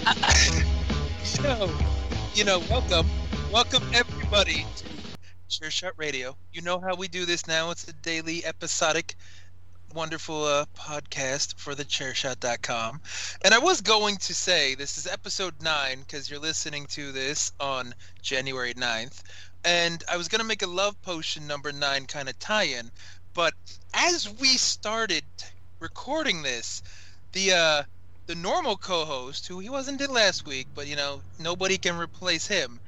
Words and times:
So, 1.22 1.70
you 2.34 2.44
know, 2.44 2.58
welcome, 2.70 3.06
welcome 3.52 3.82
everybody 3.94 4.66
to 4.76 4.84
Chair 5.48 5.70
Shot 5.70 5.92
Radio. 5.96 6.36
You 6.52 6.62
know 6.62 6.80
how 6.80 6.94
we 6.96 7.08
do 7.08 7.24
this 7.24 7.46
now. 7.46 7.70
It's 7.70 7.86
a 7.86 7.92
daily 7.92 8.44
episodic 8.44 9.14
wonderful 9.94 10.44
uh, 10.44 10.64
podcast 10.76 11.58
for 11.58 11.74
the 11.74 11.84
chairshot.com. 11.84 13.00
And 13.44 13.54
I 13.54 13.58
was 13.58 13.80
going 13.80 14.16
to 14.18 14.34
say 14.34 14.74
this 14.74 14.98
is 14.98 15.06
episode 15.06 15.54
9 15.62 16.00
because 16.00 16.30
you're 16.30 16.40
listening 16.40 16.86
to 16.86 17.12
this 17.12 17.52
on 17.60 17.94
January 18.22 18.74
9th. 18.74 19.22
And 19.64 20.02
I 20.10 20.16
was 20.16 20.28
going 20.28 20.40
to 20.40 20.46
make 20.46 20.62
a 20.62 20.66
love 20.66 21.00
potion 21.02 21.46
number 21.46 21.72
9 21.72 22.06
kind 22.06 22.28
of 22.28 22.38
tie 22.38 22.64
in. 22.64 22.90
But 23.34 23.54
as 23.94 24.32
we 24.40 24.56
started 24.56 25.24
recording 25.78 26.42
this, 26.42 26.82
the 27.32 27.52
uh, 27.52 27.82
the 28.30 28.36
normal 28.36 28.76
co-host, 28.76 29.48
who 29.48 29.58
he 29.58 29.68
wasn't 29.68 30.00
in 30.00 30.08
last 30.12 30.46
week, 30.46 30.68
but 30.72 30.86
you 30.86 30.94
know 30.94 31.20
nobody 31.40 31.76
can 31.78 31.98
replace 31.98 32.46
him, 32.46 32.78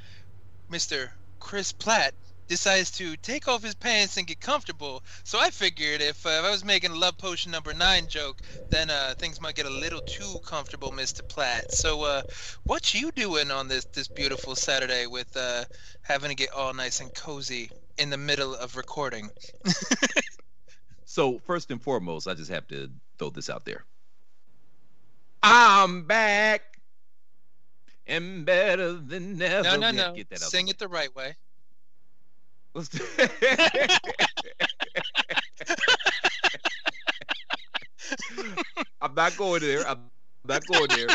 Mr. 0.70 1.10
Chris 1.40 1.72
Platt, 1.72 2.14
decides 2.46 2.92
to 2.92 3.16
take 3.16 3.48
off 3.48 3.64
his 3.64 3.74
pants 3.74 4.16
and 4.16 4.24
get 4.28 4.38
comfortable. 4.38 5.02
So 5.24 5.40
I 5.40 5.50
figured 5.50 6.00
if, 6.00 6.24
uh, 6.24 6.28
if 6.28 6.44
I 6.44 6.50
was 6.52 6.64
making 6.64 6.92
a 6.92 6.94
love 6.94 7.18
potion 7.18 7.50
number 7.50 7.74
nine 7.74 8.06
joke, 8.06 8.40
then 8.70 8.88
uh, 8.88 9.14
things 9.18 9.40
might 9.40 9.56
get 9.56 9.66
a 9.66 9.70
little 9.84 10.02
too 10.02 10.38
comfortable, 10.46 10.92
Mr. 10.92 11.26
Platt. 11.28 11.72
So 11.72 12.02
uh, 12.04 12.22
what 12.62 12.94
you 12.94 13.10
doing 13.10 13.50
on 13.50 13.66
this 13.66 13.84
this 13.86 14.06
beautiful 14.06 14.54
Saturday 14.54 15.08
with 15.08 15.36
uh, 15.36 15.64
having 16.02 16.28
to 16.28 16.36
get 16.36 16.52
all 16.52 16.72
nice 16.72 17.00
and 17.00 17.12
cozy 17.12 17.68
in 17.98 18.10
the 18.10 18.16
middle 18.16 18.54
of 18.54 18.76
recording? 18.76 19.28
so 21.04 21.40
first 21.40 21.72
and 21.72 21.82
foremost, 21.82 22.28
I 22.28 22.34
just 22.34 22.52
have 22.52 22.68
to 22.68 22.90
throw 23.18 23.30
this 23.30 23.50
out 23.50 23.64
there. 23.64 23.84
I'm 25.42 26.04
back 26.04 26.62
and 28.06 28.44
better 28.44 28.92
than 28.92 29.40
ever. 29.42 29.62
No, 29.62 29.76
no, 29.76 29.90
no. 29.90 30.14
Get 30.14 30.30
that 30.30 30.40
Sing 30.40 30.68
it 30.68 30.78
the 30.78 30.88
right 30.88 31.14
way. 31.16 31.34
Let's 32.74 32.88
do 32.88 33.04
I'm 39.00 39.14
not 39.14 39.36
going 39.36 39.60
there. 39.60 39.86
I'm 39.86 40.10
not 40.46 40.66
going 40.66 40.88
there. 40.88 41.08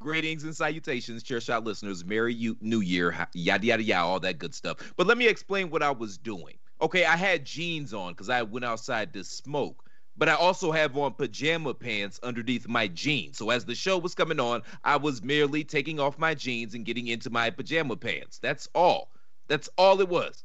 Greetings 0.00 0.44
and 0.44 0.54
salutations, 0.56 1.22
chair 1.22 1.40
shot 1.40 1.64
listeners. 1.64 2.04
Merry 2.04 2.34
you, 2.34 2.56
New 2.60 2.80
Year, 2.80 3.28
yada 3.34 3.66
yada 3.66 3.82
yada, 3.82 4.04
all 4.04 4.20
that 4.20 4.38
good 4.38 4.54
stuff. 4.54 4.92
But 4.96 5.06
let 5.06 5.18
me 5.18 5.28
explain 5.28 5.70
what 5.70 5.82
I 5.82 5.90
was 5.90 6.18
doing. 6.18 6.58
Okay, 6.80 7.04
I 7.04 7.16
had 7.16 7.44
jeans 7.44 7.92
on 7.92 8.12
because 8.12 8.30
I 8.30 8.42
went 8.42 8.64
outside 8.64 9.12
to 9.12 9.24
smoke 9.24 9.89
but 10.20 10.28
I 10.28 10.34
also 10.34 10.70
have 10.70 10.98
on 10.98 11.14
pajama 11.14 11.72
pants 11.72 12.20
underneath 12.22 12.68
my 12.68 12.88
jeans. 12.88 13.38
So 13.38 13.48
as 13.48 13.64
the 13.64 13.74
show 13.74 13.96
was 13.96 14.14
coming 14.14 14.38
on, 14.38 14.60
I 14.84 14.96
was 14.96 15.22
merely 15.22 15.64
taking 15.64 15.98
off 15.98 16.18
my 16.18 16.34
jeans 16.34 16.74
and 16.74 16.84
getting 16.84 17.08
into 17.08 17.30
my 17.30 17.48
pajama 17.48 17.96
pants. 17.96 18.38
That's 18.38 18.68
all. 18.74 19.10
That's 19.48 19.70
all 19.78 19.98
it 20.02 20.10
was. 20.10 20.44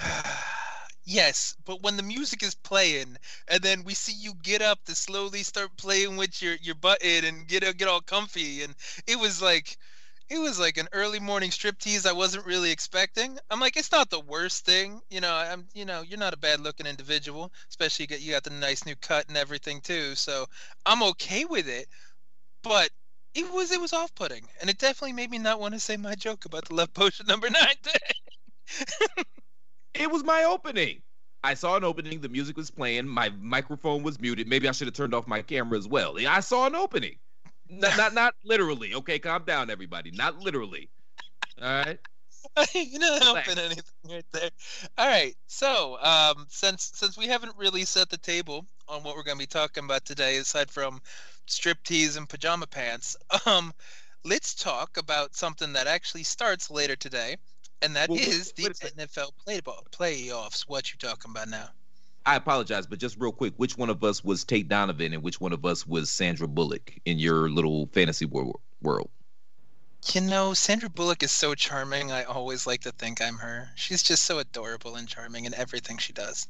yes, 1.04 1.56
but 1.64 1.82
when 1.82 1.96
the 1.96 2.04
music 2.04 2.44
is 2.44 2.54
playing 2.54 3.16
and 3.48 3.60
then 3.60 3.82
we 3.82 3.94
see 3.94 4.12
you 4.12 4.34
get 4.44 4.62
up 4.62 4.84
to 4.84 4.94
slowly 4.94 5.42
start 5.42 5.76
playing 5.76 6.16
with 6.16 6.40
your 6.40 6.54
your 6.62 6.76
button 6.76 7.24
and 7.24 7.48
get 7.48 7.76
get 7.76 7.88
all 7.88 8.00
comfy 8.00 8.62
and 8.62 8.72
it 9.08 9.18
was 9.18 9.42
like 9.42 9.76
it 10.32 10.38
was 10.38 10.58
like 10.58 10.78
an 10.78 10.88
early 10.92 11.20
morning 11.20 11.50
striptease 11.50 12.06
I 12.06 12.12
wasn't 12.12 12.46
really 12.46 12.70
expecting. 12.70 13.38
I'm 13.50 13.60
like, 13.60 13.76
it's 13.76 13.92
not 13.92 14.08
the 14.08 14.20
worst 14.20 14.64
thing, 14.64 15.02
you 15.10 15.20
know. 15.20 15.32
I'm, 15.34 15.68
you 15.74 15.84
know, 15.84 16.00
you're 16.00 16.18
not 16.18 16.32
a 16.32 16.38
bad 16.38 16.60
looking 16.60 16.86
individual, 16.86 17.52
especially 17.68 18.04
you 18.04 18.06
got, 18.08 18.20
you 18.22 18.32
got 18.32 18.44
the 18.44 18.50
nice 18.50 18.86
new 18.86 18.96
cut 18.96 19.28
and 19.28 19.36
everything 19.36 19.82
too. 19.82 20.14
So 20.14 20.46
I'm 20.86 21.02
okay 21.02 21.44
with 21.44 21.68
it, 21.68 21.86
but 22.62 22.88
it 23.34 23.52
was 23.52 23.72
it 23.72 23.80
was 23.80 23.92
off 23.92 24.14
putting, 24.14 24.44
and 24.60 24.70
it 24.70 24.78
definitely 24.78 25.12
made 25.12 25.30
me 25.30 25.38
not 25.38 25.60
want 25.60 25.74
to 25.74 25.80
say 25.80 25.98
my 25.98 26.14
joke 26.14 26.46
about 26.46 26.66
the 26.66 26.76
love 26.76 26.94
potion 26.94 27.26
number 27.26 27.50
nine 27.50 27.76
thing. 27.82 29.24
it 29.92 30.10
was 30.10 30.24
my 30.24 30.44
opening. 30.44 31.02
I 31.44 31.52
saw 31.54 31.76
an 31.76 31.84
opening. 31.84 32.22
The 32.22 32.30
music 32.30 32.56
was 32.56 32.70
playing. 32.70 33.06
My 33.06 33.28
microphone 33.38 34.02
was 34.02 34.18
muted. 34.18 34.48
Maybe 34.48 34.66
I 34.66 34.72
should 34.72 34.86
have 34.86 34.94
turned 34.94 35.12
off 35.12 35.26
my 35.26 35.42
camera 35.42 35.76
as 35.76 35.86
well. 35.86 36.16
I 36.26 36.40
saw 36.40 36.66
an 36.66 36.74
opening 36.74 37.16
not, 37.72 37.96
not 37.96 38.14
not 38.14 38.34
literally. 38.44 38.94
Okay, 38.94 39.18
calm 39.18 39.44
down, 39.44 39.70
everybody. 39.70 40.10
Not 40.10 40.38
literally. 40.38 40.88
All 41.60 41.68
right. 41.68 41.98
You're 42.74 43.00
not 43.00 43.22
helping 43.22 43.58
anything 43.58 43.84
right 44.08 44.24
there. 44.32 44.50
All 44.98 45.06
right. 45.06 45.34
So, 45.46 45.98
um, 46.00 46.46
since 46.48 46.90
since 46.94 47.16
we 47.16 47.26
haven't 47.26 47.56
really 47.56 47.84
set 47.84 48.08
the 48.10 48.18
table 48.18 48.66
on 48.88 49.02
what 49.02 49.16
we're 49.16 49.22
going 49.22 49.38
to 49.38 49.42
be 49.42 49.46
talking 49.46 49.84
about 49.84 50.04
today, 50.04 50.36
aside 50.36 50.70
from 50.70 51.00
striptease 51.48 52.16
and 52.16 52.28
pajama 52.28 52.66
pants, 52.66 53.16
um, 53.46 53.72
let's 54.24 54.54
talk 54.54 54.96
about 54.96 55.34
something 55.34 55.72
that 55.72 55.86
actually 55.86 56.24
starts 56.24 56.70
later 56.70 56.96
today, 56.96 57.36
and 57.80 57.96
that 57.96 58.10
well, 58.10 58.18
is 58.18 58.52
the 58.52 58.64
NFL 58.64 59.30
play- 59.44 59.60
playoffs. 59.92 60.62
What 60.62 60.92
you 60.92 60.98
talking 60.98 61.30
about 61.30 61.48
now? 61.48 61.68
I 62.24 62.36
apologize, 62.36 62.86
but 62.86 62.98
just 62.98 63.18
real 63.18 63.32
quick, 63.32 63.54
which 63.56 63.76
one 63.76 63.90
of 63.90 64.04
us 64.04 64.22
was 64.22 64.44
Tate 64.44 64.68
Donovan 64.68 65.12
and 65.12 65.22
which 65.22 65.40
one 65.40 65.52
of 65.52 65.64
us 65.64 65.86
was 65.86 66.08
Sandra 66.08 66.46
Bullock 66.46 66.94
in 67.04 67.18
your 67.18 67.50
little 67.50 67.86
fantasy 67.86 68.26
world? 68.26 69.10
You 70.12 70.20
know, 70.20 70.54
Sandra 70.54 70.88
Bullock 70.88 71.22
is 71.22 71.32
so 71.32 71.54
charming. 71.54 72.12
I 72.12 72.24
always 72.24 72.66
like 72.66 72.82
to 72.82 72.92
think 72.92 73.20
I'm 73.20 73.36
her. 73.36 73.70
She's 73.76 74.02
just 74.02 74.24
so 74.24 74.38
adorable 74.38 74.96
and 74.96 75.08
charming 75.08 75.44
in 75.44 75.54
everything 75.54 75.98
she 75.98 76.12
does. 76.12 76.48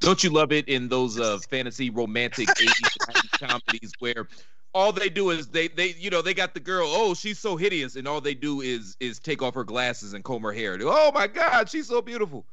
Don't 0.00 0.22
you 0.22 0.30
love 0.30 0.52
it 0.52 0.68
in 0.68 0.88
those 0.88 1.18
uh, 1.18 1.38
fantasy 1.50 1.90
romantic 1.90 2.48
80s 2.48 3.38
comedies 3.40 3.92
where 3.98 4.28
all 4.74 4.92
they 4.92 5.08
do 5.08 5.30
is 5.30 5.48
they 5.48 5.68
they 5.68 5.94
you 5.98 6.10
know 6.10 6.22
they 6.22 6.34
got 6.34 6.54
the 6.54 6.60
girl 6.60 6.86
oh 6.88 7.14
she's 7.14 7.38
so 7.38 7.56
hideous 7.56 7.96
and 7.96 8.06
all 8.06 8.20
they 8.20 8.34
do 8.34 8.60
is 8.60 8.96
is 9.00 9.18
take 9.18 9.42
off 9.42 9.54
her 9.54 9.64
glasses 9.64 10.12
and 10.12 10.22
comb 10.24 10.42
her 10.42 10.52
hair 10.52 10.78
oh 10.82 11.10
my 11.12 11.26
god 11.26 11.68
she's 11.68 11.88
so 11.88 12.02
beautiful 12.02 12.44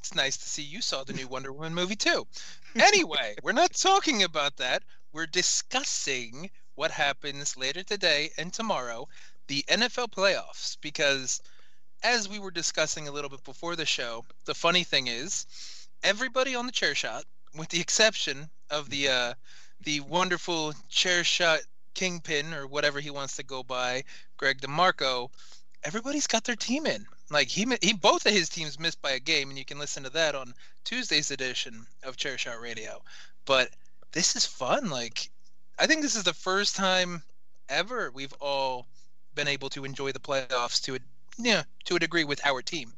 it's 0.00 0.14
nice 0.14 0.38
to 0.38 0.48
see 0.48 0.62
you 0.62 0.80
saw 0.80 1.04
the 1.04 1.12
new 1.12 1.28
Wonder 1.28 1.52
Woman 1.52 1.74
movie 1.74 1.94
too. 1.94 2.26
Anyway, 2.74 3.36
we're 3.42 3.52
not 3.52 3.74
talking 3.74 4.22
about 4.22 4.56
that. 4.56 4.82
We're 5.12 5.26
discussing 5.26 6.50
what 6.74 6.90
happens 6.90 7.54
later 7.56 7.82
today 7.82 8.30
and 8.38 8.50
tomorrow, 8.50 9.08
the 9.48 9.62
NFL 9.68 10.10
playoffs, 10.10 10.78
because 10.80 11.42
as 12.02 12.30
we 12.30 12.38
were 12.38 12.50
discussing 12.50 13.08
a 13.08 13.12
little 13.12 13.28
bit 13.28 13.44
before 13.44 13.76
the 13.76 13.84
show, 13.84 14.24
the 14.46 14.54
funny 14.54 14.84
thing 14.84 15.06
is 15.06 15.44
everybody 16.02 16.54
on 16.54 16.64
the 16.64 16.72
chair 16.72 16.94
shot, 16.94 17.24
with 17.54 17.68
the 17.68 17.80
exception 17.80 18.48
of 18.70 18.88
the 18.88 19.08
uh, 19.08 19.34
the 19.82 20.00
wonderful 20.00 20.72
chair 20.88 21.24
shot 21.24 21.60
kingpin 21.92 22.54
or 22.54 22.66
whatever 22.66 23.00
he 23.00 23.10
wants 23.10 23.36
to 23.36 23.42
go 23.42 23.62
by, 23.62 24.04
Greg 24.38 24.62
DeMarco, 24.62 25.28
everybody's 25.84 26.26
got 26.26 26.44
their 26.44 26.56
team 26.56 26.86
in. 26.86 27.04
Like 27.30 27.48
he 27.48 27.66
he 27.80 27.92
both 27.92 28.26
of 28.26 28.32
his 28.32 28.48
teams 28.48 28.78
missed 28.78 29.00
by 29.00 29.12
a 29.12 29.20
game, 29.20 29.48
and 29.48 29.58
you 29.58 29.64
can 29.64 29.78
listen 29.78 30.02
to 30.02 30.10
that 30.10 30.34
on 30.34 30.52
Tuesday's 30.84 31.30
edition 31.30 31.86
of 32.02 32.16
Chair 32.16 32.36
Shot 32.36 32.60
Radio. 32.60 33.02
But 33.44 33.70
this 34.12 34.34
is 34.34 34.44
fun. 34.44 34.90
Like 34.90 35.30
I 35.78 35.86
think 35.86 36.02
this 36.02 36.16
is 36.16 36.24
the 36.24 36.34
first 36.34 36.74
time 36.74 37.22
ever 37.68 38.10
we've 38.10 38.34
all 38.40 38.86
been 39.34 39.48
able 39.48 39.70
to 39.70 39.84
enjoy 39.84 40.10
the 40.10 40.18
playoffs 40.18 40.82
to 40.82 40.96
a 40.96 40.98
yeah 41.38 41.62
to 41.84 41.96
a 41.96 42.00
degree 42.00 42.24
with 42.24 42.44
our 42.44 42.62
team. 42.62 42.92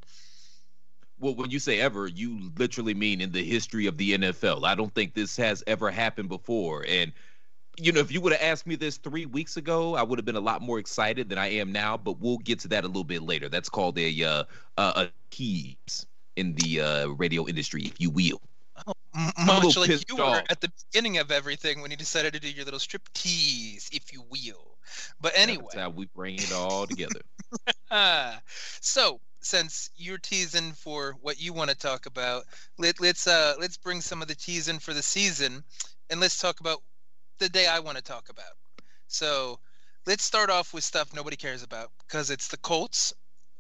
Well, 1.20 1.34
when 1.34 1.50
you 1.50 1.61
say 1.61 1.79
ever, 1.79 2.08
you 2.08 2.50
literally 2.56 2.94
mean 2.94 3.20
in 3.20 3.31
the 3.31 3.44
history 3.44 3.87
of 3.87 3.96
the 3.96 4.19
NFL. 4.19 4.64
I 4.64 4.75
don't 4.75 4.93
think 4.93 5.14
this 5.14 5.37
has 5.37 5.62
ever 5.69 5.88
happened 5.88 6.29
before. 6.29 6.84
And 6.88 7.12
you 7.79 7.93
know, 7.93 8.01
if 8.01 8.13
you 8.13 8.21
would 8.21 8.33
have 8.33 8.43
asked 8.43 8.67
me 8.67 8.77
this 8.77 8.99
three 8.99 9.27
weeks 9.27 9.57
ago, 9.57 9.95
I 9.95 10.03
would 10.03 10.19
have 10.19 10.27
been 10.27 10.37
a 10.37 10.41
lot 10.41 10.61
more 10.63 10.79
excited 10.79 11.29
than 11.29 11.39
I 11.39 11.49
am 11.49 11.73
now. 11.73 11.97
But 11.97 12.21
we'll 12.21 12.39
get 12.39 12.61
to 12.61 12.69
that 12.69 12.85
a 12.85 12.87
little 12.87 13.05
bit 13.05 13.23
later. 13.23 13.49
That's 13.49 13.69
called 13.69 13.99
a 13.99 14.25
uh, 14.25 14.45
a 14.77 15.09
keys 15.31 16.07
in 16.37 16.55
the 16.55 16.81
uh, 16.81 17.07
radio 17.09 17.47
industry, 17.47 17.83
if 17.85 18.01
you 18.01 18.11
will. 18.11 18.41
Oh, 18.87 18.95
much 19.45 19.77
like 19.77 20.09
you 20.09 20.17
were 20.17 20.25
off. 20.25 20.45
at 20.49 20.61
the 20.61 20.73
beginning 20.91 21.19
of 21.19 21.31
everything 21.31 21.83
when 21.83 21.91
you 21.91 21.97
decided 21.97 22.33
to 22.33 22.41
do 22.41 22.51
your 22.51 22.65
little 22.65 22.81
strip 22.81 23.09
tease, 23.13 23.91
if 23.93 24.13
you 24.13 24.25
will. 24.31 24.79
But 25.21 25.33
anyway, 25.37 25.65
that's 25.65 25.83
how 25.83 25.91
we 25.91 26.07
bring 26.07 26.37
it 26.37 26.53
all 26.53 26.87
together. 26.87 27.21
so 28.81 29.21
since 29.41 29.91
you're 29.97 30.19
teasing 30.19 30.73
for 30.73 31.17
what 31.21 31.41
you 31.41 31.53
want 31.53 31.71
to 31.71 31.77
talk 31.77 32.07
about, 32.07 32.45
let, 32.79 33.01
let's 33.01 33.27
uh 33.27 33.55
let's 33.61 33.77
bring 33.77 34.01
some 34.01 34.23
of 34.23 34.29
the 34.29 34.35
teasing 34.35 34.79
for 34.79 34.95
the 34.95 35.03
season, 35.03 35.63
and 36.11 36.21
let's 36.21 36.39
talk 36.39 36.61
about 36.61 36.83
the 37.43 37.49
day 37.49 37.67
I 37.67 37.81
want 37.81 37.97
to 37.97 38.03
talk 38.03 38.29
about. 38.29 38.55
So 39.09 39.59
let's 40.06 40.23
start 40.23 40.49
off 40.49 40.73
with 40.73 40.85
stuff 40.85 41.15
nobody 41.15 41.37
cares 41.37 41.62
about 41.62 41.91
because 41.99 42.31
it's 42.31 42.49
the 42.49 42.56
Colts 42.59 43.12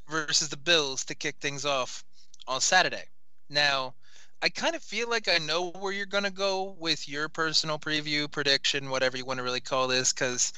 versus 0.08 0.48
the 0.48 0.56
Bills 0.56 1.04
to 1.06 1.14
kick 1.14 1.36
things 1.40 1.64
off 1.64 2.04
on 2.46 2.60
Saturday. 2.60 3.04
Now, 3.50 3.94
I 4.40 4.48
kind 4.48 4.74
of 4.74 4.82
feel 4.82 5.10
like 5.10 5.28
I 5.28 5.38
know 5.38 5.70
where 5.70 5.92
you're 5.92 6.06
going 6.06 6.24
to 6.24 6.30
go 6.30 6.76
with 6.78 7.08
your 7.08 7.28
personal 7.28 7.78
preview, 7.78 8.30
prediction, 8.30 8.90
whatever 8.90 9.16
you 9.16 9.24
want 9.24 9.38
to 9.38 9.44
really 9.44 9.60
call 9.60 9.88
this, 9.88 10.12
because 10.12 10.52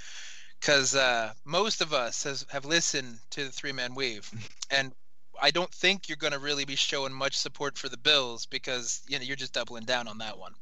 because 0.61 0.95
uh, 0.95 1.33
most 1.45 1.83
of 1.83 1.93
us 1.93 2.25
has, 2.25 2.47
have 2.51 2.65
listened 2.65 3.19
to 3.31 3.45
the 3.45 3.51
three 3.51 3.73
man 3.73 3.95
weave, 3.95 4.31
and 4.71 4.93
I 5.41 5.51
don't 5.51 5.73
think 5.73 6.09
you're 6.09 6.17
going 6.17 6.33
to 6.33 6.39
really 6.39 6.65
be 6.65 6.77
showing 6.77 7.13
much 7.13 7.37
support 7.37 7.77
for 7.77 7.89
the 7.89 7.99
Bills 7.99 8.47
because 8.47 9.03
you 9.07 9.19
know 9.19 9.25
you're 9.25 9.37
just 9.37 9.55
doubling 9.55 9.85
down 9.85 10.09
on 10.09 10.19
that 10.19 10.39
one. 10.39 10.53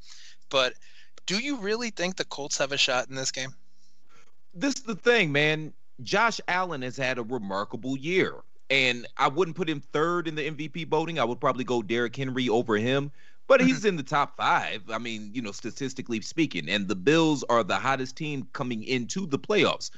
But 0.49 0.75
do 1.27 1.39
you 1.39 1.57
really 1.57 1.91
think 1.91 2.17
the 2.17 2.25
Colts 2.25 2.59
have 2.59 2.73
a 2.73 2.77
shot 2.77 3.09
in 3.09 3.15
this 3.15 3.31
game? 3.31 3.55
This 4.55 4.75
is 4.75 4.83
the 4.83 4.97
thing, 4.97 5.33
man. 5.33 5.73
Josh 6.03 6.41
Allen 6.49 6.83
has 6.83 6.97
had 6.97 7.19
a 7.19 7.23
remarkable 7.23 7.97
year. 7.97 8.37
And 8.71 9.07
I 9.19 9.29
wouldn't 9.29 9.57
put 9.57 9.69
him 9.69 9.81
third 9.81 10.27
in 10.27 10.35
the 10.35 10.51
MVP 10.51 10.89
voting. 10.89 11.19
I 11.19 11.25
would 11.25 11.41
probably 11.41 11.65
go 11.65 11.83
Derrick 11.83 12.17
Henry 12.17 12.49
over 12.49 12.77
him. 12.77 13.13
But 13.47 13.61
mm-hmm. 13.61 13.69
he's 13.69 13.85
in 13.85 13.97
the 13.97 14.03
top 14.03 14.37
five. 14.37 14.83
I 14.91 14.99
mean, 14.99 15.31
you 15.35 15.43
know, 15.43 15.53
statistically 15.53 16.21
speaking. 16.23 16.69
And 16.71 16.89
the 16.89 16.97
Bills 16.97 17.45
are 17.51 17.63
the 17.63 17.77
hottest 17.77 18.17
team 18.17 18.49
coming 18.53 18.83
into 18.85 19.27
the 19.27 19.39
playoffs. 19.39 19.91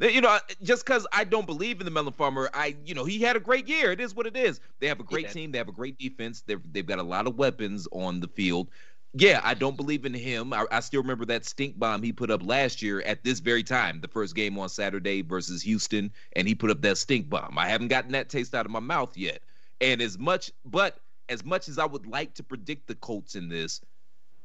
You 0.00 0.20
know, 0.20 0.38
just 0.62 0.86
because 0.86 1.06
I 1.12 1.24
don't 1.24 1.44
believe 1.44 1.80
in 1.80 1.84
the 1.84 1.90
Melon 1.90 2.12
Farmer, 2.12 2.48
I, 2.54 2.74
you 2.86 2.94
know, 2.94 3.04
he 3.04 3.20
had 3.20 3.36
a 3.36 3.40
great 3.40 3.68
year. 3.68 3.92
It 3.92 4.00
is 4.00 4.14
what 4.14 4.26
it 4.26 4.34
is. 4.34 4.60
They 4.78 4.86
have 4.86 4.98
a 4.98 5.02
great 5.02 5.30
team. 5.30 5.52
They 5.52 5.58
have 5.58 5.68
a 5.68 5.72
great 5.72 5.98
defense. 5.98 6.42
They've, 6.46 6.60
they've 6.72 6.86
got 6.86 7.00
a 7.00 7.02
lot 7.02 7.26
of 7.26 7.36
weapons 7.36 7.86
on 7.92 8.20
the 8.20 8.28
field 8.28 8.70
yeah, 9.12 9.40
I 9.42 9.54
don't 9.54 9.76
believe 9.76 10.04
in 10.04 10.14
him. 10.14 10.52
I, 10.52 10.66
I, 10.70 10.80
still 10.80 11.02
remember 11.02 11.24
that 11.26 11.44
stink 11.44 11.78
bomb 11.78 12.02
he 12.02 12.12
put 12.12 12.30
up 12.30 12.44
last 12.44 12.80
year 12.80 13.00
at 13.02 13.24
this 13.24 13.40
very 13.40 13.64
time, 13.64 14.00
the 14.00 14.08
first 14.08 14.36
game 14.36 14.58
on 14.58 14.68
Saturday 14.68 15.22
versus 15.22 15.62
Houston, 15.62 16.12
and 16.34 16.46
he 16.46 16.54
put 16.54 16.70
up 16.70 16.80
that 16.82 16.98
stink 16.98 17.28
bomb. 17.28 17.58
I 17.58 17.68
haven't 17.68 17.88
gotten 17.88 18.12
that 18.12 18.28
taste 18.28 18.54
out 18.54 18.66
of 18.66 18.72
my 18.72 18.80
mouth 18.80 19.16
yet. 19.16 19.42
And 19.80 20.00
as 20.00 20.18
much, 20.18 20.52
but 20.64 21.00
as 21.28 21.44
much 21.44 21.68
as 21.68 21.78
I 21.78 21.86
would 21.86 22.06
like 22.06 22.34
to 22.34 22.44
predict 22.44 22.86
the 22.86 22.94
Colts 22.94 23.34
in 23.34 23.48
this, 23.48 23.80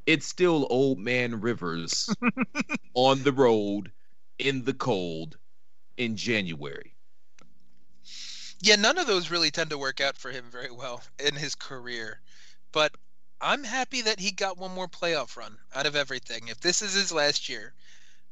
it's 0.07 0.25
still 0.25 0.67
old 0.69 0.97
man 0.97 1.41
Rivers 1.41 2.09
on 2.95 3.21
the 3.23 3.33
road 3.33 3.91
in 4.39 4.63
the 4.63 4.73
cold 4.73 5.38
in 5.97 6.15
January. 6.15 6.95
Yeah, 8.62 8.77
none 8.77 8.97
of 8.97 9.06
those 9.06 9.29
really 9.29 9.51
tend 9.51 9.69
to 9.69 9.77
work 9.77 10.01
out 10.01 10.17
for 10.17 10.31
him 10.31 10.45
very 10.51 10.71
well 10.71 11.01
in 11.19 11.35
his 11.35 11.53
career. 11.53 12.19
But 12.71 12.95
I'm 13.45 13.63
happy 13.63 14.01
that 14.01 14.19
he 14.19 14.31
got 14.31 14.57
one 14.57 14.74
more 14.74 14.88
playoff 14.88 15.38
run 15.38 15.56
out 15.75 15.86
of 15.86 15.95
everything. 15.95 16.47
If 16.47 16.62
this 16.62 16.81
is 16.81 16.95
his 16.95 17.12
last 17.12 17.47
year, 17.47 17.74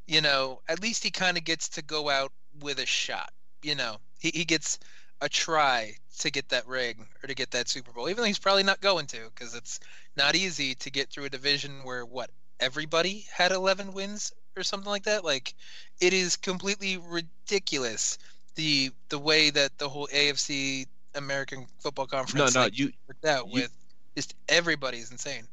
you 0.08 0.20
know, 0.20 0.60
at 0.68 0.82
least 0.82 1.04
he 1.04 1.10
kind 1.12 1.38
of 1.38 1.44
gets 1.44 1.68
to 1.70 1.82
go 1.82 2.10
out 2.10 2.32
with 2.60 2.80
a 2.80 2.86
shot. 2.86 3.32
You 3.62 3.76
know, 3.76 3.98
he, 4.18 4.32
he 4.34 4.44
gets 4.44 4.80
a 5.20 5.28
try 5.28 5.94
to 6.18 6.30
get 6.32 6.48
that 6.48 6.66
ring 6.66 7.06
or 7.22 7.28
to 7.28 7.34
get 7.34 7.52
that 7.52 7.68
Super 7.68 7.92
Bowl, 7.92 8.08
even 8.08 8.22
though 8.22 8.26
he's 8.26 8.40
probably 8.40 8.64
not 8.64 8.80
going 8.80 9.06
to 9.06 9.30
because 9.32 9.54
it's 9.54 9.78
not 10.16 10.34
easy 10.34 10.74
to 10.74 10.90
get 10.90 11.10
through 11.10 11.26
a 11.26 11.30
division 11.30 11.84
where 11.84 12.04
what 12.04 12.30
everybody 12.58 13.24
had 13.32 13.52
11 13.52 13.92
wins 13.92 14.32
or 14.56 14.64
something 14.64 14.90
like 14.90 15.04
that. 15.04 15.24
Like, 15.24 15.54
it 16.00 16.12
is 16.12 16.34
completely 16.36 16.98
ridiculous 16.98 18.18
the 18.56 18.90
the 19.10 19.18
way 19.18 19.50
that 19.50 19.78
the 19.78 19.88
whole 19.88 20.08
AFC 20.08 20.86
American 21.14 21.66
Football 21.78 22.06
Conference 22.06 22.54
no, 22.54 22.60
no, 22.60 22.64
like, 22.64 22.78
you, 22.78 22.92
worked 23.06 23.24
out 23.24 23.46
you, 23.46 23.62
with 23.62 23.83
just 24.14 24.34
everybody's 24.48 25.10
insane. 25.10 25.46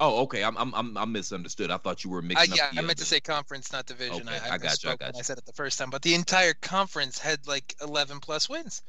Oh, 0.00 0.22
okay. 0.22 0.42
I'm 0.42 0.56
I'm 0.56 0.74
I'm 0.74 0.96
I 0.96 1.04
misunderstood. 1.04 1.70
I 1.70 1.76
thought 1.76 2.04
you 2.04 2.10
were 2.10 2.22
mixing. 2.22 2.52
Uh, 2.52 2.56
yeah, 2.56 2.78
I 2.78 2.82
meant 2.82 2.98
to 2.98 3.04
say 3.04 3.20
conference, 3.20 3.72
not 3.72 3.86
division. 3.86 4.28
Okay, 4.28 4.38
I, 4.44 4.50
I, 4.50 4.54
I 4.54 4.58
got 4.58 4.82
you. 4.82 4.90
I 4.90 4.96
got 4.96 5.14
you. 5.14 5.20
I 5.20 5.22
said 5.22 5.38
it 5.38 5.46
the 5.46 5.52
first 5.52 5.78
time, 5.78 5.90
but 5.90 6.02
the 6.02 6.14
entire 6.14 6.54
conference 6.54 7.18
had 7.18 7.46
like 7.46 7.76
11 7.80 8.20
plus 8.20 8.48
wins. 8.48 8.82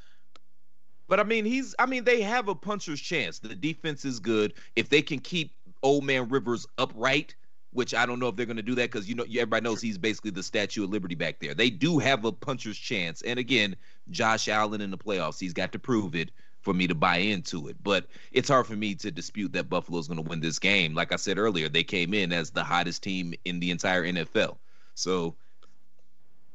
But 1.07 1.19
I 1.19 1.23
mean, 1.23 1.45
he's. 1.45 1.75
I 1.77 1.85
mean, 1.85 2.03
they 2.03 2.21
have 2.21 2.47
a 2.47 2.55
puncher's 2.55 2.99
chance. 2.99 3.39
The 3.39 3.53
defense 3.53 4.03
is 4.03 4.19
good. 4.19 4.53
If 4.75 4.89
they 4.89 5.03
can 5.03 5.19
keep 5.19 5.53
Old 5.83 6.03
Man 6.03 6.27
Rivers 6.29 6.65
upright, 6.79 7.35
which 7.71 7.93
I 7.93 8.07
don't 8.07 8.19
know 8.19 8.29
if 8.29 8.35
they're 8.35 8.47
going 8.47 8.55
to 8.57 8.63
do 8.63 8.75
that 8.75 8.91
because 8.91 9.07
you 9.07 9.13
know 9.13 9.25
everybody 9.25 9.63
knows 9.63 9.81
he's 9.81 9.99
basically 9.99 10.31
the 10.31 10.41
Statue 10.41 10.85
of 10.85 10.89
Liberty 10.89 11.13
back 11.13 11.39
there. 11.39 11.53
They 11.53 11.69
do 11.69 11.99
have 11.99 12.25
a 12.25 12.31
puncher's 12.31 12.77
chance. 12.77 13.21
And 13.21 13.37
again, 13.37 13.75
Josh 14.09 14.47
Allen 14.47 14.81
in 14.81 14.89
the 14.89 14.97
playoffs, 14.97 15.39
he's 15.39 15.53
got 15.53 15.71
to 15.73 15.79
prove 15.79 16.15
it 16.15 16.31
for 16.65 16.73
me 16.73 16.87
to 16.87 16.95
buy 16.95 17.17
into 17.17 17.67
it. 17.67 17.77
But 17.83 18.07
it's 18.31 18.49
hard 18.49 18.65
for 18.65 18.75
me 18.75 18.95
to 18.95 19.11
dispute 19.11 19.53
that 19.53 19.69
Buffalo's 19.69 20.07
going 20.07 20.21
to 20.21 20.27
win 20.27 20.41
this 20.41 20.57
game. 20.57 20.95
Like 20.95 21.11
I 21.13 21.15
said 21.15 21.37
earlier, 21.37 21.69
they 21.69 21.83
came 21.83 22.13
in 22.13 22.33
as 22.33 22.49
the 22.49 22.63
hottest 22.63 23.03
team 23.03 23.35
in 23.45 23.59
the 23.59 23.69
entire 23.69 24.03
NFL. 24.03 24.57
So, 24.95 25.35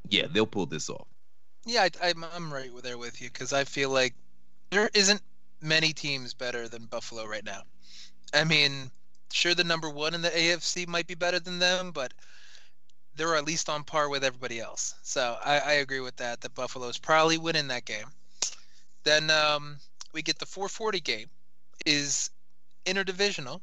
yeah, 0.08 0.26
they'll 0.28 0.46
pull 0.46 0.66
this 0.66 0.90
off. 0.90 1.06
Yeah, 1.64 1.88
I, 2.02 2.12
am 2.34 2.52
right 2.52 2.70
there 2.82 2.98
with 2.98 3.22
you 3.22 3.28
because 3.30 3.52
I 3.52 3.62
feel 3.62 3.90
like 3.90 4.14
there 4.70 4.90
isn't 4.94 5.22
many 5.62 5.92
teams 5.92 6.34
better 6.34 6.68
than 6.68 6.86
Buffalo 6.86 7.24
right 7.24 7.44
now. 7.44 7.62
I 8.34 8.42
mean, 8.42 8.90
sure, 9.30 9.54
the 9.54 9.62
number 9.62 9.88
one 9.88 10.14
in 10.14 10.22
the 10.22 10.30
AFC 10.30 10.88
might 10.88 11.06
be 11.06 11.14
better 11.14 11.38
than 11.38 11.60
them, 11.60 11.92
but 11.92 12.12
they're 13.14 13.36
at 13.36 13.44
least 13.44 13.68
on 13.68 13.84
par 13.84 14.08
with 14.08 14.24
everybody 14.24 14.58
else. 14.58 14.94
So 15.02 15.36
I, 15.44 15.58
I 15.60 15.72
agree 15.74 16.00
with 16.00 16.16
that. 16.16 16.40
That 16.40 16.54
Buffalo's 16.56 16.98
probably 16.98 17.38
winning 17.38 17.68
that 17.68 17.84
game. 17.84 18.06
Then 19.04 19.30
um, 19.30 19.78
we 20.12 20.22
get 20.22 20.38
the 20.38 20.46
440 20.46 21.00
game 21.00 21.28
is 21.86 22.30
interdivisional 22.86 23.60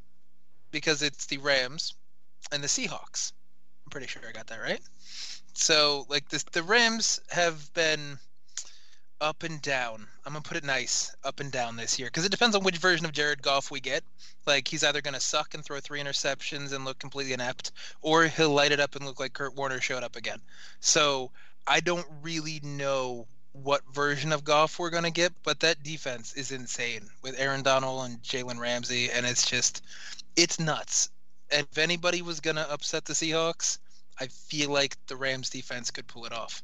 because 0.70 1.02
it's 1.02 1.26
the 1.26 1.38
Rams 1.38 1.94
and 2.52 2.62
the 2.62 2.68
Seahawks. 2.68 3.32
I'm 3.86 3.90
pretty 3.90 4.06
sure 4.06 4.22
I 4.28 4.32
got 4.32 4.46
that 4.48 4.60
right. 4.60 4.80
So 5.54 6.06
like 6.08 6.28
this, 6.28 6.44
the 6.44 6.62
Rams 6.62 7.20
have 7.30 7.72
been 7.74 8.18
up 9.20 9.42
and 9.42 9.60
down. 9.60 10.06
I'm 10.24 10.32
gonna 10.32 10.42
put 10.42 10.56
it 10.56 10.64
nice, 10.64 11.14
up 11.24 11.40
and 11.40 11.50
down 11.50 11.76
this 11.76 11.98
year 11.98 12.08
because 12.08 12.24
it 12.24 12.30
depends 12.30 12.54
on 12.54 12.62
which 12.62 12.78
version 12.78 13.06
of 13.06 13.12
Jared 13.12 13.42
Goff 13.42 13.70
we 13.70 13.80
get. 13.80 14.04
Like 14.46 14.68
he's 14.68 14.84
either 14.84 15.00
gonna 15.00 15.20
suck 15.20 15.54
and 15.54 15.64
throw 15.64 15.80
three 15.80 16.00
interceptions 16.00 16.72
and 16.72 16.84
look 16.84 16.98
completely 16.98 17.32
inept, 17.32 17.72
or 18.02 18.26
he'll 18.26 18.50
light 18.50 18.72
it 18.72 18.80
up 18.80 18.94
and 18.94 19.04
look 19.04 19.18
like 19.18 19.32
Kurt 19.32 19.56
Warner 19.56 19.80
showed 19.80 20.04
up 20.04 20.16
again. 20.16 20.40
So 20.80 21.30
I 21.66 21.80
don't 21.80 22.06
really 22.22 22.60
know 22.62 23.26
what 23.62 23.82
version 23.92 24.32
of 24.32 24.44
Goff 24.44 24.78
we're 24.78 24.90
gonna 24.90 25.10
get, 25.10 25.32
but 25.42 25.60
that 25.60 25.82
defense 25.82 26.34
is 26.34 26.52
insane 26.52 27.08
with 27.22 27.38
Aaron 27.38 27.62
Donald 27.62 28.06
and 28.06 28.22
Jalen 28.22 28.58
Ramsey, 28.58 29.10
and 29.10 29.26
it's 29.26 29.48
just 29.48 29.84
it's 30.36 30.58
nuts. 30.58 31.10
And 31.50 31.66
if 31.70 31.78
anybody 31.78 32.22
was 32.22 32.40
gonna 32.40 32.66
upset 32.70 33.04
the 33.04 33.12
Seahawks, 33.12 33.78
I 34.20 34.26
feel 34.26 34.70
like 34.70 34.96
the 35.06 35.16
Rams 35.16 35.50
defense 35.50 35.90
could 35.90 36.06
pull 36.06 36.24
it 36.24 36.32
off. 36.32 36.62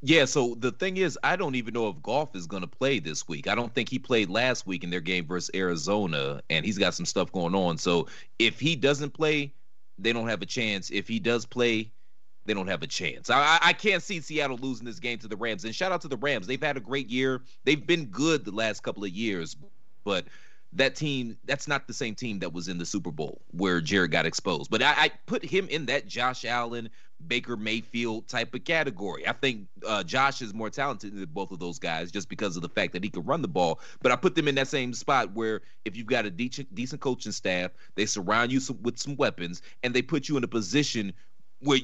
Yeah, 0.00 0.26
so 0.26 0.54
the 0.54 0.70
thing 0.70 0.96
is, 0.96 1.18
I 1.24 1.34
don't 1.34 1.56
even 1.56 1.74
know 1.74 1.88
if 1.88 2.00
Goff 2.02 2.36
is 2.36 2.46
going 2.46 2.62
to 2.62 2.68
play 2.68 3.00
this 3.00 3.26
week. 3.26 3.48
I 3.48 3.56
don't 3.56 3.74
think 3.74 3.88
he 3.88 3.98
played 3.98 4.30
last 4.30 4.64
week 4.64 4.84
in 4.84 4.90
their 4.90 5.00
game 5.00 5.26
versus 5.26 5.50
Arizona, 5.54 6.40
and 6.50 6.64
he's 6.64 6.78
got 6.78 6.94
some 6.94 7.04
stuff 7.04 7.32
going 7.32 7.56
on. 7.56 7.78
So 7.78 8.06
if 8.38 8.60
he 8.60 8.76
doesn't 8.76 9.10
play, 9.10 9.52
they 9.98 10.12
don't 10.12 10.28
have 10.28 10.40
a 10.40 10.46
chance. 10.46 10.90
If 10.90 11.08
he 11.08 11.18
does 11.18 11.44
play, 11.44 11.90
they 12.48 12.54
don't 12.54 12.66
have 12.66 12.82
a 12.82 12.86
chance. 12.86 13.28
I, 13.28 13.58
I 13.60 13.72
can't 13.74 14.02
see 14.02 14.20
Seattle 14.20 14.56
losing 14.56 14.86
this 14.86 14.98
game 14.98 15.18
to 15.18 15.28
the 15.28 15.36
Rams. 15.36 15.64
And 15.64 15.74
shout 15.74 15.92
out 15.92 16.00
to 16.00 16.08
the 16.08 16.16
Rams. 16.16 16.46
They've 16.46 16.62
had 16.62 16.78
a 16.78 16.80
great 16.80 17.08
year. 17.08 17.42
They've 17.64 17.86
been 17.86 18.06
good 18.06 18.44
the 18.46 18.52
last 18.52 18.82
couple 18.82 19.04
of 19.04 19.10
years, 19.10 19.54
but 20.02 20.24
that 20.72 20.96
team, 20.96 21.36
that's 21.44 21.68
not 21.68 21.86
the 21.86 21.92
same 21.92 22.14
team 22.14 22.38
that 22.38 22.52
was 22.52 22.68
in 22.68 22.78
the 22.78 22.86
Super 22.86 23.10
Bowl 23.10 23.42
where 23.52 23.80
Jared 23.80 24.10
got 24.10 24.24
exposed. 24.24 24.70
But 24.70 24.82
I, 24.82 24.94
I 24.96 25.10
put 25.26 25.44
him 25.44 25.68
in 25.68 25.86
that 25.86 26.06
Josh 26.08 26.44
Allen, 26.46 26.88
Baker 27.26 27.56
Mayfield 27.56 28.28
type 28.28 28.54
of 28.54 28.64
category. 28.64 29.26
I 29.26 29.32
think 29.32 29.66
uh, 29.86 30.02
Josh 30.02 30.40
is 30.40 30.54
more 30.54 30.70
talented 30.70 31.14
than 31.14 31.26
both 31.26 31.52
of 31.52 31.58
those 31.58 31.78
guys 31.78 32.10
just 32.10 32.28
because 32.28 32.56
of 32.56 32.62
the 32.62 32.68
fact 32.68 32.92
that 32.92 33.04
he 33.04 33.10
can 33.10 33.24
run 33.24 33.42
the 33.42 33.48
ball. 33.48 33.80
But 34.00 34.12
I 34.12 34.16
put 34.16 34.34
them 34.34 34.48
in 34.48 34.54
that 34.54 34.68
same 34.68 34.94
spot 34.94 35.34
where 35.34 35.60
if 35.84 35.96
you've 35.96 36.06
got 36.06 36.26
a 36.26 36.30
decent, 36.30 36.74
decent 36.74 37.00
coaching 37.00 37.32
staff, 37.32 37.72
they 37.94 38.06
surround 38.06 38.52
you 38.52 38.60
some, 38.60 38.78
with 38.82 38.98
some 38.98 39.16
weapons, 39.16 39.62
and 39.82 39.92
they 39.92 40.02
put 40.02 40.28
you 40.28 40.36
in 40.36 40.44
a 40.44 40.48
position 40.48 41.12
where 41.60 41.78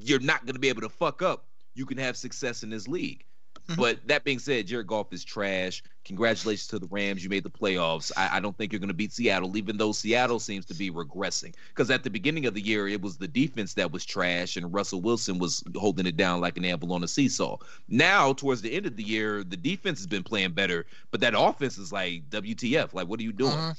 you're 0.00 0.20
not 0.20 0.44
going 0.46 0.54
to 0.54 0.60
be 0.60 0.68
able 0.68 0.82
to 0.82 0.88
fuck 0.88 1.22
up, 1.22 1.46
you 1.74 1.86
can 1.86 1.98
have 1.98 2.16
success 2.16 2.62
in 2.62 2.70
this 2.70 2.86
league. 2.88 3.24
Mhm. 3.68 3.76
But 3.76 4.06
that 4.08 4.24
being 4.24 4.38
said, 4.38 4.66
Jared 4.66 4.86
Goff 4.88 5.10
is 5.12 5.24
trash. 5.24 5.82
Congratulations 6.04 6.66
to 6.68 6.78
the 6.78 6.86
Rams. 6.88 7.24
You 7.24 7.30
made 7.30 7.44
the 7.44 7.50
playoffs. 7.50 8.12
I, 8.14 8.36
I 8.36 8.40
don't 8.40 8.54
think 8.58 8.72
you're 8.72 8.80
going 8.80 8.88
to 8.88 8.94
beat 8.94 9.12
Seattle, 9.12 9.56
even 9.56 9.78
though 9.78 9.92
Seattle 9.92 10.38
seems 10.38 10.66
to 10.66 10.74
be 10.74 10.90
regressing. 10.90 11.54
Because 11.68 11.90
at 11.90 12.02
the 12.02 12.10
beginning 12.10 12.44
of 12.44 12.52
the 12.52 12.60
year, 12.60 12.88
it 12.88 13.00
was 13.00 13.16
the 13.16 13.28
defense 13.28 13.72
that 13.74 13.90
was 13.90 14.04
trash, 14.04 14.56
and 14.58 14.74
Russell 14.74 15.00
Wilson 15.00 15.38
was 15.38 15.62
holding 15.76 16.04
it 16.04 16.16
down 16.18 16.42
like 16.42 16.58
an 16.58 16.66
apple 16.66 16.92
on 16.92 17.04
a 17.04 17.08
seesaw. 17.08 17.56
Now, 17.88 18.34
towards 18.34 18.60
the 18.60 18.70
end 18.74 18.84
of 18.84 18.96
the 18.96 19.02
year, 19.04 19.42
the 19.42 19.56
defense 19.56 19.98
has 20.00 20.06
been 20.06 20.24
playing 20.24 20.52
better, 20.52 20.84
but 21.10 21.20
that 21.20 21.32
offense 21.34 21.78
is 21.78 21.90
like 21.90 22.28
WTF. 22.28 22.92
Like, 22.92 23.08
what 23.08 23.18
are 23.18 23.22
you 23.24 23.32
doing? 23.32 23.52
Mhm. 23.52 23.78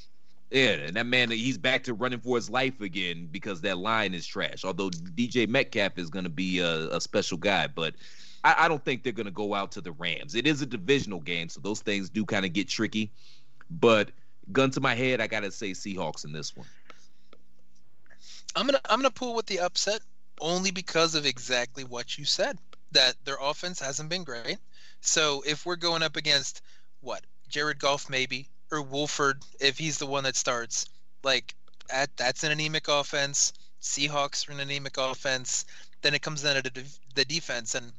Yeah, 0.56 0.86
and 0.88 0.96
that 0.96 1.06
man, 1.06 1.32
he's 1.32 1.58
back 1.58 1.84
to 1.84 1.94
running 1.94 2.22
for 2.22 2.38
his 2.38 2.50
life 2.50 2.80
again 2.80 3.28
because 3.30 3.60
that 3.60 3.78
line 3.78 4.14
is 4.14 4.26
trash. 4.26 4.64
Although 4.64 4.90
DJ 4.90 5.50
Metcalf 5.50 5.98
is 5.98 6.10
going 6.10 6.24
to 6.24 6.30
be 6.30 6.60
a, 6.60 6.88
a 6.96 7.02
special 7.02 7.38
guy, 7.38 7.68
but 7.68 7.94
I, 8.46 8.56
I 8.60 8.68
don't 8.70 8.82
think 8.86 9.04
they're 9.04 9.12
going 9.12 9.26
to 9.26 9.34
go 9.34 9.54
out 9.54 9.74
to 9.74 9.82
the 9.82 9.92
Rams. 9.92 10.34
It 10.34 10.48
is 10.48 10.62
a 10.62 10.66
divisional 10.66 11.20
game, 11.20 11.50
so 11.50 11.60
those 11.60 11.82
things 11.82 12.10
do 12.10 12.24
kind 12.24 12.46
of 12.46 12.54
get 12.54 12.70
tricky. 12.70 13.12
But 13.70 14.12
gun 14.54 14.72
to 14.72 14.80
my 14.80 14.96
head, 14.96 15.20
I 15.20 15.28
got 15.28 15.42
to 15.42 15.52
say 15.52 15.72
Seahawks 15.72 16.24
in 16.24 16.32
this 16.32 16.56
one. 16.56 16.68
I'm 18.56 18.66
gonna 18.66 18.80
I'm 18.90 19.00
gonna 19.00 19.12
pull 19.12 19.36
with 19.36 19.48
the 19.48 19.60
upset 19.60 20.00
only 20.40 20.72
because 20.72 21.16
of 21.16 21.26
exactly 21.26 21.84
what 21.84 22.18
you 22.18 22.24
said. 22.24 22.58
That 22.94 23.16
their 23.26 23.38
offense 23.42 23.82
hasn't 23.82 24.10
been 24.10 24.24
great. 24.24 24.60
So 25.02 25.44
if 25.46 25.66
we're 25.66 25.76
going 25.76 26.02
up 26.02 26.16
against 26.16 26.62
what 27.02 27.26
Jared 27.50 27.78
Goff 27.78 28.10
maybe 28.10 28.48
or 28.72 28.82
Wolford 28.82 29.44
if 29.60 29.78
he's 29.78 29.98
the 29.98 30.06
one 30.06 30.24
that 30.24 30.36
starts, 30.36 30.88
like 31.24 31.54
at, 31.90 32.16
that's 32.18 32.44
an 32.44 32.52
anemic 32.52 32.88
offense. 32.88 33.54
Seahawks 33.82 34.50
are 34.50 34.54
an 34.54 34.60
anemic 34.60 34.98
offense. 34.98 35.66
Then 36.02 36.14
it 36.14 36.22
comes 36.22 36.42
down 36.42 36.62
to 36.62 36.74
the, 36.74 36.84
the 37.14 37.26
defense 37.26 37.76
and 37.76 37.92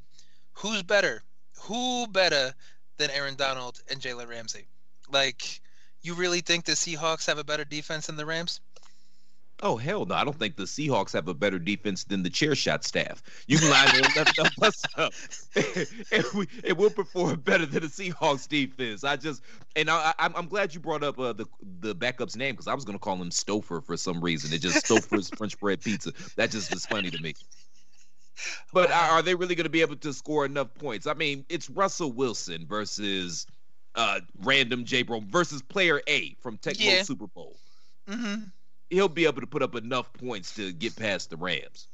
who's 0.52 0.82
better? 0.82 1.22
Who 1.62 2.06
better 2.08 2.54
than 2.98 3.10
Aaron 3.10 3.36
Donald 3.36 3.80
and 3.88 4.00
Jalen 4.00 4.28
Ramsey? 4.28 4.66
Like, 5.10 5.60
you 6.02 6.14
really 6.14 6.40
think 6.40 6.64
the 6.64 6.72
Seahawks 6.72 7.26
have 7.26 7.38
a 7.38 7.44
better 7.44 7.64
defense 7.64 8.06
than 8.06 8.16
the 8.16 8.26
Rams? 8.26 8.60
Oh 9.62 9.76
hell 9.76 10.04
no! 10.04 10.14
I 10.14 10.24
don't 10.24 10.38
think 10.38 10.56
the 10.56 10.64
Seahawks 10.64 11.12
have 11.14 11.28
a 11.28 11.34
better 11.34 11.58
defense 11.58 12.04
than 12.04 12.22
the 12.22 12.28
chair 12.28 12.54
shot 12.54 12.84
staff. 12.84 13.22
You 13.46 13.58
can 13.58 13.70
line 13.70 13.88
them 14.02 14.46
us 14.62 14.82
up, 14.96 15.12
and, 16.12 16.24
we, 16.34 16.46
and 16.64 16.76
we'll 16.76 16.90
perform 16.90 17.40
better 17.40 17.64
than 17.64 17.82
the 17.82 17.88
Seahawks 17.88 18.46
defense. 18.46 19.02
I 19.02 19.16
just 19.16 19.42
and 19.74 19.88
I, 19.88 20.12
I, 20.18 20.30
I'm 20.34 20.46
glad 20.48 20.74
you 20.74 20.80
brought 20.80 21.02
up 21.02 21.18
uh, 21.18 21.32
the 21.32 21.46
the 21.80 21.94
backup's 21.94 22.36
name 22.36 22.52
because 22.54 22.66
I 22.66 22.74
was 22.74 22.84
going 22.84 22.98
to 22.98 23.02
call 23.02 23.16
him 23.16 23.30
Stouffer 23.30 23.82
for 23.82 23.96
some 23.96 24.20
reason. 24.20 24.52
It 24.52 24.58
just 24.58 24.84
Stouffer's 24.84 25.30
French 25.30 25.58
bread 25.58 25.80
pizza. 25.80 26.12
That 26.36 26.50
just 26.50 26.74
is 26.74 26.84
funny 26.84 27.10
to 27.10 27.22
me. 27.22 27.34
But 28.74 28.90
are, 28.90 29.10
are 29.12 29.22
they 29.22 29.34
really 29.34 29.54
going 29.54 29.64
to 29.64 29.70
be 29.70 29.80
able 29.80 29.96
to 29.96 30.12
score 30.12 30.44
enough 30.44 30.74
points? 30.74 31.06
I 31.06 31.14
mean, 31.14 31.46
it's 31.48 31.70
Russell 31.70 32.12
Wilson 32.12 32.66
versus 32.66 33.46
uh, 33.94 34.20
random 34.42 34.84
J. 34.84 35.02
Bro 35.02 35.24
versus 35.28 35.62
player 35.62 36.02
A 36.06 36.36
from 36.40 36.58
Tech 36.58 36.76
Yeah. 36.78 37.02
Super 37.02 37.26
Bowl. 37.26 37.56
Mm-hmm. 38.08 38.44
He'll 38.90 39.08
be 39.08 39.24
able 39.24 39.40
to 39.40 39.46
put 39.46 39.62
up 39.62 39.74
enough 39.74 40.12
points 40.12 40.54
to 40.54 40.72
get 40.72 40.96
past 40.96 41.30
the 41.30 41.36
Rams. 41.36 41.88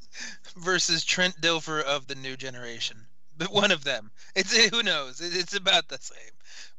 Versus 0.56 1.04
Trent 1.04 1.40
Dilfer 1.40 1.82
of 1.82 2.06
the 2.06 2.14
new 2.14 2.37
generation. 2.37 3.06
But 3.37 3.52
one 3.62 3.70
of 3.70 3.84
them. 3.84 4.11
It's 4.34 4.54
who 4.70 4.82
knows. 4.82 5.20
It's 5.20 5.54
about 5.54 5.88
the 5.88 5.99
same. 5.99 6.32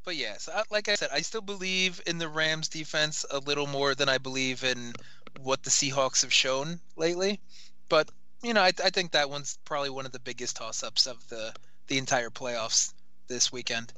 But 0.04 0.16
yes, 0.16 0.48
like 0.70 0.88
I 0.88 0.94
said, 0.94 1.10
I 1.12 1.22
still 1.22 1.40
believe 1.40 2.00
in 2.06 2.18
the 2.18 2.28
Rams 2.28 2.68
defense 2.68 3.24
a 3.30 3.38
little 3.38 3.66
more 3.66 3.94
than 3.94 4.08
I 4.08 4.18
believe 4.18 4.62
in 4.62 4.92
what 5.40 5.62
the 5.62 5.70
Seahawks 5.70 6.22
have 6.22 6.32
shown 6.32 6.80
lately. 6.96 7.40
But 7.88 8.10
you 8.42 8.52
know, 8.52 8.62
I, 8.62 8.72
I 8.84 8.90
think 8.90 9.12
that 9.12 9.30
one's 9.30 9.58
probably 9.64 9.90
one 9.90 10.06
of 10.06 10.12
the 10.12 10.20
biggest 10.20 10.56
toss-ups 10.56 11.06
of 11.06 11.26
the 11.28 11.54
the 11.86 11.98
entire 11.98 12.30
playoffs 12.30 12.92
this 13.26 13.50
weekend. 13.50 13.92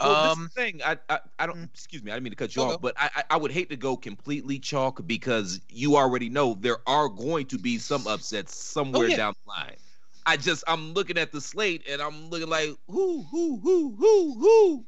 Well, 0.00 0.28
this 0.28 0.38
um, 0.38 0.48
thing. 0.54 0.80
I, 0.84 0.98
I, 1.08 1.20
I 1.38 1.46
don't. 1.46 1.58
mm. 1.58 1.68
Excuse 1.72 2.02
me. 2.02 2.10
I 2.10 2.14
didn't 2.14 2.24
mean 2.24 2.32
to 2.32 2.36
cut 2.36 2.54
you 2.54 2.62
off, 2.62 2.80
but 2.80 2.94
I, 2.98 3.24
I, 3.30 3.36
would 3.36 3.50
hate 3.50 3.70
to 3.70 3.76
go 3.76 3.96
completely 3.96 4.58
chalk 4.58 5.06
because 5.06 5.60
you 5.70 5.96
already 5.96 6.28
know 6.28 6.56
there 6.60 6.78
are 6.86 7.08
going 7.08 7.46
to 7.46 7.58
be 7.58 7.78
some 7.78 8.06
upsets 8.06 8.54
somewhere 8.54 9.04
Oh, 9.04 9.06
yeah. 9.06 9.16
down 9.16 9.34
the 9.44 9.50
line. 9.50 9.76
I 10.26 10.36
just 10.36 10.64
I'm 10.66 10.92
looking 10.92 11.16
at 11.18 11.32
the 11.32 11.40
slate 11.40 11.84
and 11.88 12.02
I'm 12.02 12.28
looking 12.28 12.48
like 12.48 12.74
who 12.88 13.22
who 13.22 13.58
who 13.58 13.94
who 13.96 14.34
who. 14.38 14.84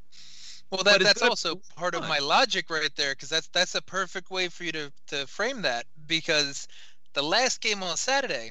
Well, 0.71 0.83
that, 0.83 1.01
that's 1.01 1.23
also 1.23 1.63
part 1.77 1.95
of 1.95 2.03
my 2.03 2.19
logic 2.19 2.69
right 2.69 2.95
there, 2.97 3.13
because 3.13 3.31
that's 3.31 3.49
that's 3.49 3.75
a 3.75 3.81
perfect 3.81 4.31
way 4.31 4.49
for 4.49 4.65
you 4.65 4.73
to 4.73 4.93
to 5.07 5.27
frame 5.27 5.63
that. 5.63 5.87
Because 6.07 6.69
the 7.15 7.23
last 7.23 7.63
game 7.63 7.83
on 7.83 7.97
Saturday 7.97 8.51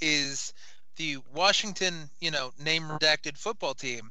is 0.00 0.52
the 0.96 1.18
Washington, 1.32 2.10
you 2.20 2.32
know, 2.32 2.52
name 2.58 2.82
redacted 2.84 3.38
football 3.38 3.74
team 3.74 4.10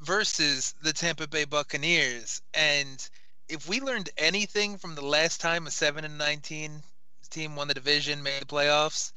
versus 0.00 0.74
the 0.82 0.92
Tampa 0.92 1.26
Bay 1.26 1.44
Buccaneers, 1.44 2.42
and 2.54 3.08
if 3.48 3.68
we 3.68 3.80
learned 3.80 4.10
anything 4.16 4.76
from 4.78 4.94
the 4.94 5.04
last 5.04 5.40
time 5.40 5.66
a 5.66 5.70
seven 5.70 6.04
and 6.04 6.18
nineteen 6.18 6.82
team 7.30 7.56
won 7.56 7.68
the 7.68 7.74
division, 7.74 8.22
made 8.22 8.40
the 8.40 8.46
playoffs, 8.46 9.12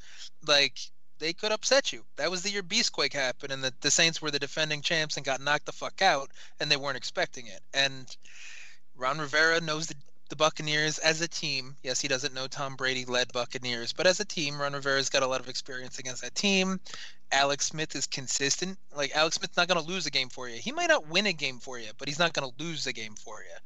like 0.45 0.79
they 1.19 1.33
could 1.33 1.51
upset 1.51 1.91
you. 1.91 2.03
That 2.15 2.31
was 2.31 2.41
the 2.41 2.49
year 2.49 2.63
Beastquake 2.63 3.13
happened, 3.13 3.51
and 3.51 3.63
the, 3.63 3.73
the 3.81 3.91
Saints 3.91 4.21
were 4.21 4.31
the 4.31 4.39
defending 4.39 4.81
champs 4.81 5.17
and 5.17 5.25
got 5.25 5.41
knocked 5.41 5.65
the 5.65 5.71
fuck 5.71 6.01
out 6.01 6.31
and 6.59 6.71
they 6.71 6.77
weren't 6.77 6.97
expecting 6.97 7.47
it. 7.47 7.61
And 7.73 8.05
Ron 8.95 9.19
Rivera 9.19 9.61
knows 9.61 9.87
the, 9.87 9.95
the 10.29 10.35
Buccaneers 10.35 10.97
as 10.99 11.21
a 11.21 11.27
team. 11.27 11.75
Yes, 11.83 11.99
he 11.99 12.07
doesn't 12.07 12.33
know 12.33 12.47
Tom 12.47 12.75
Brady 12.75 13.05
led 13.05 13.33
Buccaneers, 13.33 13.93
but 13.93 14.07
as 14.07 14.19
a 14.19 14.25
team, 14.25 14.59
Ron 14.59 14.73
Rivera's 14.73 15.09
got 15.09 15.23
a 15.23 15.27
lot 15.27 15.41
of 15.41 15.49
experience 15.49 15.99
against 15.99 16.21
that 16.21 16.35
team. 16.35 16.79
Alex 17.31 17.67
Smith 17.67 17.95
is 17.95 18.07
consistent. 18.07 18.77
Like 18.95 19.15
Alex 19.15 19.35
Smith's 19.37 19.57
not 19.57 19.67
going 19.67 19.81
to 19.81 19.87
lose 19.87 20.05
a 20.05 20.11
game 20.11 20.29
for 20.29 20.49
you. 20.49 20.57
He 20.57 20.71
might 20.71 20.89
not 20.89 21.07
win 21.07 21.27
a 21.27 21.33
game 21.33 21.59
for 21.59 21.77
you, 21.79 21.89
but 21.97 22.07
he's 22.07 22.19
not 22.19 22.33
going 22.33 22.49
to 22.49 22.63
lose 22.63 22.87
a 22.87 22.93
game 22.93 23.15
for 23.15 23.41
you. 23.41 23.57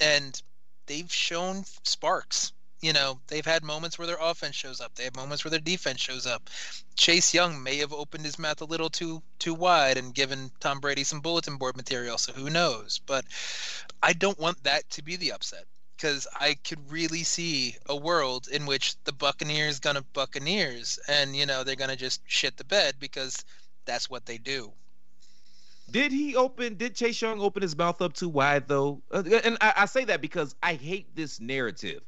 And 0.00 0.40
they've 0.86 1.12
shown 1.12 1.64
sparks. 1.82 2.52
You 2.82 2.92
know, 2.92 3.18
they've 3.28 3.46
had 3.46 3.64
moments 3.64 3.98
where 3.98 4.06
their 4.06 4.18
offense 4.20 4.54
shows 4.54 4.82
up. 4.82 4.94
They 4.94 5.04
have 5.04 5.16
moments 5.16 5.44
where 5.44 5.50
their 5.50 5.60
defense 5.60 6.00
shows 6.00 6.26
up. 6.26 6.50
Chase 6.94 7.32
Young 7.32 7.62
may 7.62 7.78
have 7.78 7.92
opened 7.92 8.24
his 8.24 8.38
mouth 8.38 8.60
a 8.60 8.66
little 8.66 8.90
too 8.90 9.22
too 9.38 9.54
wide 9.54 9.96
and 9.96 10.14
given 10.14 10.50
Tom 10.60 10.80
Brady 10.80 11.02
some 11.02 11.20
bulletin 11.20 11.56
board 11.56 11.76
material, 11.76 12.18
so 12.18 12.32
who 12.32 12.50
knows? 12.50 13.00
But 13.06 13.24
I 14.02 14.12
don't 14.12 14.38
want 14.38 14.62
that 14.64 14.88
to 14.90 15.02
be 15.02 15.16
the 15.16 15.32
upset 15.32 15.64
because 15.96 16.26
I 16.38 16.54
could 16.54 16.90
really 16.90 17.22
see 17.22 17.76
a 17.86 17.96
world 17.96 18.48
in 18.52 18.66
which 18.66 19.02
the 19.04 19.12
Buccaneers 19.12 19.80
gonna 19.80 20.02
Buccaneers 20.12 20.98
and 21.08 21.34
you 21.34 21.46
know 21.46 21.64
they're 21.64 21.76
gonna 21.76 21.96
just 21.96 22.20
shit 22.26 22.56
the 22.56 22.64
bed 22.64 22.96
because 22.98 23.44
that's 23.84 24.10
what 24.10 24.26
they 24.26 24.38
do. 24.38 24.72
Did 25.90 26.12
he 26.12 26.34
open? 26.34 26.76
Did 26.76 26.94
Chase 26.96 27.20
Young 27.22 27.40
open 27.40 27.62
his 27.62 27.76
mouth 27.76 28.02
up 28.02 28.12
too 28.12 28.28
wide 28.28 28.66
though? 28.66 29.00
Uh, 29.10 29.22
and 29.44 29.56
I, 29.60 29.72
I 29.78 29.86
say 29.86 30.04
that 30.06 30.20
because 30.20 30.54
I 30.62 30.74
hate 30.74 31.14
this 31.14 31.40
narrative. 31.40 32.02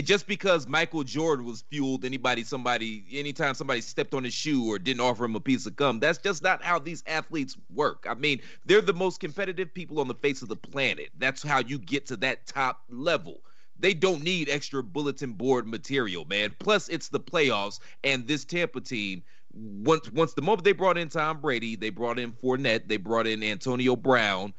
It 0.00 0.06
just 0.06 0.26
because 0.26 0.66
Michael 0.66 1.04
Jordan 1.04 1.44
was 1.44 1.60
fueled 1.70 2.06
anybody, 2.06 2.42
somebody, 2.42 3.04
anytime 3.12 3.52
somebody 3.52 3.82
stepped 3.82 4.14
on 4.14 4.24
his 4.24 4.32
shoe 4.32 4.64
or 4.64 4.78
didn't 4.78 5.02
offer 5.02 5.26
him 5.26 5.36
a 5.36 5.40
piece 5.40 5.66
of 5.66 5.76
gum. 5.76 6.00
That's 6.00 6.16
just 6.16 6.42
not 6.42 6.62
how 6.62 6.78
these 6.78 7.04
athletes 7.06 7.58
work. 7.68 8.06
I 8.08 8.14
mean, 8.14 8.40
they're 8.64 8.80
the 8.80 8.94
most 8.94 9.20
competitive 9.20 9.74
people 9.74 10.00
on 10.00 10.08
the 10.08 10.14
face 10.14 10.40
of 10.40 10.48
the 10.48 10.56
planet. 10.56 11.10
That's 11.18 11.42
how 11.42 11.58
you 11.58 11.78
get 11.78 12.06
to 12.06 12.16
that 12.16 12.46
top 12.46 12.80
level. 12.88 13.42
They 13.78 13.92
don't 13.92 14.22
need 14.22 14.48
extra 14.48 14.82
bulletin 14.82 15.34
board 15.34 15.66
material, 15.66 16.24
man. 16.24 16.56
Plus, 16.60 16.88
it's 16.88 17.10
the 17.10 17.20
playoffs, 17.20 17.80
and 18.02 18.26
this 18.26 18.46
Tampa 18.46 18.80
team 18.80 19.22
once 19.52 20.10
once 20.12 20.32
the 20.32 20.40
moment 20.40 20.64
they 20.64 20.72
brought 20.72 20.96
in 20.96 21.10
Tom 21.10 21.42
Brady, 21.42 21.76
they 21.76 21.90
brought 21.90 22.18
in 22.18 22.32
Fournette, 22.32 22.88
they 22.88 22.96
brought 22.96 23.26
in 23.26 23.42
Antonio 23.42 23.96
Brown. 23.96 24.54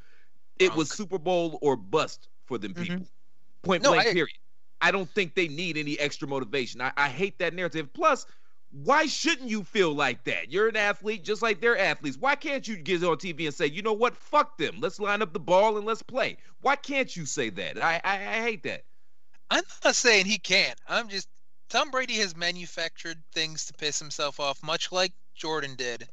It 0.60 0.76
was 0.76 0.92
Super 0.92 1.18
Bowl 1.18 1.58
or 1.64 1.76
bust 1.76 2.28
for 2.46 2.60
them 2.60 2.76
Mhm. 2.76 2.84
people. 2.84 3.08
Point 3.64 3.82
No, 3.82 3.94
blank, 3.94 4.10
I- 4.10 4.14
period. 4.14 4.38
I 4.82 4.92
don't 4.92 5.10
think 5.10 5.36
they 5.36 5.48
need 5.48 5.78
any 5.78 6.00
extra 6.00 6.28
motivation. 6.28 6.82
I, 6.82 6.92
I 6.98 7.10
hate 7.10 7.40
that 7.40 7.54
narrative. 7.54 7.94
Plus, 7.94 8.26
why 8.72 9.06
shouldn't 9.06 9.50
you 9.50 9.64
feel 9.64 9.94
like 9.94 10.24
that? 10.24 10.52
You're 10.52 10.70
an 10.70 10.78
athlete 10.78 11.24
just 11.24 11.42
like 11.42 11.60
they're 11.60 11.78
athletes. 11.78 12.18
Why 12.18 12.36
can't 12.36 12.68
you 12.68 12.78
get 12.78 13.04
on 13.04 13.18
TV 13.18 13.46
and 13.46 13.54
say, 13.54 13.68
you 13.68 13.82
know 13.82 13.94
what, 13.94 14.16
fuck 14.16 14.58
them. 14.58 14.78
Let's 14.80 15.00
line 15.00 15.22
up 15.22 15.34
the 15.34 15.40
ball 15.40 15.78
and 15.78 15.86
let's 15.86 16.02
play. 16.02 16.38
Why 16.62 16.78
can't 16.78 17.14
you 17.16 17.26
say 17.26 17.50
that? 17.50 17.84
I 17.84 18.00
I, 18.04 18.16
I 18.16 18.42
hate 18.42 18.64
that. 18.64 18.84
I'm 19.50 19.64
not 19.84 19.96
saying 19.96 20.26
he 20.26 20.38
can't. 20.38 20.80
I'm 20.88 21.10
just 21.10 21.28
Tom 21.70 21.92
Brady 21.92 22.16
has 22.16 22.36
manufactured 22.36 23.22
things 23.34 23.66
to 23.66 23.74
piss 23.74 24.00
himself 24.00 24.40
off, 24.40 24.64
much 24.64 24.92
like 24.92 25.12
Jordan 25.36 25.76
did 25.76 26.08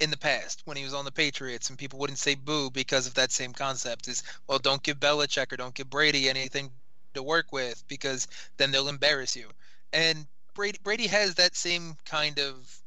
in 0.00 0.10
the 0.10 0.16
past 0.16 0.62
when 0.64 0.76
he 0.76 0.84
was 0.84 0.94
on 0.94 1.04
the 1.04 1.12
Patriots, 1.12 1.70
and 1.70 1.78
people 1.78 1.98
wouldn't 1.98 2.18
say 2.18 2.34
boo 2.34 2.70
because 2.70 3.06
of 3.06 3.14
that 3.14 3.32
same 3.32 3.52
concept. 3.52 4.06
Is 4.08 4.22
well, 4.46 4.58
don't 4.58 4.82
give 4.82 5.00
Belichick 5.00 5.52
or 5.52 5.56
don't 5.56 5.74
give 5.74 5.90
Brady 5.90 6.28
anything 6.28 6.70
to 7.14 7.22
work 7.22 7.52
with 7.52 7.82
because 7.88 8.28
then 8.56 8.70
they'll 8.70 8.88
embarrass 8.88 9.36
you. 9.36 9.48
And 9.92 10.26
Brady 10.54 10.78
Brady 10.82 11.06
has 11.08 11.34
that 11.34 11.56
same 11.56 11.96
kind 12.04 12.38
of 12.38 12.80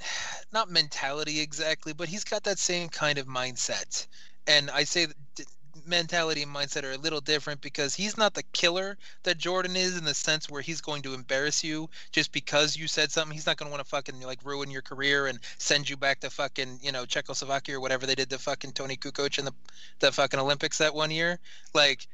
not 0.52 0.70
mentality 0.70 1.40
exactly, 1.40 1.92
but 1.92 2.08
he's 2.08 2.24
got 2.24 2.44
that 2.44 2.58
same 2.58 2.88
kind 2.88 3.18
of 3.18 3.26
mindset. 3.26 4.06
And 4.46 4.70
I 4.70 4.84
say 4.84 5.06
mentality 5.86 6.42
and 6.42 6.54
mindset 6.54 6.84
are 6.84 6.92
a 6.92 6.98
little 6.98 7.20
different 7.20 7.60
because 7.60 7.94
he's 7.94 8.16
not 8.16 8.34
the 8.34 8.42
killer 8.52 8.96
that 9.22 9.38
Jordan 9.38 9.76
is 9.76 9.96
in 9.96 10.04
the 10.04 10.14
sense 10.14 10.50
where 10.50 10.62
he's 10.62 10.80
going 10.80 11.02
to 11.02 11.14
embarrass 11.14 11.64
you 11.64 11.88
just 12.10 12.32
because 12.32 12.76
you 12.76 12.86
said 12.86 13.10
something. 13.10 13.34
He's 13.34 13.46
not 13.46 13.56
going 13.56 13.68
to 13.68 13.70
want 13.70 13.82
to 13.82 13.88
fucking 13.88 14.20
like 14.20 14.40
ruin 14.44 14.70
your 14.70 14.82
career 14.82 15.26
and 15.26 15.38
send 15.58 15.88
you 15.88 15.96
back 15.96 16.20
to 16.20 16.30
fucking 16.30 16.80
you 16.82 16.92
know 16.92 17.04
Czechoslovakia 17.06 17.76
or 17.76 17.80
whatever 17.80 18.06
they 18.06 18.14
did 18.14 18.30
to 18.30 18.38
fucking 18.38 18.72
Toni 18.72 18.96
Kukoc 18.96 19.38
in 19.38 19.44
the 19.44 19.54
the 20.00 20.12
fucking 20.12 20.40
Olympics 20.40 20.78
that 20.78 20.94
one 20.94 21.10
year. 21.10 21.38
Like 21.74 22.06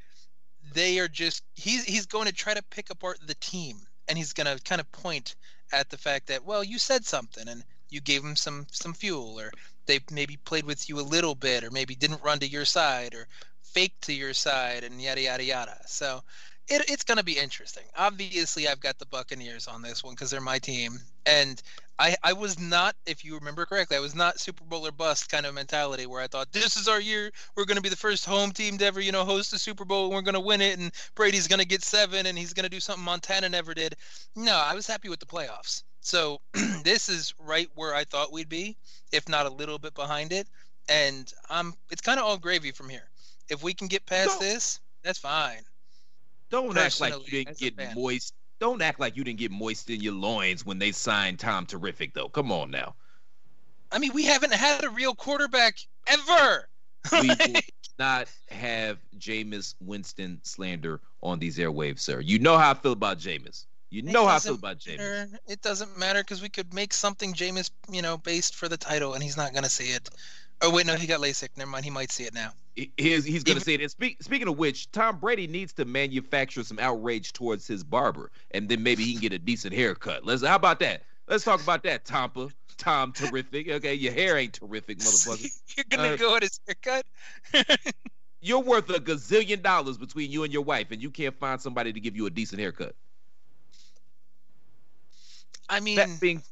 they 0.75 0.99
are 0.99 1.09
just 1.09 1.43
he's 1.55 1.85
he's 1.85 2.07
going 2.07 2.27
to 2.27 2.35
try 2.35 2.55
to 2.55 2.63
pick 2.71 2.91
apart 2.91 3.19
the 3.27 3.35
team 3.35 3.77
and 4.09 4.17
he's 4.19 4.33
going 4.33 4.47
to 4.47 4.63
kind 4.65 4.81
of 4.81 4.91
point 4.93 5.35
at 5.73 5.89
the 5.91 5.99
fact 5.99 6.27
that 6.29 6.45
well 6.45 6.65
you 6.65 6.79
said 6.79 7.05
something 7.05 7.49
and 7.49 7.63
you 7.91 8.01
gave 8.01 8.23
him 8.23 8.37
some 8.37 8.67
some 8.71 8.95
fuel 8.95 9.39
or 9.39 9.51
they 9.87 10.01
maybe 10.11 10.37
played 10.45 10.65
with 10.65 10.89
you 10.89 11.01
a 11.01 11.03
little 11.03 11.35
bit 11.35 11.65
or 11.65 11.71
maybe 11.71 11.95
didn't 11.95 12.23
run 12.23 12.39
to 12.39 12.49
your 12.49 12.65
side 12.65 13.15
or 13.15 13.27
faked 13.63 14.03
to 14.03 14.13
your 14.13 14.35
side 14.35 14.85
and 14.85 15.01
yada 15.01 15.23
yada 15.23 15.45
yada. 15.45 15.77
So 15.87 16.23
it, 16.69 16.91
it's 16.91 17.05
going 17.05 17.19
to 17.19 17.25
be 17.25 17.39
interesting. 17.39 17.85
Obviously 17.97 18.69
i've 18.69 18.81
got 18.81 18.99
the 18.99 19.07
buccaneers 19.07 19.67
on 19.69 19.83
this 19.83 20.05
one 20.05 20.15
because 20.15 20.31
they're 20.31 20.41
my 20.41 20.59
team 20.59 20.99
and 21.27 21.63
I, 21.99 22.17
I 22.23 22.33
was 22.33 22.61
not, 22.61 22.95
if 23.07 23.25
you 23.25 23.35
remember 23.35 23.67
correctly, 23.67 23.97
I 23.97 24.01
was 24.01 24.15
not 24.15 24.39
Super 24.39 24.65
Bowl 24.65 24.87
or 24.87 24.93
bust 24.93 25.31
kind 25.31 25.47
of 25.47 25.55
mentality 25.55 26.07
where 26.07 26.23
I 26.23 26.29
thought 26.29 26.53
this 26.53 26.77
is 26.77 26.87
our 26.87 27.01
year. 27.01 27.33
We're 27.57 27.65
going 27.65 27.77
to 27.77 27.83
be 27.83 27.89
the 27.89 27.97
first 27.97 28.25
home 28.25 28.53
team 28.53 28.79
to 28.79 28.85
ever, 28.85 29.01
you 29.01 29.11
know, 29.11 29.25
host 29.25 29.51
the 29.51 29.59
Super 29.59 29.85
Bowl. 29.85 30.07
And 30.07 30.15
we're 30.15 30.23
going 30.23 30.35
to 30.35 30.41
win 30.41 30.61
it, 30.61 30.79
and 30.79 30.93
Brady's 31.17 31.49
going 31.49 31.59
to 31.59 31.67
get 31.67 31.83
seven, 31.83 32.27
and 32.27 32.39
he's 32.39 32.53
going 32.53 32.65
to 32.65 32.71
do 32.71 32.79
something 32.79 33.05
Montana 33.05 33.49
never 33.49 33.75
did. 33.75 33.97
No, 34.37 34.55
I 34.55 34.75
was 34.75 34.87
happy 34.87 35.09
with 35.09 35.19
the 35.19 35.27
playoffs. 35.27 35.83
So 36.01 36.41
this 36.85 37.09
is 37.09 37.35
right 37.39 37.69
where 37.75 37.95
I 37.95 38.05
thought 38.05 38.33
we'd 38.33 38.49
be, 38.49 38.77
if 39.13 39.29
not 39.29 39.47
a 39.47 39.51
little 39.51 39.79
bit 39.79 39.95
behind 39.95 40.33
it. 40.33 40.47
And 40.89 41.31
I'm, 41.51 41.75
it's 41.91 42.01
kind 42.01 42.21
of 42.21 42.27
all 42.27 42.39
gravy 42.39 42.71
from 42.71 42.89
here. 42.89 43.11
If 43.51 43.63
we 43.63 43.75
can 43.75 43.89
get 43.89 44.07
past 44.07 44.39
this, 44.41 44.81
that's 45.03 45.19
fine. 45.19 45.63
Don't 46.51 46.77
act 46.79 47.01
like 47.01 47.13
you 47.13 47.19
Personally, 47.19 47.45
didn't 47.45 47.59
get 47.59 47.95
moist. 47.97 48.35
Don't 48.61 48.83
act 48.83 48.99
like 48.99 49.17
you 49.17 49.25
didn't 49.25 49.39
get 49.39 49.51
moist 49.51 49.89
in 49.91 50.01
your 50.01 50.15
loins 50.15 50.67
when 50.67 50.79
they 50.79 50.93
signed 50.93 51.39
Tom 51.39 51.67
Terrific, 51.67 52.15
though. 52.15 52.29
Come 52.29 52.51
on 52.51 52.71
now. 52.71 52.95
I 53.91 53.99
mean, 53.99 54.13
we 54.13 54.25
haven't 54.25 54.53
had 54.53 54.85
a 54.85 54.91
real 54.91 55.15
quarterback 55.15 55.77
ever. 56.07 56.69
We 57.23 57.29
will 57.29 57.61
not 57.99 58.29
have 58.49 58.99
Jameis 59.19 59.75
Winston 59.81 60.41
slander 60.43 61.01
on 61.23 61.39
these 61.39 61.57
airwaves, 61.57 62.01
sir. 62.01 62.21
You 62.21 62.39
know 62.39 62.59
how 62.59 62.73
I 62.73 62.75
feel 62.75 62.93
about 62.93 63.19
Jameis. 63.19 63.65
You 63.91 64.03
know 64.03 64.27
how 64.27 64.37
I 64.37 64.39
feel 64.41 64.57
about 64.57 64.79
Jameis. 64.79 64.99
matter. 64.99 65.29
It 65.47 65.63
doesn't 65.63 65.97
matter 65.97 66.21
because 66.21 66.43
we 66.43 66.49
could 66.49 66.75
make 66.75 66.93
something 66.93 67.33
Jameis, 67.33 67.71
you 67.91 68.03
know, 68.03 68.19
based 68.19 68.57
for 68.57 68.69
the 68.69 68.77
title, 68.77 69.15
and 69.15 69.23
he's 69.23 69.37
not 69.37 69.55
gonna 69.55 69.71
see 69.71 69.93
it. 69.93 70.11
Oh 70.61 70.71
wait, 70.71 70.87
no, 70.87 70.97
he 70.97 71.07
got 71.07 71.21
LASIK. 71.21 71.51
Never 71.57 71.71
mind, 71.71 71.85
he 71.85 71.91
might 71.91 72.11
see 72.11 72.25
it 72.25 72.35
now. 72.35 72.53
He- 72.79 72.93
He's, 72.97 73.25
he's 73.25 73.43
going 73.43 73.59
to 73.59 73.65
say 73.65 73.75
it. 73.75 73.91
Speak, 73.91 74.23
speaking 74.23 74.47
of 74.47 74.57
which, 74.57 74.89
Tom 74.93 75.19
Brady 75.19 75.49
needs 75.49 75.73
to 75.75 75.85
manufacture 75.85 76.63
some 76.63 76.79
outrage 76.79 77.33
towards 77.33 77.67
his 77.67 77.83
barber, 77.83 78.31
and 78.53 78.69
then 78.69 78.85
maybe 78.85 79.03
he 79.03 79.13
can 79.15 79.21
get 79.21 79.33
a 79.33 79.39
decent 79.39 79.75
haircut. 79.75 80.25
Let's. 80.25 80.45
How 80.45 80.55
about 80.55 80.79
that? 80.81 81.03
Let's 81.27 81.43
talk 81.43 81.61
about 81.61 81.83
that, 81.83 82.05
Tompa. 82.05 82.53
Tom, 82.77 83.13
terrific. 83.13 83.69
Okay, 83.69 83.95
your 83.95 84.13
hair 84.13 84.37
ain't 84.39 84.53
terrific, 84.55 84.99
motherfucker. 84.99 85.51
You're 85.77 85.85
gonna 85.91 86.11
Uh, 86.11 86.17
go 86.17 86.37
at 86.37 86.43
his 86.43 86.61
haircut? 86.67 87.05
You're 88.41 88.61
worth 88.61 88.89
a 88.91 89.01
gazillion 89.01 89.61
dollars 89.61 89.99
between 89.99 90.31
you 90.31 90.45
and 90.45 90.53
your 90.53 90.63
wife, 90.63 90.93
and 90.93 91.03
you 91.03 91.11
can't 91.11 91.37
find 91.37 91.61
somebody 91.61 91.93
to 91.93 91.99
give 91.99 92.15
you 92.15 92.27
a 92.27 92.31
decent 92.31 92.61
haircut. 92.61 92.95
I 95.69 95.81
mean, 95.81 95.97
That 95.97 96.21
being 96.21 96.43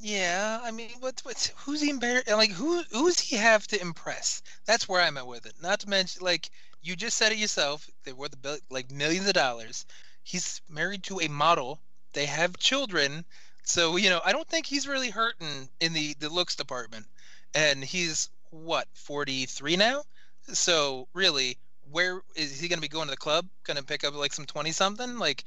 yeah. 0.00 0.60
I 0.62 0.70
mean, 0.70 0.90
what, 1.00 1.20
what's 1.24 1.48
who's 1.58 1.80
he 1.82 1.90
embarrassed? 1.90 2.28
Like, 2.28 2.52
who 2.52 2.82
who's 2.90 3.18
he 3.20 3.36
have 3.36 3.66
to 3.68 3.80
impress? 3.80 4.42
That's 4.64 4.88
where 4.88 5.00
I'm 5.02 5.18
at 5.18 5.26
with 5.26 5.44
it. 5.46 5.54
Not 5.60 5.80
to 5.80 5.88
mention, 5.88 6.22
like 6.24 6.50
you 6.82 6.96
just 6.96 7.16
said 7.18 7.32
it 7.32 7.38
yourself, 7.38 7.88
they're 8.04 8.14
worth 8.14 8.34
like 8.70 8.90
millions 8.90 9.26
of 9.26 9.34
dollars. 9.34 9.84
He's 10.22 10.62
married 10.68 11.02
to 11.04 11.20
a 11.20 11.28
model. 11.28 11.80
They 12.14 12.26
have 12.26 12.56
children. 12.58 13.24
So 13.62 13.96
you 13.96 14.08
know, 14.08 14.20
I 14.24 14.32
don't 14.32 14.48
think 14.48 14.66
he's 14.66 14.88
really 14.88 15.10
hurting 15.10 15.68
in 15.80 15.92
the 15.92 16.14
the 16.18 16.30
looks 16.30 16.56
department. 16.56 17.06
And 17.54 17.84
he's 17.84 18.30
what 18.50 18.88
43 18.94 19.76
now. 19.76 20.04
So 20.52 21.08
really, 21.12 21.58
where 21.90 22.22
is 22.34 22.58
he 22.58 22.68
going 22.68 22.78
to 22.78 22.82
be 22.82 22.88
going 22.88 23.08
to 23.08 23.12
the 23.12 23.16
club? 23.16 23.46
Going 23.64 23.76
to 23.76 23.84
pick 23.84 24.04
up 24.04 24.14
like 24.14 24.32
some 24.32 24.46
20 24.46 24.72
something? 24.72 25.18
Like, 25.18 25.44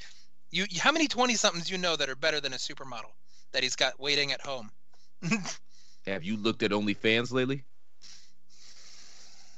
you 0.51 0.65
how 0.79 0.91
many 0.91 1.07
20 1.07 1.35
somethings 1.35 1.71
you 1.71 1.77
know 1.77 1.95
that 1.95 2.09
are 2.09 2.15
better 2.15 2.39
than 2.39 2.53
a 2.53 2.57
supermodel 2.57 3.11
that 3.53 3.63
he's 3.63 3.75
got 3.75 3.99
waiting 3.99 4.31
at 4.31 4.41
home? 4.41 4.69
Have 6.05 6.23
you 6.23 6.35
looked 6.35 6.63
at 6.63 6.71
OnlyFans 6.71 7.31
lately? 7.31 7.63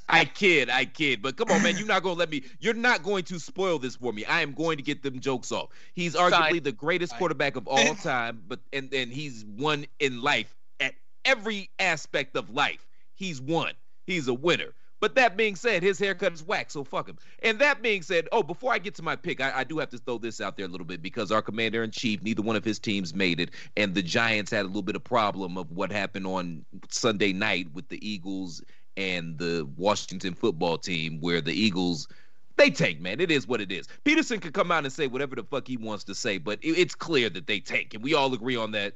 I 0.07 0.25
kid, 0.25 0.69
I 0.69 0.85
kid, 0.85 1.21
but 1.23 1.35
come 1.35 1.49
on, 1.49 1.63
man, 1.63 1.77
you're 1.77 1.87
not 1.87 2.03
gonna 2.03 2.19
let 2.19 2.29
me. 2.29 2.43
You're 2.59 2.75
not 2.75 3.01
going 3.01 3.23
to 3.23 3.39
spoil 3.39 3.79
this 3.79 3.95
for 3.95 4.13
me. 4.13 4.23
I 4.23 4.41
am 4.41 4.53
going 4.53 4.77
to 4.77 4.83
get 4.83 5.01
them 5.01 5.19
jokes 5.19 5.51
off. 5.51 5.69
He's 5.93 6.13
arguably 6.15 6.51
Fine. 6.51 6.63
the 6.63 6.71
greatest 6.71 7.13
Fine. 7.13 7.19
quarterback 7.19 7.55
of 7.55 7.67
all 7.67 7.95
time, 8.03 8.43
but 8.47 8.59
and 8.71 8.93
and 8.93 9.11
he's 9.11 9.43
won 9.57 9.85
in 9.99 10.21
life 10.21 10.55
at 10.79 10.93
every 11.25 11.71
aspect 11.79 12.35
of 12.37 12.51
life. 12.51 12.85
He's 13.15 13.41
won. 13.41 13.73
He's 14.05 14.27
a 14.27 14.33
winner. 14.33 14.73
But 15.05 15.13
that 15.13 15.37
being 15.37 15.55
said, 15.55 15.83
his 15.83 15.99
haircut 15.99 16.33
is 16.33 16.41
whack, 16.41 16.71
so 16.71 16.83
fuck 16.83 17.07
him. 17.07 17.19
And 17.43 17.59
that 17.59 17.83
being 17.83 18.01
said, 18.01 18.27
oh, 18.31 18.41
before 18.41 18.73
I 18.73 18.79
get 18.79 18.95
to 18.95 19.03
my 19.03 19.15
pick, 19.15 19.39
I, 19.39 19.59
I 19.59 19.63
do 19.63 19.77
have 19.77 19.91
to 19.91 19.99
throw 19.99 20.17
this 20.17 20.41
out 20.41 20.57
there 20.57 20.65
a 20.65 20.67
little 20.67 20.87
bit 20.87 21.03
because 21.03 21.31
our 21.31 21.43
commander 21.43 21.83
in 21.83 21.91
chief, 21.91 22.23
neither 22.23 22.41
one 22.41 22.55
of 22.55 22.65
his 22.65 22.79
teams 22.79 23.13
made 23.13 23.39
it, 23.39 23.51
and 23.77 23.93
the 23.93 24.01
Giants 24.01 24.49
had 24.49 24.61
a 24.61 24.67
little 24.67 24.81
bit 24.81 24.95
of 24.95 25.03
problem 25.03 25.59
of 25.59 25.69
what 25.69 25.91
happened 25.91 26.25
on 26.25 26.65
Sunday 26.89 27.33
night 27.33 27.67
with 27.71 27.87
the 27.89 28.03
Eagles 28.03 28.63
and 28.97 29.37
the 29.37 29.69
Washington 29.77 30.33
football 30.33 30.79
team, 30.79 31.19
where 31.21 31.39
the 31.39 31.53
Eagles 31.53 32.07
they 32.55 32.71
tank, 32.71 32.99
man. 32.99 33.21
It 33.21 33.29
is 33.29 33.47
what 33.47 33.61
it 33.61 33.71
is. 33.71 33.87
Peterson 34.05 34.39
could 34.39 34.55
come 34.55 34.71
out 34.71 34.85
and 34.85 34.91
say 34.91 35.05
whatever 35.05 35.35
the 35.35 35.43
fuck 35.43 35.67
he 35.67 35.77
wants 35.77 36.03
to 36.05 36.15
say, 36.15 36.39
but 36.39 36.57
it, 36.63 36.79
it's 36.79 36.95
clear 36.95 37.29
that 37.29 37.45
they 37.45 37.59
tank, 37.59 37.93
and 37.93 38.03
we 38.03 38.15
all 38.15 38.33
agree 38.33 38.55
on 38.55 38.71
that. 38.71 38.95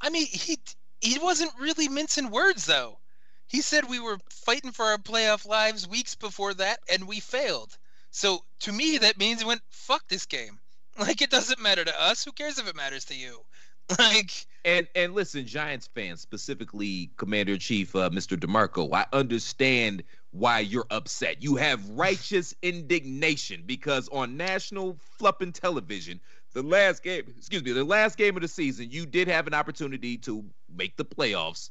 I 0.00 0.08
mean, 0.08 0.28
he 0.28 0.56
he 1.00 1.18
wasn't 1.18 1.50
really 1.58 1.88
mincing 1.88 2.30
words 2.30 2.64
though. 2.66 3.00
He 3.48 3.60
said 3.62 3.88
we 3.88 4.00
were 4.00 4.18
fighting 4.30 4.72
for 4.72 4.84
our 4.84 4.98
playoff 4.98 5.46
lives 5.46 5.88
weeks 5.88 6.14
before 6.14 6.54
that, 6.54 6.80
and 6.90 7.06
we 7.06 7.20
failed. 7.20 7.76
So 8.10 8.44
to 8.60 8.72
me, 8.72 8.98
that 8.98 9.18
means 9.18 9.40
he 9.40 9.46
went 9.46 9.62
fuck 9.70 10.06
this 10.08 10.26
game. 10.26 10.58
Like 10.98 11.20
it 11.20 11.28
doesn't 11.28 11.60
matter 11.60 11.84
to 11.84 12.02
us. 12.02 12.24
Who 12.24 12.32
cares 12.32 12.58
if 12.58 12.66
it 12.66 12.74
matters 12.74 13.04
to 13.06 13.14
you? 13.14 13.44
Like 13.98 14.46
And 14.64 14.88
and 14.94 15.14
listen, 15.14 15.46
Giants 15.46 15.88
fans, 15.94 16.22
specifically 16.22 17.10
Commander 17.18 17.52
in 17.52 17.58
Chief 17.58 17.94
uh, 17.94 18.08
Mr. 18.08 18.36
DeMarco, 18.36 18.92
I 18.94 19.04
understand 19.12 20.02
why 20.30 20.60
you're 20.60 20.86
upset. 20.90 21.42
You 21.42 21.56
have 21.56 21.88
righteous 21.90 22.54
indignation 22.62 23.62
because 23.66 24.08
on 24.08 24.36
national 24.38 24.98
flipping 25.18 25.52
television, 25.52 26.18
the 26.52 26.62
last 26.62 27.02
game, 27.02 27.24
excuse 27.36 27.62
me, 27.62 27.72
the 27.72 27.84
last 27.84 28.16
game 28.16 28.34
of 28.34 28.42
the 28.42 28.48
season, 28.48 28.90
you 28.90 29.04
did 29.04 29.28
have 29.28 29.46
an 29.46 29.54
opportunity 29.54 30.16
to 30.18 30.44
make 30.74 30.96
the 30.96 31.04
playoffs, 31.04 31.70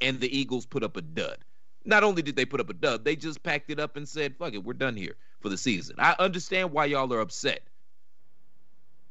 and 0.00 0.20
the 0.20 0.36
Eagles 0.36 0.66
put 0.66 0.82
up 0.82 0.96
a 0.96 1.02
dud. 1.02 1.38
Not 1.84 2.02
only 2.02 2.22
did 2.22 2.36
they 2.36 2.44
put 2.44 2.60
up 2.60 2.68
a 2.70 2.74
dud, 2.74 3.04
they 3.04 3.14
just 3.16 3.42
packed 3.42 3.70
it 3.70 3.78
up 3.78 3.96
and 3.96 4.08
said, 4.08 4.36
"Fuck 4.36 4.54
it, 4.54 4.64
we're 4.64 4.72
done 4.72 4.96
here 4.96 5.16
for 5.40 5.48
the 5.48 5.56
season." 5.56 5.96
I 5.98 6.14
understand 6.18 6.72
why 6.72 6.86
y'all 6.86 7.12
are 7.12 7.20
upset, 7.20 7.62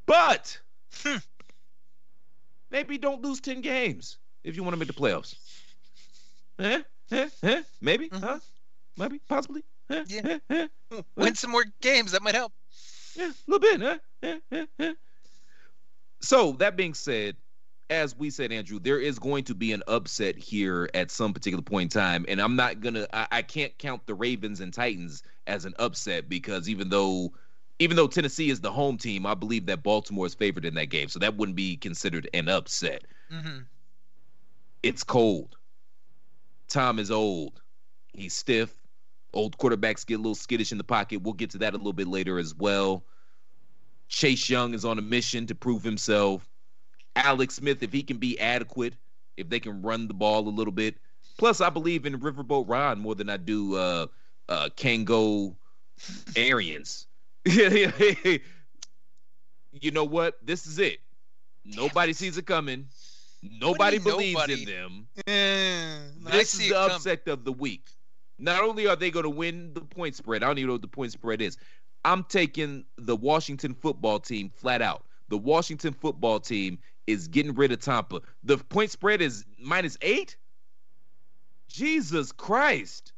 but 0.06 0.60
Hmm. 1.02 1.18
maybe 2.70 2.98
don't 2.98 3.22
lose 3.22 3.40
ten 3.40 3.62
games 3.62 4.18
if 4.44 4.56
you 4.56 4.64
want 4.64 4.74
to 4.74 4.78
make 4.78 4.88
the 4.88 4.94
playoffs. 4.94 5.36
Eh? 6.60 6.82
Eh? 7.12 7.30
Eh? 7.44 7.64
Maybe? 7.82 8.10
Mhm. 8.10 8.20
Huh? 8.20 8.40
Maybe? 8.98 9.20
Possibly? 9.28 9.64
Eh? 9.90 10.04
Yeah. 10.08 10.38
Eh? 10.50 10.68
Eh? 10.92 11.02
win 11.16 11.36
some 11.36 11.52
more 11.52 11.66
games. 11.82 12.12
That 12.12 12.22
might 12.24 12.36
help. 12.36 12.54
Yeah, 13.16 13.32
a 13.32 13.52
little 13.52 13.78
bit, 13.78 14.00
huh? 14.82 14.94
So 16.22 16.54
that 16.54 16.76
being 16.76 16.94
said, 16.94 17.38
as 17.90 18.16
we 18.16 18.30
said, 18.30 18.52
Andrew, 18.52 18.80
there 18.80 19.00
is 19.00 19.20
going 19.20 19.44
to 19.46 19.54
be 19.56 19.72
an 19.72 19.84
upset 19.88 20.38
here 20.38 20.90
at 20.94 21.12
some 21.12 21.34
particular 21.34 21.62
point 21.62 21.94
in 21.96 22.02
time, 22.02 22.26
and 22.28 22.42
I'm 22.42 22.56
not 22.56 22.82
gonna. 22.82 23.08
I, 23.14 23.28
I 23.32 23.42
can't 23.42 23.78
count 23.78 24.06
the 24.08 24.16
Ravens 24.16 24.60
and 24.60 24.74
Titans 24.74 25.24
as 25.48 25.66
an 25.66 25.74
upset 25.78 26.28
because 26.28 26.68
even 26.68 26.90
though, 26.90 27.34
even 27.80 27.96
though 27.96 28.08
Tennessee 28.08 28.50
is 28.50 28.62
the 28.62 28.72
home 28.72 28.98
team, 28.98 29.26
I 29.26 29.36
believe 29.36 29.68
that 29.68 29.84
Baltimore 29.84 30.26
is 30.26 30.34
favored 30.34 30.66
in 30.66 30.74
that 30.76 30.88
game, 30.88 31.10
so 31.10 31.20
that 31.20 31.38
wouldn't 31.38 31.56
be 31.56 31.78
considered 31.78 32.28
an 32.34 32.50
upset. 32.50 33.04
hmm 33.30 33.60
It's 34.84 35.04
cold. 35.04 35.56
Tom 36.68 37.00
is 37.00 37.12
old. 37.12 37.62
He's 38.14 38.34
stiff. 38.34 38.74
Old 39.34 39.58
quarterbacks 39.58 40.06
get 40.06 40.16
a 40.16 40.18
little 40.18 40.36
skittish 40.36 40.72
in 40.72 40.78
the 40.78 40.84
pocket. 40.84 41.22
We'll 41.22 41.34
get 41.34 41.52
to 41.52 41.58
that 41.60 41.74
a 41.74 41.78
little 41.78 41.94
bit 41.94 42.08
later 42.08 42.40
as 42.40 42.56
well. 42.56 43.06
Chase 44.08 44.50
Young 44.50 44.74
is 44.74 44.86
on 44.86 44.98
a 44.98 45.02
mission 45.02 45.46
to 45.48 45.56
prove 45.56 45.84
himself. 45.84 46.55
Alex 47.16 47.56
Smith, 47.56 47.82
if 47.84 47.92
he 47.92 48.04
can 48.04 48.18
be 48.18 48.40
adequate, 48.40 48.96
if 49.38 49.50
they 49.50 49.60
can 49.60 49.82
run 49.82 50.08
the 50.08 50.14
ball 50.14 50.48
a 50.48 50.50
little 50.50 50.72
bit. 50.74 50.96
Plus, 51.38 51.62
I 51.62 51.70
believe 51.70 52.06
in 52.06 52.20
Riverboat 52.20 52.66
Ron 52.68 53.00
more 53.00 53.16
than 53.16 53.30
I 53.30 53.38
do 53.38 53.76
uh, 53.76 54.08
uh, 54.48 54.70
Kango 54.78 55.56
Arians. 56.36 57.08
you 57.46 58.40
know 59.92 60.04
what? 60.06 60.36
This 60.46 60.66
is 60.66 60.80
it. 60.80 61.00
Nobody 61.66 62.14
sees 62.14 62.38
it 62.38 62.46
coming. 62.46 62.88
Nobody 63.60 64.00
do 64.00 64.04
you 64.04 64.18
mean 64.18 64.34
believes 64.34 64.34
nobody? 64.36 64.64
in 64.64 64.66
them. 64.70 65.08
Eh, 65.28 66.32
This 66.32 66.54
is 66.54 66.70
the 66.70 66.78
upset 66.78 67.28
of 67.28 67.44
the 67.44 67.52
week. 67.52 67.90
Not 68.38 68.64
only 68.64 68.88
are 68.88 68.96
they 68.96 69.12
going 69.12 69.24
to 69.24 69.30
win 69.30 69.74
the 69.74 69.82
point 69.82 70.16
spread, 70.16 70.44
I 70.44 70.48
don't 70.48 70.58
even 70.58 70.68
know 70.68 70.74
what 70.74 70.82
the 70.82 70.88
point 70.88 71.12
spread 71.12 71.42
is. 71.42 71.58
I'm 72.04 72.24
taking 72.24 72.86
the 72.98 73.16
Washington 73.16 73.74
football 73.74 74.20
team 74.20 74.50
flat 74.50 74.82
out. 74.82 75.06
The 75.30 75.38
Washington 75.38 75.94
football 75.94 76.40
team 76.40 76.78
is 77.08 77.28
getting 77.28 77.54
rid 77.54 77.72
of 77.72 77.80
Tampa. 77.80 78.22
The 78.44 78.58
point 78.58 78.92
spread 78.92 79.22
is 79.22 79.46
minus 79.60 79.98
eight. 80.02 80.38
Jesus 81.68 82.32
Christ. 82.32 83.14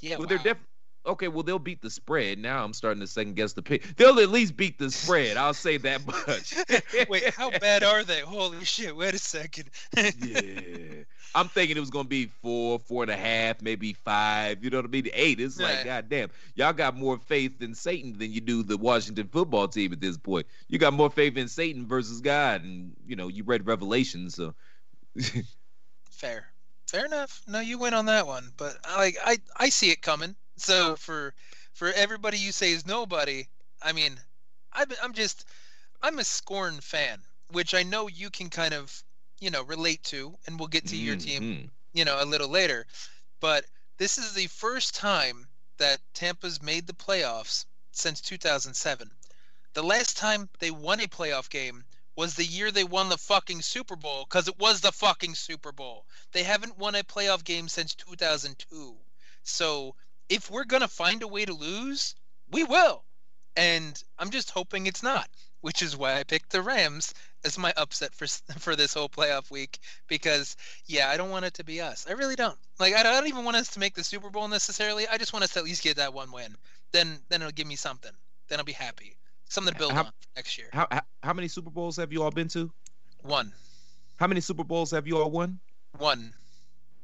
Yeah, 0.00 0.16
well, 0.16 0.20
wow. 0.20 0.26
they're 0.28 0.54
def- 0.54 0.66
okay. 1.06 1.28
Well, 1.28 1.42
they'll 1.42 1.58
beat 1.58 1.82
the 1.82 1.90
spread. 1.90 2.38
Now 2.38 2.64
I'm 2.64 2.72
starting 2.72 3.00
to 3.00 3.06
second 3.06 3.36
guess 3.36 3.52
the 3.52 3.62
pick. 3.62 3.96
They'll 3.96 4.18
at 4.20 4.30
least 4.30 4.56
beat 4.56 4.78
the 4.78 4.90
spread. 4.90 5.36
I'll 5.36 5.54
say 5.54 5.76
that 5.78 6.06
much. 6.06 6.54
Wait, 7.08 7.32
how 7.34 7.50
bad 7.50 7.82
are 7.82 8.04
they? 8.04 8.20
Holy 8.20 8.64
shit! 8.64 8.94
Wait 8.96 9.14
a 9.14 9.18
second. 9.18 9.70
yeah. 9.96 11.02
I'm 11.34 11.48
thinking 11.48 11.78
it 11.78 11.80
was 11.80 11.88
gonna 11.88 12.08
be 12.08 12.26
four, 12.26 12.78
four 12.78 13.02
and 13.04 13.10
a 13.10 13.16
half, 13.16 13.62
maybe 13.62 13.94
five. 13.94 14.62
You 14.62 14.68
know 14.68 14.76
what 14.78 14.84
I 14.84 14.88
mean? 14.88 15.08
Eight. 15.14 15.40
It's 15.40 15.58
like, 15.58 15.76
Right. 15.76 15.84
goddamn, 15.86 16.28
y'all 16.54 16.74
got 16.74 16.94
more 16.94 17.16
faith 17.16 17.62
in 17.62 17.74
Satan 17.74 18.18
than 18.18 18.30
you 18.32 18.42
do 18.42 18.62
the 18.62 18.76
Washington 18.76 19.28
football 19.28 19.66
team 19.66 19.94
at 19.94 20.00
this 20.00 20.18
point. 20.18 20.46
You 20.68 20.78
got 20.78 20.92
more 20.92 21.08
faith 21.08 21.38
in 21.38 21.48
Satan 21.48 21.86
versus 21.86 22.20
God, 22.20 22.64
and 22.64 22.92
you 23.06 23.16
know 23.16 23.28
you 23.28 23.44
read 23.44 23.66
Revelation, 23.66 24.28
so 24.28 24.54
Fair, 26.10 26.46
fair 26.88 27.06
enough. 27.06 27.42
No, 27.48 27.60
you 27.60 27.78
win 27.78 27.94
on 27.94 28.06
that 28.06 28.26
one, 28.26 28.52
but 28.56 28.76
like 28.96 29.16
I 29.24 29.38
I 29.56 29.68
see 29.70 29.90
it 29.90 30.02
coming. 30.02 30.36
So 30.62 30.96
for 30.96 31.34
for 31.72 31.92
everybody 31.92 32.38
you 32.38 32.52
say 32.52 32.72
is 32.72 32.86
nobody, 32.86 33.48
I 33.82 33.92
mean, 33.92 34.20
I'm 34.72 34.88
I'm 35.02 35.12
just 35.12 35.44
I'm 36.02 36.18
a 36.18 36.24
Scorn 36.24 36.80
fan, 36.80 37.20
which 37.50 37.74
I 37.74 37.82
know 37.82 38.08
you 38.08 38.30
can 38.30 38.48
kind 38.50 38.74
of 38.74 39.02
you 39.40 39.50
know 39.50 39.62
relate 39.64 40.02
to, 40.04 40.38
and 40.46 40.58
we'll 40.58 40.68
get 40.68 40.86
to 40.88 40.96
your 40.96 41.16
team 41.16 41.42
Mhm. 41.42 41.70
you 41.94 42.04
know, 42.04 42.22
a 42.22 42.24
little 42.24 42.48
later. 42.48 42.86
But 43.40 43.66
this 43.98 44.16
is 44.18 44.32
the 44.34 44.46
first 44.46 44.94
time 44.94 45.46
that 45.78 46.00
Tampa's 46.14 46.62
made 46.62 46.86
the 46.86 46.92
playoffs 46.94 47.66
since 47.90 48.20
2007. 48.20 49.10
The 49.74 49.82
last 49.82 50.16
time 50.16 50.48
they 50.58 50.70
won 50.70 51.00
a 51.00 51.08
playoff 51.08 51.48
game 51.50 51.84
was 52.14 52.34
the 52.34 52.44
year 52.44 52.70
they 52.70 52.84
won 52.84 53.08
the 53.08 53.18
fucking 53.18 53.62
Super 53.62 53.96
Bowl 53.96 54.24
because 54.24 54.46
it 54.48 54.58
was 54.58 54.80
the 54.80 54.92
fucking 54.92 55.34
Super 55.34 55.72
Bowl. 55.72 56.06
They 56.32 56.44
haven't 56.44 56.78
won 56.78 56.94
a 56.94 57.02
playoff 57.02 57.42
game 57.42 57.68
since 57.68 57.94
2002. 57.94 58.96
So 59.42 59.96
if 60.32 60.50
we're 60.50 60.64
going 60.64 60.80
to 60.80 60.88
find 60.88 61.22
a 61.22 61.28
way 61.28 61.44
to 61.44 61.52
lose, 61.52 62.14
we 62.50 62.64
will. 62.64 63.04
And 63.54 64.02
I'm 64.18 64.30
just 64.30 64.50
hoping 64.50 64.86
it's 64.86 65.02
not, 65.02 65.28
which 65.60 65.82
is 65.82 65.94
why 65.94 66.18
I 66.18 66.24
picked 66.24 66.50
the 66.50 66.62
Rams 66.62 67.12
as 67.44 67.58
my 67.58 67.72
upset 67.76 68.14
for 68.14 68.26
for 68.58 68.74
this 68.74 68.94
whole 68.94 69.10
playoff 69.10 69.50
week 69.50 69.78
because 70.08 70.56
yeah, 70.86 71.10
I 71.10 71.18
don't 71.18 71.30
want 71.30 71.44
it 71.44 71.54
to 71.54 71.64
be 71.64 71.80
us. 71.82 72.06
I 72.08 72.12
really 72.12 72.34
don't. 72.34 72.56
Like 72.80 72.94
I 72.94 73.02
don't 73.02 73.26
even 73.26 73.44
want 73.44 73.58
us 73.58 73.68
to 73.70 73.78
make 73.80 73.94
the 73.94 74.04
Super 74.04 74.30
Bowl 74.30 74.48
necessarily. 74.48 75.06
I 75.06 75.18
just 75.18 75.34
want 75.34 75.44
us 75.44 75.52
to 75.52 75.58
at 75.58 75.66
least 75.66 75.82
get 75.82 75.96
that 75.96 76.14
one 76.14 76.32
win. 76.32 76.56
Then 76.92 77.18
then 77.28 77.42
it'll 77.42 77.52
give 77.52 77.66
me 77.66 77.76
something. 77.76 78.12
Then 78.48 78.58
I'll 78.58 78.64
be 78.64 78.72
happy. 78.72 79.16
Something 79.50 79.74
to 79.74 79.78
build 79.78 79.92
How- 79.92 79.98
on 80.00 80.06
for 80.06 80.12
next 80.34 80.56
year. 80.56 80.68
how, 80.72 80.86
how 80.90 81.02
how 81.22 81.32
many 81.34 81.48
Super 81.48 81.70
Bowls 81.70 81.96
have 81.98 82.10
you 82.10 82.22
all 82.22 82.30
been 82.30 82.48
to? 82.48 82.72
One. 83.22 83.52
How 84.16 84.26
many 84.28 84.40
Super 84.40 84.64
Bowls 84.64 84.90
have 84.92 85.06
you 85.06 85.18
all 85.18 85.30
won? 85.30 85.60
One. 85.98 86.32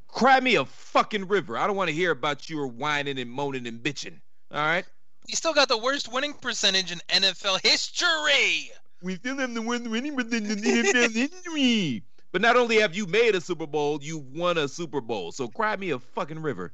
Cry 0.09 0.41
me 0.41 0.57
a 0.57 0.65
fucking 0.65 1.29
river. 1.29 1.57
I 1.57 1.67
don't 1.67 1.77
want 1.77 1.89
to 1.89 1.95
hear 1.95 2.11
about 2.11 2.49
your 2.51 2.67
whining 2.67 3.19
and 3.19 3.31
moaning 3.31 3.67
and 3.67 3.83
bitching. 3.83 4.21
All 4.51 4.59
right. 4.59 4.85
You 5.27 5.37
still 5.37 5.55
got 5.55 5.69
the 5.69 5.79
worst 5.79 6.11
winning 6.11 6.33
percentage 6.33 6.91
in 6.91 7.01
NFL 7.09 7.61
history. 7.63 8.71
We 9.03 9.17
still 9.17 9.37
have 9.39 9.55
the 9.55 9.63
win 9.63 9.91
winning 9.91 10.17
percentage 10.17 10.51
in 10.51 10.61
the 10.61 10.71
NFL 10.71 11.15
history. 11.15 12.03
But 12.31 12.43
not 12.43 12.57
only 12.57 12.81
have 12.81 12.95
you 12.95 13.07
made 13.07 13.35
a 13.35 13.41
Super 13.41 13.67
Bowl, 13.67 14.01
you've 14.03 14.35
won 14.35 14.59
a 14.59 14.69
Super 14.69 15.01
Bowl. 15.01 15.33
So 15.33 15.49
cry 15.49 15.75
me 15.77 15.91
a 15.91 15.99
fucking 15.99 16.43
river. 16.43 16.73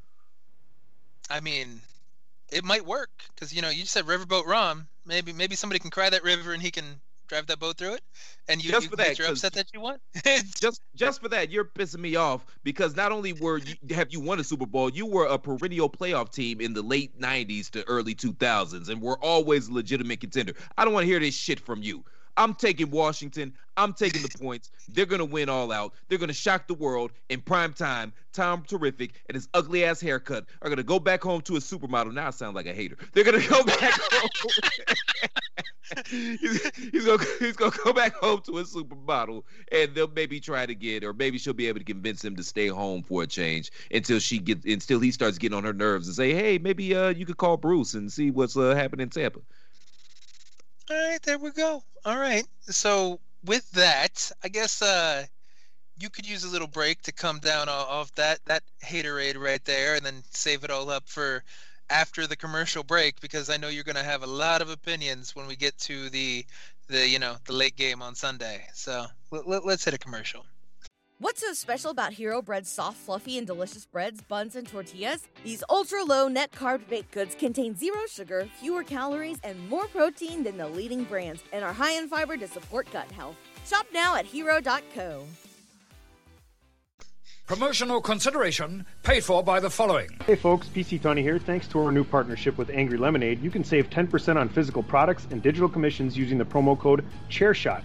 I 1.30 1.38
mean, 1.40 1.80
it 2.50 2.64
might 2.64 2.84
work 2.84 3.10
because 3.34 3.52
you 3.52 3.62
know 3.62 3.68
you 3.68 3.86
said 3.86 4.04
Riverboat 4.04 4.46
Ron. 4.46 4.86
Maybe 5.06 5.32
maybe 5.32 5.54
somebody 5.54 5.78
can 5.78 5.90
cry 5.90 6.10
that 6.10 6.24
river 6.24 6.52
and 6.52 6.62
he 6.62 6.70
can 6.70 7.00
drive 7.28 7.46
that 7.46 7.58
boat 7.58 7.76
through 7.76 7.94
it, 7.94 8.02
and 8.48 8.62
you, 8.62 8.70
Just 8.70 8.84
you 8.84 8.90
for 8.90 8.96
get 8.96 9.06
that, 9.08 9.18
your 9.18 9.28
'cause- 9.28 9.38
upset 9.44 9.52
that 9.54 9.66
you 9.72 9.80
won. 9.80 9.98
Just 10.60 10.80
just 10.94 11.20
for 11.20 11.28
that, 11.30 11.50
you're 11.50 11.64
pissing 11.64 11.98
me 12.00 12.16
off 12.16 12.44
because 12.62 12.94
not 12.96 13.12
only 13.12 13.32
were 13.32 13.58
you 13.58 13.74
have 13.94 14.12
you 14.12 14.20
won 14.20 14.38
a 14.40 14.44
Super 14.44 14.66
Bowl, 14.66 14.90
you 14.90 15.06
were 15.06 15.26
a 15.26 15.38
perennial 15.38 15.90
playoff 15.90 16.32
team 16.32 16.60
in 16.60 16.72
the 16.74 16.82
late 16.82 17.18
'90s 17.18 17.70
to 17.70 17.86
early 17.88 18.14
2000s, 18.14 18.88
and 18.88 19.00
were 19.02 19.18
always 19.22 19.68
a 19.68 19.72
legitimate 19.72 20.20
contender. 20.20 20.54
I 20.78 20.84
don't 20.84 20.94
want 20.94 21.04
to 21.04 21.08
hear 21.08 21.20
this 21.20 21.34
shit 21.34 21.60
from 21.60 21.82
you. 21.82 22.04
I'm 22.36 22.54
taking 22.54 22.90
Washington. 22.90 23.52
I'm 23.76 23.92
taking 23.92 24.22
the 24.22 24.38
points. 24.38 24.70
They're 24.88 25.06
gonna 25.06 25.24
win 25.24 25.48
all 25.48 25.72
out. 25.72 25.94
They're 26.08 26.18
gonna 26.18 26.32
shock 26.32 26.66
the 26.68 26.74
world 26.74 27.12
in 27.28 27.40
prime 27.40 27.72
time. 27.72 28.12
Tom 28.32 28.64
Terrific 28.66 29.22
and 29.28 29.34
his 29.34 29.48
ugly 29.54 29.84
ass 29.84 30.00
haircut 30.00 30.46
are 30.62 30.68
gonna 30.68 30.82
go 30.82 30.98
back 30.98 31.22
home 31.22 31.40
to 31.42 31.56
a 31.56 31.60
supermodel. 31.60 32.12
Now 32.12 32.28
I 32.28 32.30
sound 32.30 32.54
like 32.56 32.66
a 32.66 32.74
hater. 32.74 32.96
They're 33.12 33.24
gonna 33.24 33.46
go 33.46 33.62
back 33.64 33.78
home. 34.00 34.28
he's, 36.10 36.70
he's 36.92 37.04
gonna 37.04 37.24
he's 37.38 37.56
gonna 37.56 37.74
go 37.84 37.92
back 37.92 38.14
home 38.14 38.40
to 38.42 38.58
a 38.58 38.64
supermodel, 38.64 39.42
and 39.70 39.94
they'll 39.94 40.08
maybe 40.08 40.40
try 40.40 40.66
to 40.66 40.74
get, 40.74 41.04
or 41.04 41.12
maybe 41.12 41.38
she'll 41.38 41.52
be 41.52 41.68
able 41.68 41.78
to 41.78 41.84
convince 41.84 42.24
him 42.24 42.36
to 42.36 42.42
stay 42.42 42.68
home 42.68 43.02
for 43.02 43.22
a 43.22 43.26
change 43.26 43.70
until 43.90 44.18
she 44.18 44.38
gets, 44.38 44.64
until 44.64 45.00
he 45.00 45.10
starts 45.10 45.38
getting 45.38 45.56
on 45.56 45.64
her 45.64 45.72
nerves 45.72 46.06
and 46.06 46.16
say, 46.16 46.32
hey, 46.32 46.58
maybe 46.58 46.94
uh 46.94 47.08
you 47.10 47.26
could 47.26 47.36
call 47.36 47.56
Bruce 47.56 47.94
and 47.94 48.12
see 48.12 48.30
what's 48.30 48.56
uh, 48.56 48.74
happening 48.74 49.04
in 49.04 49.10
Tampa. 49.10 49.40
All 50.90 50.96
right, 50.96 51.22
there 51.22 51.38
we 51.38 51.50
go. 51.50 51.82
All 52.04 52.18
right. 52.18 52.46
So 52.60 53.18
with 53.44 53.70
that, 53.72 54.30
I 54.42 54.48
guess 54.48 54.82
uh, 54.82 55.24
you 55.98 56.10
could 56.10 56.28
use 56.28 56.44
a 56.44 56.50
little 56.50 56.68
break 56.68 57.00
to 57.02 57.12
come 57.12 57.38
down 57.38 57.68
off 57.68 58.14
that 58.16 58.40
that 58.46 58.62
haterade 58.84 59.40
right 59.40 59.64
there, 59.64 59.94
and 59.94 60.04
then 60.04 60.22
save 60.30 60.62
it 60.64 60.70
all 60.70 60.90
up 60.90 61.08
for 61.08 61.42
after 61.88 62.26
the 62.26 62.36
commercial 62.36 62.82
break 62.82 63.20
because 63.20 63.48
I 63.48 63.56
know 63.56 63.68
you're 63.68 63.84
going 63.84 63.96
to 63.96 64.02
have 64.02 64.22
a 64.22 64.26
lot 64.26 64.62
of 64.62 64.70
opinions 64.70 65.34
when 65.34 65.46
we 65.46 65.56
get 65.56 65.76
to 65.78 66.10
the 66.10 66.44
the 66.88 67.08
you 67.08 67.18
know 67.18 67.36
the 67.46 67.54
late 67.54 67.76
game 67.76 68.02
on 68.02 68.14
Sunday. 68.14 68.66
So 68.74 69.06
let, 69.30 69.48
let, 69.48 69.64
let's 69.64 69.84
hit 69.84 69.94
a 69.94 69.98
commercial. 69.98 70.44
What's 71.20 71.42
so 71.42 71.52
special 71.52 71.92
about 71.92 72.12
Hero 72.12 72.42
Bread's 72.42 72.68
soft, 72.68 72.96
fluffy, 72.96 73.38
and 73.38 73.46
delicious 73.46 73.86
breads, 73.86 74.20
buns, 74.22 74.56
and 74.56 74.66
tortillas? 74.66 75.28
These 75.44 75.62
ultra 75.70 76.02
low 76.02 76.26
net 76.26 76.50
carb 76.50 76.88
baked 76.88 77.12
goods 77.12 77.36
contain 77.36 77.76
zero 77.76 78.00
sugar, 78.10 78.48
fewer 78.58 78.82
calories, 78.82 79.38
and 79.44 79.68
more 79.68 79.86
protein 79.86 80.42
than 80.42 80.56
the 80.56 80.66
leading 80.66 81.04
brands, 81.04 81.44
and 81.52 81.64
are 81.64 81.72
high 81.72 81.92
in 81.92 82.08
fiber 82.08 82.36
to 82.36 82.48
support 82.48 82.88
gut 82.92 83.08
health. 83.12 83.36
Shop 83.64 83.86
now 83.94 84.16
at 84.16 84.26
hero.co. 84.26 85.24
Promotional 87.46 88.00
consideration 88.00 88.84
paid 89.04 89.22
for 89.22 89.44
by 89.44 89.60
the 89.60 89.70
following. 89.70 90.08
Hey 90.26 90.34
folks, 90.34 90.66
PC 90.66 91.00
Tunney 91.00 91.22
here. 91.22 91.38
Thanks 91.38 91.68
to 91.68 91.80
our 91.80 91.92
new 91.92 92.02
partnership 92.02 92.58
with 92.58 92.70
Angry 92.70 92.98
Lemonade, 92.98 93.40
you 93.40 93.52
can 93.52 93.62
save 93.62 93.88
10% 93.88 94.36
on 94.36 94.48
physical 94.48 94.82
products 94.82 95.28
and 95.30 95.40
digital 95.40 95.68
commissions 95.68 96.16
using 96.16 96.38
the 96.38 96.44
promo 96.44 96.76
code 96.76 97.04
ChairShot. 97.30 97.84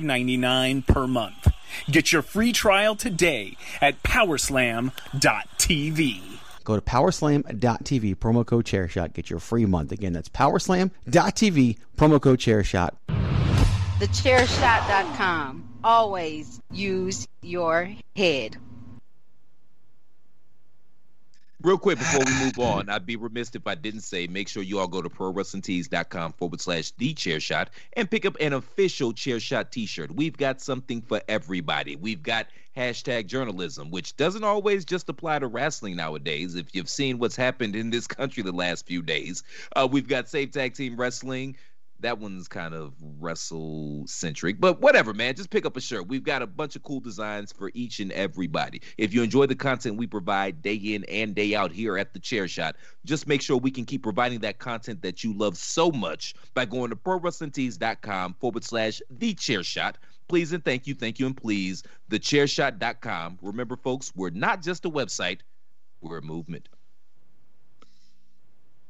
$5.99 0.00 0.86
per 0.86 1.06
month. 1.06 1.52
Get 1.90 2.12
your 2.12 2.22
free 2.22 2.52
trial 2.52 2.96
today 2.96 3.56
at 3.80 4.02
powerslam.tv. 4.02 4.92
Go 6.64 6.74
to 6.74 6.82
powerslam.tv, 6.82 8.16
promo 8.16 8.44
code 8.44 8.64
chairshot, 8.64 9.12
get 9.12 9.30
your 9.30 9.38
free 9.38 9.66
month. 9.66 9.92
Again, 9.92 10.12
that's 10.12 10.28
powerslam.tv, 10.28 11.78
promo 11.96 12.20
code 12.20 12.40
chairshot. 12.40 12.90
TheChairShot.com. 13.98 15.68
Always 15.84 16.60
use 16.72 17.28
your 17.40 17.90
head. 18.16 18.56
Real 21.66 21.78
quick 21.78 21.98
before 21.98 22.20
we 22.24 22.32
move 22.44 22.60
on, 22.60 22.88
I'd 22.88 23.06
be 23.06 23.16
remiss 23.16 23.50
if 23.56 23.66
I 23.66 23.74
didn't 23.74 24.02
say 24.02 24.28
make 24.28 24.46
sure 24.46 24.62
you 24.62 24.78
all 24.78 24.86
go 24.86 25.02
to 25.02 25.10
prowrestlingtees.com 25.10 26.34
forward 26.34 26.60
slash 26.60 26.92
the 26.92 27.12
chair 27.12 27.40
shot 27.40 27.70
and 27.94 28.08
pick 28.08 28.24
up 28.24 28.36
an 28.40 28.52
official 28.52 29.12
chair 29.12 29.40
shot 29.40 29.72
t 29.72 29.84
shirt. 29.84 30.14
We've 30.14 30.36
got 30.36 30.60
something 30.60 31.02
for 31.02 31.20
everybody. 31.26 31.96
We've 31.96 32.22
got 32.22 32.46
hashtag 32.76 33.26
journalism, 33.26 33.90
which 33.90 34.16
doesn't 34.16 34.44
always 34.44 34.84
just 34.84 35.08
apply 35.08 35.40
to 35.40 35.48
wrestling 35.48 35.96
nowadays. 35.96 36.54
If 36.54 36.72
you've 36.72 36.88
seen 36.88 37.18
what's 37.18 37.34
happened 37.34 37.74
in 37.74 37.90
this 37.90 38.06
country 38.06 38.44
the 38.44 38.52
last 38.52 38.86
few 38.86 39.02
days, 39.02 39.42
uh, 39.74 39.88
we've 39.90 40.06
got 40.06 40.28
Save 40.28 40.52
Tag 40.52 40.74
Team 40.74 40.96
Wrestling 40.96 41.56
that 42.00 42.18
one's 42.18 42.48
kind 42.48 42.74
of 42.74 42.94
wrestle 43.18 44.04
centric, 44.06 44.60
but 44.60 44.80
whatever, 44.80 45.14
man. 45.14 45.34
Just 45.34 45.50
pick 45.50 45.64
up 45.64 45.76
a 45.76 45.80
shirt. 45.80 46.08
We've 46.08 46.22
got 46.22 46.42
a 46.42 46.46
bunch 46.46 46.76
of 46.76 46.82
cool 46.82 47.00
designs 47.00 47.52
for 47.52 47.70
each 47.74 48.00
and 48.00 48.12
everybody. 48.12 48.82
If 48.98 49.14
you 49.14 49.22
enjoy 49.22 49.46
the 49.46 49.54
content 49.54 49.96
we 49.96 50.06
provide 50.06 50.62
day 50.62 50.74
in 50.74 51.04
and 51.04 51.34
day 51.34 51.54
out 51.54 51.72
here 51.72 51.96
at 51.98 52.12
the 52.12 52.20
Chair 52.20 52.48
Shot, 52.48 52.76
just 53.04 53.26
make 53.26 53.42
sure 53.42 53.56
we 53.56 53.70
can 53.70 53.84
keep 53.84 54.02
providing 54.02 54.40
that 54.40 54.58
content 54.58 55.02
that 55.02 55.24
you 55.24 55.32
love 55.32 55.56
so 55.56 55.90
much 55.90 56.34
by 56.54 56.64
going 56.64 56.90
to 56.90 56.96
prowrestlingtees.com 56.96 58.34
forward 58.40 58.64
slash 58.64 59.00
the 59.10 59.34
chair 59.34 59.62
shot. 59.62 59.98
Please 60.28 60.52
and 60.52 60.64
thank 60.64 60.86
you, 60.86 60.94
thank 60.94 61.18
you, 61.18 61.26
and 61.26 61.36
please, 61.36 61.82
thechairshot.com. 62.10 63.38
Remember, 63.42 63.76
folks, 63.76 64.12
we're 64.16 64.30
not 64.30 64.62
just 64.62 64.84
a 64.84 64.90
website, 64.90 65.40
we're 66.00 66.18
a 66.18 66.22
movement. 66.22 66.68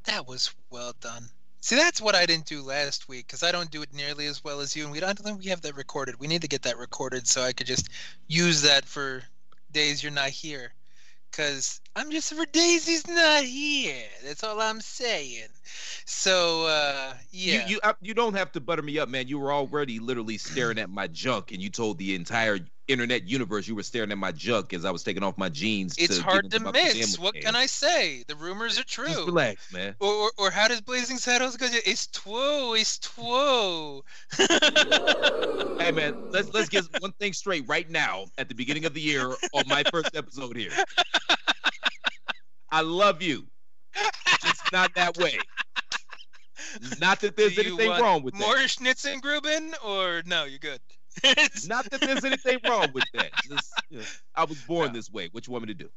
That 0.04 0.26
was 0.26 0.54
well 0.70 0.94
done. 1.00 1.28
See, 1.66 1.74
that's 1.74 2.00
what 2.00 2.14
I 2.14 2.26
didn't 2.26 2.46
do 2.46 2.62
last 2.62 3.08
week 3.08 3.26
because 3.26 3.42
I 3.42 3.50
don't 3.50 3.72
do 3.72 3.82
it 3.82 3.92
nearly 3.92 4.26
as 4.26 4.44
well 4.44 4.60
as 4.60 4.76
you, 4.76 4.84
and 4.84 4.92
we 4.92 5.00
don't, 5.00 5.10
I 5.10 5.12
don't 5.14 5.24
think 5.24 5.40
we 5.40 5.50
have 5.50 5.62
that 5.62 5.74
recorded. 5.74 6.14
We 6.20 6.28
need 6.28 6.42
to 6.42 6.46
get 6.46 6.62
that 6.62 6.78
recorded 6.78 7.26
so 7.26 7.42
I 7.42 7.52
could 7.52 7.66
just 7.66 7.88
use 8.28 8.62
that 8.62 8.84
for 8.84 9.24
days 9.72 10.00
you're 10.00 10.12
not 10.12 10.28
here. 10.28 10.72
Because 11.28 11.80
I'm 11.96 12.12
just 12.12 12.32
for 12.32 12.46
days 12.46 12.86
he's 12.86 13.08
not 13.08 13.42
here. 13.42 14.04
That's 14.24 14.44
all 14.44 14.60
I'm 14.60 14.80
saying. 14.80 15.48
So 16.04 16.66
uh, 16.66 17.14
yeah, 17.32 17.66
you 17.66 17.74
you, 17.74 17.80
uh, 17.82 17.94
you 18.00 18.14
don't 18.14 18.34
have 18.34 18.52
to 18.52 18.60
butter 18.60 18.82
me 18.82 19.00
up, 19.00 19.08
man. 19.08 19.26
You 19.26 19.40
were 19.40 19.52
already 19.52 19.98
literally 19.98 20.38
staring 20.38 20.78
at 20.78 20.88
my 20.88 21.08
junk, 21.08 21.50
and 21.50 21.60
you 21.60 21.68
told 21.68 21.98
the 21.98 22.14
entire 22.14 22.60
internet 22.88 23.28
universe 23.28 23.66
you 23.66 23.74
were 23.74 23.82
staring 23.82 24.12
at 24.12 24.18
my 24.18 24.32
junk 24.32 24.72
as 24.72 24.84
I 24.84 24.90
was 24.90 25.02
taking 25.02 25.22
off 25.22 25.36
my 25.36 25.48
jeans. 25.48 25.96
It's 25.98 26.18
to 26.18 26.22
hard 26.22 26.50
to 26.50 26.72
miss. 26.72 27.18
What 27.18 27.34
can 27.34 27.56
I 27.56 27.66
say? 27.66 28.24
The 28.26 28.36
rumors 28.36 28.78
are 28.78 28.84
true. 28.84 29.06
Just 29.06 29.26
relax, 29.26 29.72
man. 29.72 29.94
Or, 30.00 30.12
or, 30.12 30.30
or 30.38 30.50
how 30.50 30.68
does 30.68 30.80
Blazing 30.80 31.18
Saddles 31.18 31.56
go? 31.56 31.66
It's 31.70 32.06
two. 32.06 32.74
It's 32.76 32.98
two. 32.98 34.04
hey 35.78 35.92
man, 35.92 36.30
let's 36.30 36.52
let's 36.52 36.68
get 36.68 36.84
one 37.00 37.12
thing 37.12 37.32
straight 37.32 37.64
right 37.68 37.88
now 37.90 38.26
at 38.38 38.48
the 38.48 38.54
beginning 38.54 38.84
of 38.84 38.94
the 38.94 39.00
year 39.00 39.34
on 39.54 39.64
my 39.66 39.82
first 39.90 40.16
episode 40.16 40.56
here. 40.56 40.72
I 42.70 42.82
love 42.82 43.22
you. 43.22 43.46
Just 44.42 44.72
not 44.72 44.94
that 44.94 45.16
way. 45.16 45.38
Not 47.00 47.20
that 47.20 47.36
there's 47.36 47.58
anything 47.58 47.88
wrong 47.88 48.22
with 48.22 48.34
more 48.34 48.54
that. 48.54 48.80
More 48.80 48.92
Schnitzengruben 48.92 49.72
or 49.84 50.22
no, 50.26 50.44
you're 50.44 50.58
good. 50.58 50.80
Not 51.68 51.90
that 51.90 52.00
there's 52.00 52.24
anything 52.24 52.58
wrong 52.68 52.88
with 52.92 53.04
that. 53.14 53.30
Just, 53.48 53.72
you 53.90 53.98
know, 53.98 54.04
I 54.34 54.44
was 54.44 54.60
born 54.62 54.92
this 54.92 55.10
way. 55.10 55.28
What 55.32 55.46
you 55.46 55.52
want 55.52 55.66
me 55.66 55.74
to 55.74 55.84
do? 55.84 55.88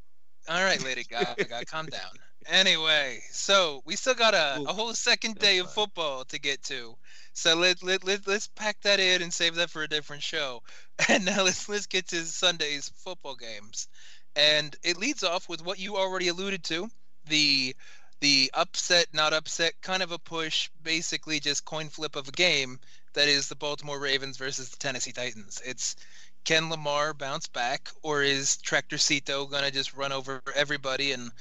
All 0.47 0.63
right, 0.63 0.83
Lady 0.83 1.03
Gaga, 1.03 1.65
calm 1.65 1.87
down. 1.87 2.09
Anyway, 2.47 3.19
so 3.31 3.81
we 3.85 3.95
still 3.95 4.15
got 4.15 4.33
a, 4.33 4.63
a 4.67 4.73
whole 4.73 4.93
second 4.93 5.37
day 5.37 5.59
of 5.59 5.71
football 5.71 6.23
to 6.25 6.39
get 6.39 6.63
to. 6.63 6.95
So 7.33 7.55
let, 7.55 7.83
let, 7.83 8.03
let, 8.03 8.25
let's 8.27 8.47
pack 8.47 8.81
that 8.81 8.99
in 8.99 9.21
and 9.21 9.33
save 9.33 9.55
that 9.55 9.69
for 9.69 9.83
a 9.83 9.87
different 9.87 10.23
show. 10.23 10.63
And 11.07 11.23
now 11.23 11.43
let's 11.45 11.69
let's 11.69 11.85
get 11.85 12.09
to 12.09 12.17
Sunday's 12.25 12.91
football 12.97 13.35
games. 13.35 13.87
And 14.35 14.75
it 14.83 14.97
leads 14.97 15.23
off 15.23 15.47
with 15.47 15.63
what 15.63 15.79
you 15.79 15.95
already 15.95 16.27
alluded 16.27 16.63
to, 16.65 16.89
the 17.29 17.73
the 18.19 18.51
upset, 18.53 19.07
not 19.13 19.31
upset, 19.31 19.73
kind 19.81 20.03
of 20.03 20.11
a 20.11 20.19
push, 20.19 20.69
basically 20.83 21.39
just 21.39 21.63
coin 21.63 21.87
flip 21.87 22.17
of 22.17 22.27
a 22.27 22.31
game 22.31 22.79
that 23.13 23.27
is 23.27 23.47
the 23.47 23.55
Baltimore 23.55 23.99
Ravens 23.99 24.37
versus 24.37 24.69
the 24.69 24.77
Tennessee 24.77 25.11
Titans. 25.11 25.61
It's 25.65 25.95
can 26.43 26.69
Lamar 26.69 27.13
bounce 27.13 27.47
back, 27.47 27.89
or 28.01 28.23
is 28.23 28.57
Tractorcito 28.57 29.49
gonna 29.49 29.71
just 29.71 29.93
run 29.93 30.11
over 30.11 30.41
everybody 30.55 31.11
and 31.11 31.31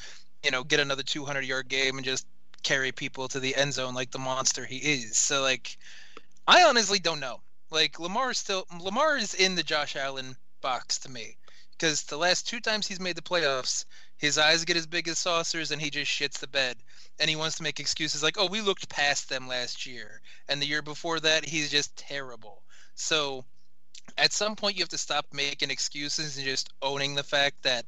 you 0.43 0.51
know 0.51 0.65
get 0.65 0.81
another 0.81 1.03
200 1.03 1.45
yard 1.45 1.69
game 1.69 1.97
and 1.97 2.05
just 2.05 2.27
carry 2.63 2.93
people 2.93 3.29
to 3.29 3.41
the 3.41 3.55
end 3.55 3.73
zone 3.75 3.95
like 3.95 4.11
the 4.11 4.19
monster 4.19 4.65
he 4.65 4.77
is? 4.77 5.17
So 5.17 5.43
like, 5.43 5.77
I 6.47 6.65
honestly 6.65 6.99
don't 6.99 7.21
know. 7.21 7.41
Like 7.71 8.01
Lamar 8.01 8.31
is 8.31 8.39
still 8.39 8.67
Lamar 8.81 9.17
is 9.17 9.35
in 9.35 9.55
the 9.55 9.63
Josh 9.63 9.97
Allen 9.97 10.37
box 10.61 10.99
to 11.01 11.11
me 11.11 11.37
because 11.73 12.03
the 12.03 12.17
last 12.17 12.49
two 12.49 12.61
times 12.61 12.87
he's 12.87 13.01
made 13.01 13.17
the 13.17 13.23
playoffs, 13.23 13.85
his 14.19 14.37
eyes 14.37 14.65
get 14.65 14.77
as 14.77 14.87
big 14.87 15.09
as 15.09 15.19
saucers 15.19 15.71
and 15.71 15.81
he 15.81 15.91
just 15.91 16.11
shits 16.11 16.39
the 16.39 16.47
bed. 16.47 16.77
And 17.21 17.31
he 17.31 17.37
wants 17.37 17.57
to 17.57 17.63
make 17.63 17.81
excuses 17.81 18.23
like, 18.23 18.37
oh, 18.39 18.47
we 18.47 18.61
looked 18.61 18.89
past 18.89 19.29
them 19.29 19.49
last 19.49 19.87
year. 19.87 20.21
And 20.49 20.61
the 20.61 20.67
year 20.67 20.83
before 20.83 21.21
that, 21.21 21.45
he's 21.45 21.71
just 21.71 21.97
terrible. 21.97 22.63
So 22.95 23.45
at 24.17 24.33
some 24.33 24.57
point, 24.57 24.77
you 24.77 24.83
have 24.83 24.89
to 24.91 24.99
stop 24.99 25.27
making 25.33 25.71
excuses 25.71 26.37
and 26.37 26.45
just 26.45 26.71
owning 26.83 27.15
the 27.15 27.23
fact 27.23 27.63
that, 27.63 27.85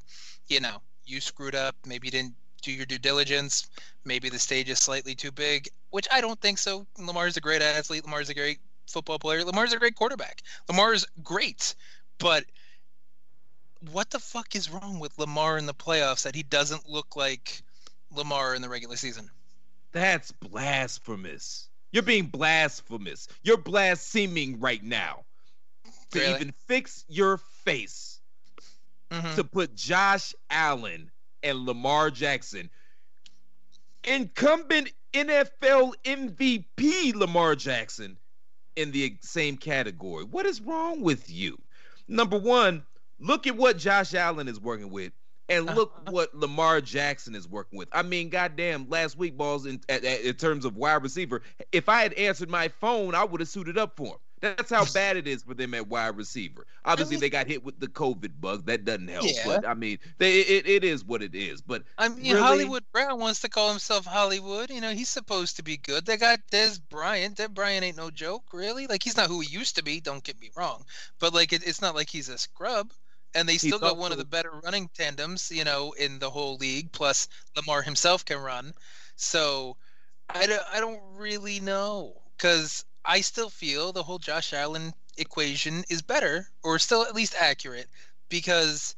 you 0.47 0.59
know, 0.59 0.81
you 1.05 1.19
screwed 1.19 1.55
up. 1.55 1.75
Maybe 1.85 2.07
you 2.07 2.11
didn't 2.11 2.35
do 2.61 2.71
your 2.71 2.85
due 2.85 2.97
diligence. 2.97 3.69
Maybe 4.05 4.29
the 4.29 4.39
stage 4.39 4.69
is 4.69 4.79
slightly 4.79 5.15
too 5.15 5.31
big, 5.31 5.67
which 5.89 6.07
I 6.11 6.21
don't 6.21 6.39
think 6.39 6.57
so. 6.57 6.85
Lamar's 6.97 7.37
a 7.37 7.41
great 7.41 7.61
athlete. 7.61 8.05
Lamar's 8.05 8.29
a 8.29 8.33
great 8.33 8.59
football 8.87 9.19
player. 9.19 9.43
Lamar's 9.43 9.73
a 9.73 9.79
great 9.79 9.95
quarterback. 9.95 10.41
Lamar's 10.69 11.05
great. 11.23 11.75
But 12.19 12.45
what 13.89 14.09
the 14.11 14.19
fuck 14.19 14.55
is 14.55 14.69
wrong 14.69 14.99
with 14.99 15.17
Lamar 15.17 15.57
in 15.57 15.65
the 15.65 15.73
playoffs 15.73 16.23
that 16.23 16.35
he 16.35 16.43
doesn't 16.43 16.87
look 16.87 17.15
like 17.15 17.63
Lamar 18.11 18.53
in 18.55 18.61
the 18.61 18.69
regular 18.69 18.95
season? 18.95 19.29
That's 19.91 20.31
blasphemous. 20.31 21.67
You're 21.91 22.03
being 22.03 22.27
blasphemous. 22.27 23.27
You're 23.43 23.57
blaspheming 23.57 24.59
right 24.59 24.83
now. 24.83 25.25
To 26.11 26.19
Really? 26.19 26.35
even 26.35 26.53
fix 26.67 27.05
your 27.07 27.37
face. 27.37 28.19
Mhm. 29.09 29.35
To 29.35 29.43
put 29.43 29.75
Josh 29.75 30.33
Allen 30.49 31.11
and 31.43 31.65
Lamar 31.65 32.11
Jackson, 32.11 32.69
incumbent 34.03 34.91
NFL 35.13 35.93
MVP 36.05 37.13
Lamar 37.13 37.55
Jackson, 37.55 38.17
in 38.77 38.91
the 38.91 39.17
same 39.21 39.57
category. 39.57 40.23
What 40.23 40.45
is 40.45 40.61
wrong 40.61 41.01
with 41.01 41.29
you? 41.29 41.61
Number 42.07 42.37
one, 42.37 42.85
look 43.21 43.47
at 43.47 43.55
what 43.55 43.77
Josh 43.77 44.13
Allen 44.13 44.47
is 44.47 44.59
working 44.59 44.89
with. 44.89 45.13
And 45.49 45.67
uh-huh. 45.67 45.77
look 45.77 46.11
what 46.11 46.33
Lamar 46.33 46.79
Jackson 46.79 47.35
is 47.35 47.45
working 47.45 47.77
with. 47.77 47.89
I 47.91 48.03
mean, 48.03 48.29
goddamn, 48.29 48.87
last 48.87 49.17
week 49.17 49.35
balls 49.35 49.65
in, 49.65 49.81
at, 49.89 50.05
at- 50.05 50.21
in 50.21 50.33
terms 50.35 50.63
of 50.63 50.77
wide 50.77 51.03
receiver. 51.03 51.41
If 51.73 51.89
I 51.89 52.03
had 52.03 52.13
answered 52.13 52.49
my 52.49 52.69
phone, 52.79 53.15
I 53.15 53.25
would 53.25 53.41
have 53.41 53.49
suited 53.49 53.77
up 53.77 53.97
for 53.97 54.07
him. 54.07 54.17
That's 54.41 54.71
how 54.71 54.85
bad 54.85 55.17
it 55.17 55.27
is 55.27 55.43
for 55.43 55.53
them 55.53 55.75
at 55.75 55.87
wide 55.87 56.17
receiver. 56.17 56.65
Obviously, 56.83 57.17
they 57.17 57.29
got 57.29 57.47
hit 57.47 57.63
with 57.63 57.79
the 57.79 57.87
COVID 57.87 58.31
bug. 58.39 58.65
That 58.65 58.85
doesn't 58.85 59.07
help. 59.07 59.25
Yeah. 59.27 59.43
But 59.45 59.67
I 59.67 59.75
mean, 59.75 59.99
they, 60.17 60.39
it, 60.39 60.67
it 60.67 60.83
is 60.83 61.05
what 61.05 61.21
it 61.21 61.35
is. 61.35 61.61
But 61.61 61.83
I 61.97 62.09
mean, 62.09 62.23
really, 62.23 62.39
Hollywood 62.39 62.83
Brown 62.91 63.19
wants 63.19 63.41
to 63.41 63.49
call 63.49 63.69
himself 63.69 64.05
Hollywood. 64.05 64.71
You 64.71 64.81
know, 64.81 64.91
he's 64.93 65.09
supposed 65.09 65.57
to 65.57 65.63
be 65.63 65.77
good. 65.77 66.07
They 66.07 66.17
got 66.17 66.39
Dez 66.51 66.79
Bryant. 66.89 67.37
Dez 67.37 67.53
Bryant 67.53 67.83
ain't 67.83 67.97
no 67.97 68.09
joke, 68.09 68.45
really. 68.51 68.87
Like, 68.87 69.03
he's 69.03 69.17
not 69.17 69.27
who 69.27 69.41
he 69.41 69.55
used 69.55 69.75
to 69.75 69.83
be. 69.83 69.99
Don't 69.99 70.23
get 70.23 70.39
me 70.41 70.49
wrong, 70.55 70.85
but 71.19 71.35
like, 71.35 71.53
it, 71.53 71.67
it's 71.67 71.81
not 71.81 71.93
like 71.93 72.09
he's 72.09 72.29
a 72.29 72.37
scrub. 72.37 72.91
And 73.33 73.47
they 73.47 73.57
still 73.57 73.79
got 73.79 73.97
one 73.97 74.11
of 74.11 74.17
the 74.17 74.25
better 74.25 74.51
running 74.63 74.89
tandems, 74.93 75.51
you 75.51 75.63
know, 75.63 75.93
in 75.93 76.19
the 76.19 76.29
whole 76.29 76.57
league. 76.57 76.91
Plus, 76.91 77.29
Lamar 77.55 77.81
himself 77.81 78.25
can 78.25 78.37
run. 78.39 78.73
So, 79.15 79.77
I 80.29 80.47
don't, 80.47 80.63
I 80.73 80.79
don't 80.79 81.01
really 81.15 81.59
know 81.59 82.21
because 82.37 82.83
I 83.05 83.21
still 83.21 83.49
feel 83.49 83.91
the 83.91 84.03
whole 84.03 84.19
Josh 84.19 84.53
Allen 84.53 84.93
equation 85.17 85.83
is 85.89 86.01
better, 86.01 86.47
or 86.63 86.79
still 86.79 87.03
at 87.03 87.15
least 87.15 87.35
accurate, 87.39 87.87
because 88.29 88.95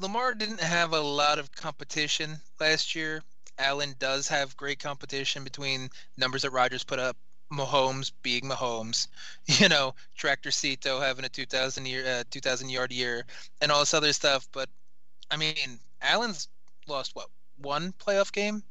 Lamar 0.00 0.34
didn't 0.34 0.60
have 0.60 0.92
a 0.92 1.00
lot 1.00 1.38
of 1.38 1.52
competition 1.52 2.40
last 2.60 2.94
year. 2.94 3.22
Allen 3.58 3.94
does 3.98 4.28
have 4.28 4.56
great 4.56 4.80
competition 4.80 5.44
between 5.44 5.90
numbers 6.16 6.42
that 6.42 6.50
Rodgers 6.50 6.84
put 6.84 6.98
up, 6.98 7.16
Mahomes 7.56 8.12
being 8.22 8.44
Mahomes, 8.44 9.08
you 9.46 9.68
know, 9.68 9.94
Tractor 10.16 10.50
Cito 10.50 11.00
having 11.00 11.24
a 11.24 11.28
2,000 11.28 11.86
year, 11.86 12.06
uh, 12.06 12.24
2,000 12.30 12.68
yard 12.68 12.92
year, 12.92 13.24
and 13.60 13.70
all 13.72 13.80
this 13.80 13.94
other 13.94 14.12
stuff. 14.12 14.48
But 14.52 14.68
I 15.30 15.36
mean, 15.36 15.78
Allen's 16.02 16.48
lost 16.86 17.14
what 17.14 17.28
one 17.58 17.92
playoff 17.92 18.32
game. 18.32 18.62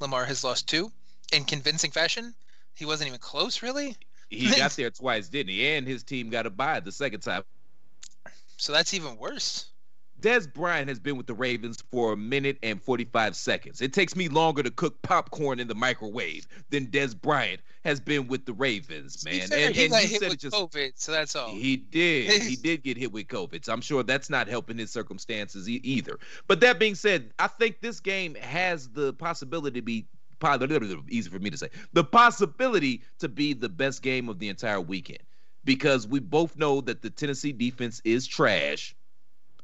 Lamar 0.00 0.24
has 0.24 0.44
lost 0.44 0.68
two 0.68 0.90
in 1.32 1.44
convincing 1.44 1.90
fashion. 1.90 2.34
He 2.74 2.84
wasn't 2.84 3.08
even 3.08 3.20
close, 3.20 3.62
really. 3.62 3.96
he 4.30 4.54
got 4.54 4.70
there 4.76 4.90
twice, 4.90 5.28
didn't 5.28 5.50
he? 5.50 5.66
And 5.66 5.86
his 5.86 6.04
team 6.04 6.30
got 6.30 6.46
a 6.46 6.50
bye 6.50 6.80
the 6.80 6.92
second 6.92 7.20
time. 7.20 7.42
So 8.56 8.72
that's 8.72 8.94
even 8.94 9.16
worse. 9.16 9.66
Dez 10.20 10.52
Bryant 10.52 10.88
has 10.88 10.98
been 10.98 11.16
with 11.16 11.26
the 11.26 11.34
Ravens 11.34 11.82
for 11.90 12.12
a 12.12 12.16
minute 12.16 12.58
and 12.62 12.82
45 12.82 13.36
seconds. 13.36 13.80
It 13.80 13.92
takes 13.92 14.16
me 14.16 14.28
longer 14.28 14.62
to 14.62 14.70
cook 14.70 15.00
popcorn 15.02 15.60
in 15.60 15.68
the 15.68 15.74
microwave 15.74 16.46
than 16.70 16.86
Dez 16.88 17.18
Bryant 17.18 17.60
has 17.84 18.00
been 18.00 18.26
with 18.26 18.44
the 18.44 18.52
Ravens, 18.52 19.24
man. 19.24 19.46
Fair, 19.48 19.66
and 19.66 19.76
he 19.76 19.84
and 19.84 19.92
got 19.92 20.02
hit 20.02 20.20
said 20.20 20.30
with 20.30 20.40
just 20.40 20.56
COVID, 20.56 20.92
so 20.96 21.12
that's 21.12 21.36
all. 21.36 21.50
he 21.50 21.76
did. 21.76 22.42
he 22.42 22.56
did 22.56 22.82
get 22.82 22.96
hit 22.96 23.12
with 23.12 23.28
COVID. 23.28 23.64
So 23.64 23.72
I'm 23.72 23.80
sure 23.80 24.02
that's 24.02 24.28
not 24.28 24.48
helping 24.48 24.78
his 24.78 24.90
circumstances 24.90 25.68
e- 25.68 25.80
either. 25.84 26.18
But 26.46 26.60
that 26.60 26.78
being 26.78 26.94
said, 26.94 27.32
I 27.38 27.46
think 27.46 27.80
this 27.80 28.00
game 28.00 28.34
has 28.36 28.88
the 28.88 29.12
possibility 29.14 29.80
to 29.80 29.84
be 29.84 30.06
probably 30.40 30.66
a 30.66 30.80
little 30.80 31.02
bit 31.02 31.12
easy 31.12 31.30
for 31.30 31.38
me 31.38 31.50
to 31.50 31.56
say 31.56 31.68
the 31.92 32.04
possibility 32.04 33.02
to 33.18 33.28
be 33.28 33.52
the 33.52 33.68
best 33.68 34.02
game 34.02 34.28
of 34.28 34.38
the 34.38 34.48
entire 34.48 34.80
weekend 34.80 35.18
because 35.64 36.06
we 36.06 36.20
both 36.20 36.56
know 36.56 36.80
that 36.80 37.02
the 37.02 37.10
Tennessee 37.10 37.52
defense 37.52 38.00
is 38.04 38.26
trash, 38.26 38.96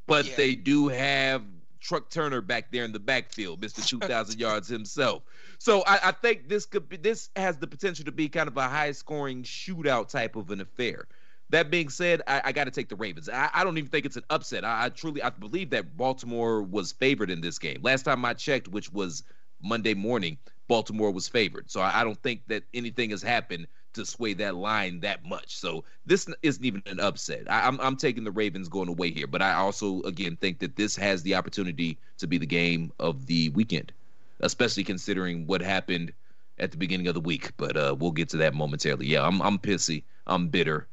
but 0.07 0.27
Yeah. 0.27 0.37
they 0.37 0.55
do 0.55 0.89
have 0.89 1.43
Truck 1.81 2.09
Turner 2.11 2.41
back 2.41 2.73
there 2.73 2.85
in 2.85 2.93
the 2.93 2.99
backfield, 2.99 3.61
Mr. 3.61 3.87
2,000 3.87 4.41
yards 4.41 4.69
himself. 4.69 5.23
So 5.59 5.83
I, 5.87 6.09
I 6.09 6.13
think 6.13 6.49
this 6.49 6.67
could 6.67 6.89
be 6.89 6.97
this 6.97 7.31
has 7.37 7.59
the 7.59 7.67
potential 7.67 8.05
to 8.07 8.13
be 8.13 8.29
kind 8.29 8.49
of 8.49 8.57
a 8.57 8.69
high 8.69 8.93
scoring 8.93 9.43
shootout 9.43 10.09
type 10.09 10.37
of 10.37 10.51
an 10.51 10.61
affair. 10.61 11.07
That 11.51 11.71
being 11.71 11.91
said, 11.91 12.23
I, 12.27 12.41
I 12.47 12.53
got 12.53 12.65
to 12.65 12.71
take 12.71 12.89
the 12.89 12.97
Ravens. 12.97 13.29
I, 13.29 13.51
I 13.53 13.65
don't 13.65 13.77
even 13.77 13.91
think 13.91 14.07
it's 14.07 14.17
an 14.17 14.25
upset. 14.31 14.65
I, 14.65 14.87
I 14.87 14.89
truly 14.89 15.23
I 15.23 15.29
believe 15.29 15.71
that 15.71 15.97
Baltimore 15.97 16.63
was 16.63 16.93
favored 16.93 17.31
in 17.31 17.43
this 17.43 17.59
game. 17.59 17.81
Last 17.83 18.05
time 18.05 18.25
I 18.25 18.33
checked, 18.33 18.69
which 18.69 18.91
was 18.93 19.23
Monday 19.63 19.95
morning, 19.95 20.39
Baltimore 20.69 21.11
was 21.11 21.29
favored. 21.29 21.71
So 21.71 21.81
I, 21.81 22.01
I 22.01 22.05
don't 22.05 22.21
think 22.23 22.43
that 22.49 22.63
anything 22.73 23.11
has 23.11 23.23
happened 23.23 23.67
to 23.95 24.05
sway 24.05 24.35
that 24.35 24.55
line 24.55 25.01
that 25.01 25.25
much. 25.25 25.57
So 25.57 25.85
this 26.07 26.29
isn't 26.43 26.65
even 26.65 26.83
an 26.87 27.01
upset. 27.01 27.51
I, 27.51 27.67
I'm 27.67 27.81
I'm 27.81 27.97
taking 27.97 28.25
the 28.25 28.31
Ravens 28.31 28.69
going 28.69 28.89
away 28.89 29.11
here, 29.11 29.27
but 29.27 29.43
I 29.43 29.55
also 29.55 30.03
again 30.03 30.37
think 30.37 30.59
that 30.61 30.77
this 30.77 30.97
has 30.97 31.23
the 31.23 31.35
opportunity 31.35 31.99
to 32.19 32.27
be 32.27 32.39
the 32.39 32.47
game 32.47 32.93
of 32.99 33.27
the 33.27 33.49
weekend, 33.51 33.93
especially 34.41 34.85
considering 34.85 35.47
what 35.47 35.61
happened 35.61 36.13
at 36.59 36.71
the 36.71 36.77
beginning 36.77 37.09
of 37.09 37.15
the 37.15 37.21
week. 37.21 37.53
But 37.57 37.77
uh, 37.77 37.97
we'll 37.99 38.13
get 38.13 38.29
to 38.31 38.37
that 38.39 38.55
momentarily. 38.55 39.07
Yeah, 39.07 39.27
I'm 39.27 39.41
I'm 39.43 39.59
pissy. 39.59 40.03
I'm 40.27 40.49
bitter. 40.49 40.87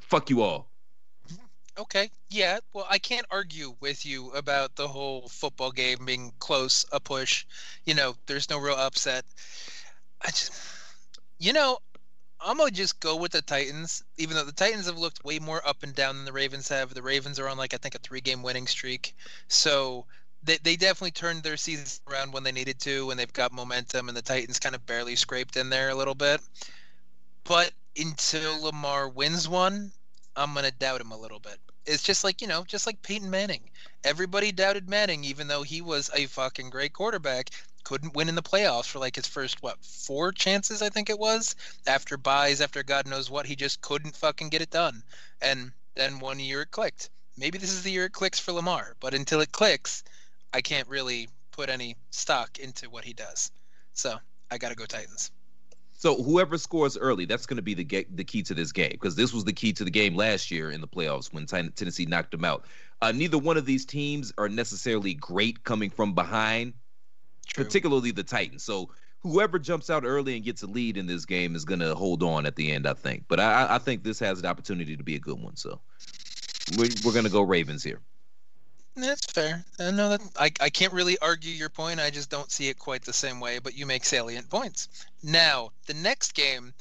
Fuck 0.00 0.30
you 0.30 0.42
all. 0.42 0.68
Okay, 1.78 2.10
yeah. 2.30 2.58
Well, 2.72 2.86
I 2.88 2.98
can't 2.98 3.26
argue 3.30 3.74
with 3.80 4.06
you 4.06 4.30
about 4.30 4.76
the 4.76 4.88
whole 4.88 5.28
football 5.28 5.70
game 5.70 6.06
being 6.06 6.32
close, 6.38 6.86
a 6.90 6.98
push. 6.98 7.44
You 7.84 7.94
know, 7.94 8.14
there's 8.24 8.48
no 8.48 8.58
real 8.58 8.76
upset. 8.76 9.26
I 10.22 10.28
just, 10.28 10.52
you 11.38 11.52
know, 11.52 11.78
I'm 12.40 12.58
gonna 12.58 12.70
just 12.70 13.00
go 13.00 13.16
with 13.16 13.32
the 13.32 13.42
Titans, 13.42 14.04
even 14.18 14.36
though 14.36 14.44
the 14.44 14.52
Titans 14.52 14.86
have 14.86 14.98
looked 14.98 15.24
way 15.24 15.38
more 15.38 15.66
up 15.66 15.82
and 15.82 15.94
down 15.94 16.16
than 16.16 16.24
the 16.24 16.32
Ravens 16.32 16.68
have. 16.68 16.92
The 16.94 17.02
Ravens 17.02 17.38
are 17.38 17.48
on 17.48 17.56
like 17.58 17.74
I 17.74 17.78
think 17.78 17.94
a 17.94 17.98
three-game 17.98 18.42
winning 18.42 18.66
streak, 18.66 19.14
so 19.48 20.06
they 20.42 20.58
they 20.58 20.76
definitely 20.76 21.12
turned 21.12 21.42
their 21.42 21.56
season 21.56 21.86
around 22.10 22.32
when 22.32 22.42
they 22.44 22.52
needed 22.52 22.78
to, 22.80 23.06
when 23.06 23.16
they've 23.16 23.32
got 23.32 23.52
momentum. 23.52 24.08
And 24.08 24.16
the 24.16 24.22
Titans 24.22 24.58
kind 24.58 24.74
of 24.74 24.86
barely 24.86 25.16
scraped 25.16 25.56
in 25.56 25.70
there 25.70 25.88
a 25.88 25.94
little 25.94 26.14
bit, 26.14 26.40
but 27.44 27.72
until 27.98 28.62
Lamar 28.62 29.08
wins 29.08 29.48
one, 29.48 29.92
I'm 30.36 30.54
gonna 30.54 30.70
doubt 30.70 31.00
him 31.00 31.12
a 31.12 31.16
little 31.16 31.40
bit. 31.40 31.58
It's 31.86 32.02
just 32.02 32.22
like 32.24 32.42
you 32.42 32.48
know, 32.48 32.64
just 32.64 32.86
like 32.86 33.02
Peyton 33.02 33.30
Manning. 33.30 33.70
Everybody 34.04 34.52
doubted 34.52 34.88
Manning, 34.88 35.24
even 35.24 35.48
though 35.48 35.62
he 35.62 35.80
was 35.80 36.10
a 36.14 36.26
fucking 36.26 36.70
great 36.70 36.92
quarterback. 36.92 37.50
Couldn't 37.86 38.16
win 38.16 38.28
in 38.28 38.34
the 38.34 38.42
playoffs 38.42 38.86
for 38.86 38.98
like 38.98 39.14
his 39.14 39.28
first 39.28 39.62
what 39.62 39.78
four 39.80 40.32
chances, 40.32 40.82
I 40.82 40.88
think 40.88 41.08
it 41.08 41.20
was. 41.20 41.54
After 41.86 42.16
buys, 42.16 42.60
after 42.60 42.82
God 42.82 43.06
knows 43.06 43.30
what, 43.30 43.46
he 43.46 43.54
just 43.54 43.80
couldn't 43.80 44.16
fucking 44.16 44.48
get 44.48 44.60
it 44.60 44.70
done. 44.70 45.04
And 45.40 45.70
then 45.94 46.18
one 46.18 46.40
year 46.40 46.62
it 46.62 46.72
clicked. 46.72 47.10
Maybe 47.38 47.58
this 47.58 47.70
is 47.70 47.84
the 47.84 47.92
year 47.92 48.06
it 48.06 48.12
clicks 48.12 48.40
for 48.40 48.50
Lamar, 48.50 48.96
but 48.98 49.14
until 49.14 49.40
it 49.40 49.52
clicks, 49.52 50.02
I 50.52 50.62
can't 50.62 50.88
really 50.88 51.28
put 51.52 51.68
any 51.68 51.96
stock 52.10 52.58
into 52.58 52.90
what 52.90 53.04
he 53.04 53.12
does. 53.12 53.52
So 53.92 54.16
I 54.50 54.58
got 54.58 54.70
to 54.70 54.74
go 54.74 54.84
Titans. 54.84 55.30
So 55.92 56.20
whoever 56.20 56.58
scores 56.58 56.98
early, 56.98 57.24
that's 57.24 57.46
going 57.46 57.56
to 57.56 57.62
be 57.62 57.74
the 57.74 57.84
ga- 57.84 58.08
the 58.12 58.24
key 58.24 58.42
to 58.42 58.54
this 58.54 58.72
game 58.72 58.90
because 58.90 59.14
this 59.14 59.32
was 59.32 59.44
the 59.44 59.52
key 59.52 59.72
to 59.74 59.84
the 59.84 59.92
game 59.92 60.16
last 60.16 60.50
year 60.50 60.72
in 60.72 60.80
the 60.80 60.88
playoffs 60.88 61.32
when 61.32 61.46
Ten- 61.46 61.70
Tennessee 61.76 62.04
knocked 62.04 62.32
them 62.32 62.44
out. 62.44 62.64
Uh, 63.00 63.12
neither 63.12 63.38
one 63.38 63.56
of 63.56 63.64
these 63.64 63.86
teams 63.86 64.32
are 64.38 64.48
necessarily 64.48 65.14
great 65.14 65.62
coming 65.62 65.88
from 65.88 66.14
behind, 66.14 66.74
True. 67.46 67.64
particularly 67.64 68.10
the 68.10 68.22
Titans. 68.22 68.64
So 68.64 68.90
whoever 69.20 69.58
jumps 69.58 69.90
out 69.90 70.04
early 70.04 70.36
and 70.36 70.44
gets 70.44 70.62
a 70.62 70.66
lead 70.66 70.96
in 70.96 71.06
this 71.06 71.24
game 71.24 71.54
is 71.54 71.64
going 71.64 71.80
to 71.80 71.94
hold 71.94 72.22
on 72.22 72.46
at 72.46 72.56
the 72.56 72.72
end, 72.72 72.86
I 72.86 72.94
think. 72.94 73.24
But 73.28 73.40
I, 73.40 73.66
I 73.70 73.78
think 73.78 74.02
this 74.02 74.18
has 74.20 74.40
an 74.40 74.46
opportunity 74.46 74.96
to 74.96 75.02
be 75.02 75.16
a 75.16 75.20
good 75.20 75.40
one. 75.40 75.56
So 75.56 75.80
we're, 76.76 76.88
we're 77.04 77.12
going 77.12 77.24
to 77.24 77.30
go 77.30 77.42
Ravens 77.42 77.82
here. 77.82 78.00
That's 78.96 79.26
fair. 79.26 79.62
I 79.78 79.90
know 79.90 80.08
that 80.10 80.22
I, 80.38 80.50
I 80.60 80.70
can't 80.70 80.92
really 80.92 81.18
argue 81.18 81.52
your 81.52 81.68
point. 81.68 82.00
I 82.00 82.08
just 82.08 82.30
don't 82.30 82.50
see 82.50 82.68
it 82.68 82.78
quite 82.78 83.02
the 83.02 83.12
same 83.12 83.40
way, 83.40 83.58
but 83.58 83.76
you 83.76 83.84
make 83.84 84.06
salient 84.06 84.48
points. 84.48 84.88
Now, 85.22 85.70
the 85.86 85.92
next 85.92 86.34
game, 86.34 86.72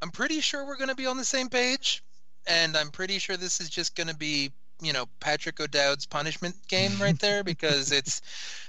I'm 0.00 0.10
pretty 0.10 0.40
sure 0.40 0.64
we're 0.64 0.78
going 0.78 0.88
to 0.88 0.94
be 0.94 1.06
on 1.06 1.18
the 1.18 1.24
same 1.24 1.50
page, 1.50 2.02
and 2.46 2.74
I'm 2.76 2.90
pretty 2.90 3.18
sure 3.18 3.36
this 3.36 3.60
is 3.60 3.68
just 3.68 3.94
going 3.94 4.06
to 4.08 4.16
be, 4.16 4.52
you 4.80 4.92
know, 4.92 5.06
Patrick 5.20 5.60
O'Dowd's 5.60 6.06
punishment 6.06 6.56
game 6.68 6.92
right 7.00 7.18
there 7.20 7.44
because 7.44 7.92
it's 7.92 8.22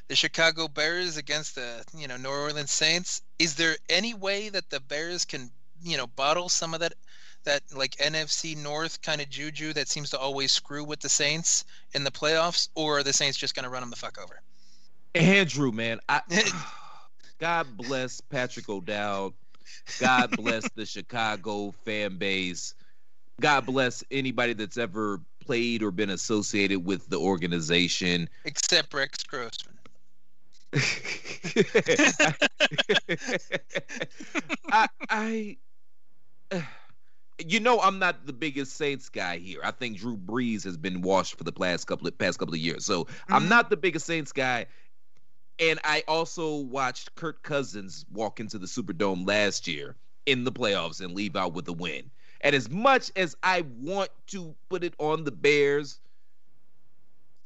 the 0.08 0.16
Chicago 0.16 0.68
Bears 0.68 1.18
against 1.18 1.56
the, 1.56 1.84
you 1.98 2.08
know, 2.08 2.18
New 2.18 2.30
Orleans 2.30 2.72
Saints. 2.72 3.22
Is 3.40 3.56
there 3.56 3.78
any 3.90 4.14
way 4.14 4.50
that 4.50 4.70
the 4.70 4.80
Bears 4.80 5.26
can, 5.26 5.52
you 5.84 5.98
know, 5.98 6.08
bottle 6.08 6.50
some 6.50 6.74
of 6.74 6.80
that 6.82 6.94
that 7.44 7.64
like 7.76 7.96
NFC 7.98 8.56
North 8.56 9.02
kind 9.02 9.20
of 9.20 9.30
juju 9.30 9.74
that 9.74 9.88
seems 9.88 10.12
to 10.12 10.20
always 10.20 10.52
screw 10.52 10.84
with 10.84 11.00
the 11.00 11.10
Saints 11.10 11.66
in 11.94 12.04
the 12.04 12.12
playoffs, 12.12 12.70
or 12.76 13.00
are 13.00 13.04
the 13.04 13.14
Saints 13.14 13.38
just 13.38 13.56
going 13.56 13.64
to 13.64 13.70
run 13.70 13.82
them 13.82 13.90
the 13.90 13.96
fuck 13.96 14.20
over? 14.22 14.42
Andrew, 15.16 15.72
man, 15.72 16.00
I, 16.08 16.22
God 17.40 17.68
bless 17.78 18.22
Patrick 18.22 18.70
O'Dowd. 18.70 19.34
God 20.00 20.32
bless 20.32 20.70
the 20.72 20.86
Chicago 20.86 21.74
fan 21.84 22.18
base. 22.18 22.76
God 23.40 23.66
bless 23.66 24.04
anybody 24.12 24.54
that's 24.54 24.78
ever 24.78 25.20
played 25.52 25.84
or 25.84 25.92
been 25.92 26.10
associated 26.10 26.86
with 26.86 27.10
the 27.10 27.18
organization. 27.18 28.30
Except 28.46 28.94
Rex 28.94 29.22
Grossman. 29.24 29.78
I, 34.72 34.88
I, 35.10 35.58
you 37.46 37.60
know, 37.60 37.82
I'm 37.82 38.00
not 38.00 38.26
the 38.26 38.32
biggest 38.32 38.78
Saints 38.78 39.10
guy 39.10 39.40
here. 39.40 39.60
I 39.62 39.72
think 39.72 39.98
Drew 39.98 40.16
Brees 40.16 40.64
has 40.64 40.78
been 40.78 41.02
washed 41.02 41.38
for 41.38 41.44
the 41.44 41.52
past 41.52 41.86
couple 41.86 42.08
of 42.08 42.18
past 42.18 42.40
couple 42.40 42.54
of 42.54 42.62
years, 42.62 42.86
so 42.86 43.08
I'm 43.28 43.48
Mhm. 43.48 43.50
not 43.50 43.70
the 43.70 43.76
biggest 43.76 44.06
Saints 44.06 44.32
guy. 44.32 44.68
And 45.60 45.82
I 45.84 46.06
also 46.08 46.56
watched 46.56 47.14
Kirk 47.16 47.44
Cousins 47.44 48.06
walk 48.10 48.40
into 48.40 48.58
the 48.58 48.68
Superdome 48.68 49.28
last 49.28 49.68
year 49.68 49.98
in 50.26 50.46
the 50.46 50.52
playoffs 50.54 51.02
and 51.02 51.14
leave 51.14 51.36
out 51.36 51.52
with 51.54 51.68
a 51.68 51.74
win. 51.74 52.10
And 52.42 52.56
as 52.56 52.70
much 52.70 53.12
as 53.16 53.36
I 53.44 53.64
want 53.80 54.10
to 54.28 54.56
put 54.70 54.84
it 54.84 54.94
on 55.00 55.24
the 55.24 55.32
Bears, 55.32 56.00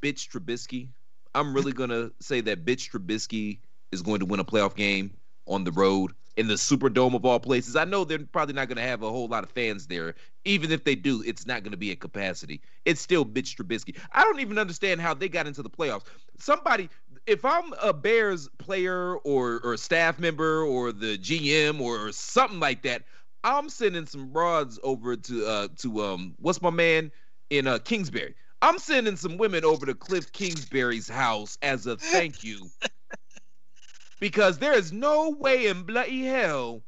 bitch 0.02 0.30
Trubisky, 0.30 0.90
I'm 1.34 1.54
really 1.54 1.74
gonna 1.74 2.12
say 2.22 2.42
that 2.42 2.66
bitch 2.66 2.92
Trubisky 2.92 3.60
is 3.92 4.02
going 4.02 4.20
to 4.20 4.26
win 4.26 4.40
a 4.40 4.46
playoff 4.46 4.76
game 4.76 5.12
on 5.48 5.64
the 5.64 5.72
road 5.72 6.14
in 6.38 6.48
the 6.48 6.56
Superdome 6.56 7.16
of 7.16 7.26
all 7.26 7.40
places. 7.40 7.76
I 7.76 7.86
know 7.86 8.04
they're 8.04 8.20
probably 8.20 8.54
not 8.54 8.68
going 8.68 8.78
to 8.78 8.84
have 8.84 9.04
a 9.04 9.10
whole 9.10 9.28
lot 9.28 9.44
of 9.44 9.52
fans 9.52 9.88
there. 9.88 10.16
Even 10.44 10.72
if 10.72 10.84
they 10.84 10.96
do, 10.96 11.24
it's 11.26 11.46
not 11.46 11.64
going 11.64 11.72
to 11.72 11.78
be 11.78 11.92
at 11.92 12.00
capacity. 12.00 12.62
It's 12.84 13.00
still 13.00 13.26
bitch 13.26 13.56
Trubisky. 13.56 13.98
I 14.12 14.24
don't 14.24 14.40
even 14.40 14.58
understand 14.58 15.02
how 15.02 15.14
they 15.14 15.30
got 15.30 15.48
into 15.48 15.64
the 15.64 15.70
playoffs. 15.70 16.04
Somebody, 16.38 16.90
if 17.26 17.46
I'm 17.46 17.74
a 17.82 17.94
Bears 17.94 18.50
player 18.58 19.16
or 19.18 19.62
or 19.64 19.78
staff 19.78 20.20
member 20.20 20.62
or 20.64 20.92
the 20.92 21.18
GM 21.18 21.80
or 21.80 22.12
something 22.12 22.60
like 22.60 22.82
that, 22.84 23.04
I'm 23.46 23.70
sending 23.70 24.08
some 24.08 24.32
broads 24.32 24.80
over 24.84 25.16
to 25.16 25.46
uh 25.46 25.68
to 25.78 26.02
um 26.04 26.36
what's 26.40 26.62
my 26.62 26.72
man 26.72 27.12
in 27.52 27.68
uh 27.68 27.78
Kingsbury. 27.78 28.36
I'm 28.62 28.80
sending 28.80 29.16
some 29.16 29.38
women 29.38 29.64
over 29.64 29.86
to 29.86 29.94
Kliff 29.94 30.32
Kingsbury's 30.32 31.08
house 31.08 31.58
as 31.62 31.86
a 31.86 31.96
thank 31.96 32.44
you. 32.44 32.68
because 34.20 34.58
there 34.58 34.74
is 34.74 34.92
no 34.92 35.30
way 35.30 35.68
in 35.68 35.84
bloody 35.84 36.24
hell 36.26 36.82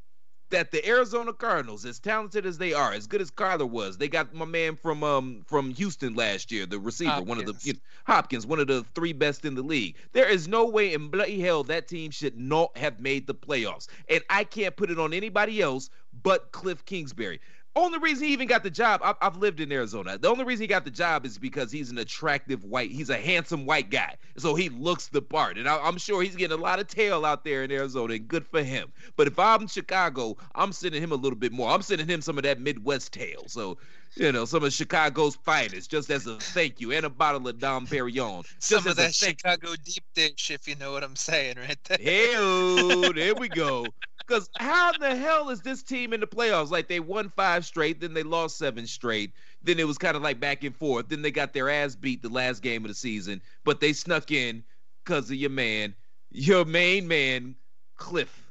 that 0.49 0.71
the 0.71 0.87
Arizona 0.87 1.33
Cardinals, 1.33 1.85
as 1.85 1.99
talented 1.99 2.45
as 2.45 2.57
they 2.57 2.73
are, 2.73 2.93
as 2.93 3.07
good 3.07 3.21
as 3.21 3.31
Kyler 3.31 3.69
was, 3.69 3.97
they 3.97 4.07
got 4.07 4.33
my 4.33 4.45
man 4.45 4.75
from 4.75 5.03
um 5.03 5.43
from 5.47 5.71
Houston 5.71 6.13
last 6.15 6.51
year, 6.51 6.65
the 6.65 6.79
receiver, 6.79 7.21
one 7.21 7.37
of 7.37 7.45
the 7.45 7.55
you 7.61 7.73
know, 7.73 7.79
Hopkins, 8.05 8.45
one 8.45 8.59
of 8.59 8.67
the 8.67 8.85
three 8.95 9.13
best 9.13 9.45
in 9.45 9.55
the 9.55 9.61
league. 9.61 9.95
There 10.13 10.29
is 10.29 10.47
no 10.47 10.65
way 10.65 10.93
in 10.93 11.09
bloody 11.09 11.39
hell 11.39 11.63
that 11.65 11.87
team 11.87 12.11
should 12.11 12.37
not 12.37 12.75
have 12.77 12.99
made 12.99 13.27
the 13.27 13.35
playoffs, 13.35 13.87
and 14.09 14.23
I 14.29 14.43
can't 14.43 14.75
put 14.75 14.89
it 14.89 14.99
on 14.99 15.13
anybody 15.13 15.61
else 15.61 15.89
but 16.23 16.51
Kliff 16.51 16.83
Kingsbury. 16.85 17.39
Only 17.77 17.99
reason 17.99 18.25
he 18.25 18.33
even 18.33 18.47
got 18.47 18.63
the 18.63 18.71
job, 18.71 19.01
I've, 19.03 19.17
I've 19.21 19.37
lived 19.37 19.59
in 19.59 19.71
Arizona. 19.71 20.17
The 20.17 20.27
only 20.29 20.45
reason 20.45 20.63
he 20.63 20.67
got 20.67 20.83
the 20.83 20.89
job 20.89 21.27
is 21.27 21.37
because 21.37 21.71
he's 21.71 21.91
an 21.91 21.99
attractive 21.99 22.63
white, 22.63 22.89
he's 22.89 23.11
a 23.11 23.17
handsome 23.17 23.67
white 23.67 23.91
guy. 23.91 24.15
So 24.35 24.55
he 24.55 24.69
looks 24.69 25.09
the 25.09 25.21
part. 25.21 25.59
And 25.59 25.69
I, 25.69 25.77
I'm 25.77 25.99
sure 25.99 26.23
he's 26.23 26.35
getting 26.35 26.57
a 26.57 26.61
lot 26.61 26.79
of 26.79 26.87
tail 26.87 27.23
out 27.23 27.43
there 27.43 27.63
in 27.63 27.71
Arizona, 27.71 28.15
and 28.15 28.27
good 28.27 28.47
for 28.47 28.63
him. 28.63 28.91
But 29.15 29.27
if 29.27 29.37
I'm 29.37 29.67
Chicago, 29.67 30.37
I'm 30.55 30.71
sending 30.71 31.03
him 31.03 31.11
a 31.11 31.15
little 31.15 31.37
bit 31.37 31.51
more. 31.51 31.69
I'm 31.69 31.83
sending 31.83 32.07
him 32.07 32.19
some 32.19 32.39
of 32.39 32.43
that 32.45 32.59
Midwest 32.59 33.13
tail. 33.13 33.43
So, 33.45 33.77
you 34.15 34.31
know, 34.31 34.45
some 34.45 34.63
of 34.63 34.73
Chicago's 34.73 35.35
finest, 35.35 35.91
just 35.91 36.09
as 36.09 36.25
a 36.25 36.37
thank 36.37 36.81
you, 36.81 36.93
and 36.93 37.05
a 37.05 37.11
bottle 37.11 37.47
of 37.47 37.59
Dom 37.59 37.85
Perignon. 37.85 38.43
Some 38.57 38.87
of 38.87 38.95
that 38.95 39.13
Chicago 39.13 39.75
deep 39.85 40.03
dish, 40.15 40.49
if 40.49 40.67
you 40.67 40.75
know 40.77 40.93
what 40.93 41.03
I'm 41.03 41.15
saying, 41.15 41.57
right 41.57 41.77
there. 41.83 41.97
Hey, 42.01 43.11
there 43.13 43.35
we 43.35 43.49
go. 43.49 43.85
Because 44.27 44.49
how 44.57 44.91
in 44.91 44.99
the 44.99 45.15
hell 45.15 45.49
is 45.49 45.61
this 45.61 45.83
team 45.83 46.11
in 46.11 46.19
the 46.19 46.27
playoffs? 46.27 46.69
Like 46.69 46.89
they 46.89 46.99
won 46.99 47.29
five 47.29 47.65
straight, 47.65 48.01
then 48.01 48.13
they 48.13 48.23
lost 48.23 48.57
seven 48.57 48.85
straight. 48.85 49.31
Then 49.63 49.79
it 49.79 49.87
was 49.87 49.97
kind 49.97 50.17
of 50.17 50.21
like 50.21 50.39
back 50.39 50.63
and 50.65 50.75
forth. 50.75 51.07
Then 51.07 51.21
they 51.21 51.31
got 51.31 51.53
their 51.53 51.69
ass 51.69 51.95
beat 51.95 52.21
the 52.21 52.29
last 52.29 52.61
game 52.61 52.83
of 52.83 52.89
the 52.89 52.95
season, 52.95 53.41
but 53.63 53.79
they 53.79 53.93
snuck 53.93 54.31
in 54.31 54.63
because 55.03 55.29
of 55.29 55.37
your 55.37 55.49
man, 55.49 55.95
your 56.29 56.65
main 56.65 57.07
man, 57.07 57.55
Cliff. 57.95 58.43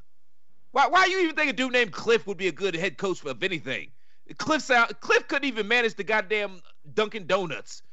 Why? 0.71 0.87
Why 0.87 1.05
you 1.05 1.19
even 1.19 1.35
think 1.35 1.51
a 1.51 1.53
dude 1.53 1.73
named 1.73 1.91
Cliff 1.91 2.25
would 2.25 2.37
be 2.37 2.47
a 2.47 2.51
good 2.51 2.75
head 2.75 2.97
coach 2.97 3.23
of 3.23 3.43
anything? 3.43 3.91
Cliff's 4.37 4.71
out. 4.71 4.99
Cliff 4.99 5.27
couldn't 5.27 5.47
even 5.47 5.67
manage 5.67 5.95
the 5.95 6.03
goddamn 6.03 6.59
Dunkin' 6.93 7.27
Donuts. 7.27 7.83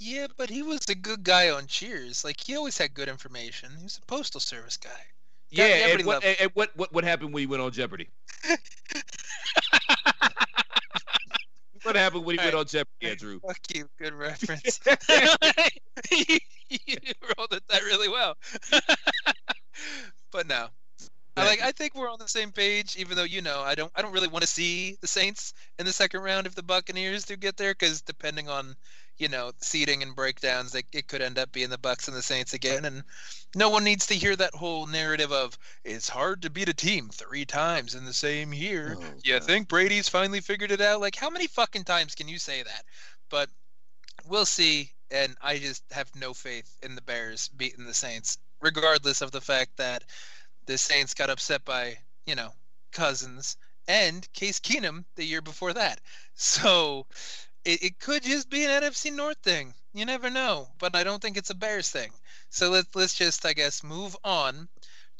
Yeah, 0.00 0.28
but 0.36 0.48
he 0.48 0.62
was 0.62 0.88
a 0.88 0.94
good 0.94 1.24
guy 1.24 1.50
on 1.50 1.66
Cheers. 1.66 2.24
Like 2.24 2.40
he 2.40 2.56
always 2.56 2.78
had 2.78 2.94
good 2.94 3.08
information. 3.08 3.70
He 3.76 3.84
was 3.84 3.98
a 3.98 4.06
postal 4.06 4.40
service 4.40 4.76
guy. 4.78 5.04
Yeah, 5.50 5.88
and, 5.88 6.04
what, 6.04 6.24
and, 6.24 6.50
what 6.54 6.70
what 6.76 6.92
what 6.92 7.04
happened 7.04 7.32
when 7.32 7.40
he 7.40 7.46
went 7.46 7.62
on 7.62 7.72
Jeopardy? 7.72 8.08
what 11.82 11.96
happened 11.96 12.24
when 12.24 12.38
he 12.38 12.44
went 12.44 12.54
on 12.54 12.66
Jeopardy, 12.66 13.10
Andrew? 13.10 13.40
Fuck 13.40 13.58
you. 13.74 13.88
Good 13.98 14.12
reference. 14.12 14.80
you 16.10 16.38
rolled 17.38 17.52
it 17.52 17.62
that 17.68 17.82
really 17.82 18.08
well. 18.08 18.36
but 20.30 20.46
no. 20.46 20.68
I 21.38 21.46
like 21.46 21.62
I 21.62 21.72
think 21.72 21.94
we're 21.94 22.10
on 22.10 22.18
the 22.18 22.28
same 22.28 22.50
page, 22.52 22.96
even 22.96 23.16
though 23.16 23.24
you 23.24 23.40
know 23.40 23.60
I 23.60 23.74
don't 23.74 23.92
I 23.94 24.02
don't 24.02 24.12
really 24.12 24.28
want 24.28 24.42
to 24.42 24.48
see 24.48 24.96
the 25.00 25.06
Saints 25.06 25.54
in 25.78 25.86
the 25.86 25.92
second 25.92 26.22
round 26.22 26.46
if 26.46 26.54
the 26.54 26.62
Buccaneers 26.62 27.24
do 27.24 27.36
get 27.36 27.56
there, 27.56 27.72
because 27.72 28.02
depending 28.02 28.48
on 28.48 28.74
you 29.18 29.28
know 29.28 29.52
seeding 29.60 30.02
and 30.02 30.14
breakdowns, 30.14 30.74
it, 30.74 30.86
it 30.92 31.08
could 31.08 31.22
end 31.22 31.38
up 31.38 31.52
being 31.52 31.70
the 31.70 31.78
Bucks 31.78 32.08
and 32.08 32.16
the 32.16 32.22
Saints 32.22 32.54
again, 32.54 32.84
and 32.84 33.02
no 33.54 33.68
one 33.68 33.84
needs 33.84 34.06
to 34.06 34.14
hear 34.14 34.36
that 34.36 34.54
whole 34.54 34.86
narrative 34.86 35.32
of 35.32 35.58
it's 35.84 36.08
hard 36.08 36.42
to 36.42 36.50
beat 36.50 36.68
a 36.68 36.74
team 36.74 37.08
three 37.08 37.44
times 37.44 37.94
in 37.94 38.04
the 38.04 38.12
same 38.12 38.52
year. 38.52 38.96
Oh, 38.98 39.04
you 39.24 39.40
think 39.40 39.68
Brady's 39.68 40.08
finally 40.08 40.40
figured 40.40 40.70
it 40.70 40.80
out? 40.80 41.00
Like 41.00 41.16
how 41.16 41.30
many 41.30 41.46
fucking 41.46 41.84
times 41.84 42.14
can 42.14 42.28
you 42.28 42.38
say 42.38 42.62
that? 42.62 42.84
But 43.30 43.48
we'll 44.26 44.46
see, 44.46 44.92
and 45.10 45.36
I 45.42 45.58
just 45.58 45.82
have 45.90 46.10
no 46.14 46.34
faith 46.34 46.76
in 46.82 46.94
the 46.94 47.02
Bears 47.02 47.48
beating 47.48 47.86
the 47.86 47.94
Saints, 47.94 48.38
regardless 48.60 49.20
of 49.20 49.32
the 49.32 49.40
fact 49.40 49.76
that 49.76 50.04
the 50.66 50.78
Saints 50.78 51.14
got 51.14 51.30
upset 51.30 51.64
by, 51.64 51.96
you 52.26 52.34
know, 52.34 52.50
Cousins 52.92 53.56
and 53.88 54.30
Case 54.34 54.60
Keenum 54.60 55.04
the 55.16 55.24
year 55.24 55.42
before 55.42 55.72
that. 55.72 56.00
So 56.40 57.04
it, 57.68 57.82
it 57.82 57.98
could 58.00 58.22
just 58.22 58.48
be 58.48 58.64
an 58.64 58.70
NFC 58.70 59.14
North 59.14 59.36
thing. 59.42 59.74
You 59.92 60.06
never 60.06 60.30
know, 60.30 60.68
but 60.78 60.96
I 60.96 61.04
don't 61.04 61.20
think 61.20 61.36
it's 61.36 61.50
a 61.50 61.54
Bears 61.54 61.90
thing. 61.90 62.10
So 62.48 62.70
let's 62.70 62.88
let's 62.94 63.14
just 63.14 63.44
I 63.44 63.52
guess 63.52 63.84
move 63.84 64.16
on 64.24 64.68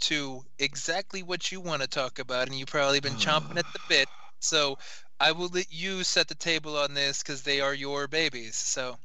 to 0.01 0.43
exactly 0.59 1.23
what 1.23 1.53
you 1.53 1.61
want 1.61 1.83
to 1.83 1.89
talk 1.89 2.19
about, 2.19 2.49
and 2.49 2.59
you've 2.59 2.69
probably 2.69 3.01
been 3.01 3.15
chomping 3.15 3.59
at 3.59 3.71
the 3.73 3.81
bit. 3.89 4.09
So 4.41 4.79
I 5.21 5.33
will 5.33 5.49
let 5.49 5.71
you 5.71 6.05
set 6.05 6.29
the 6.29 6.35
table 6.35 6.79
on 6.79 6.95
this 6.95 7.23
because 7.23 7.43
they 7.43 7.61
are 7.61 7.75
your 7.75 8.09
babies. 8.09 8.57
So 8.57 8.97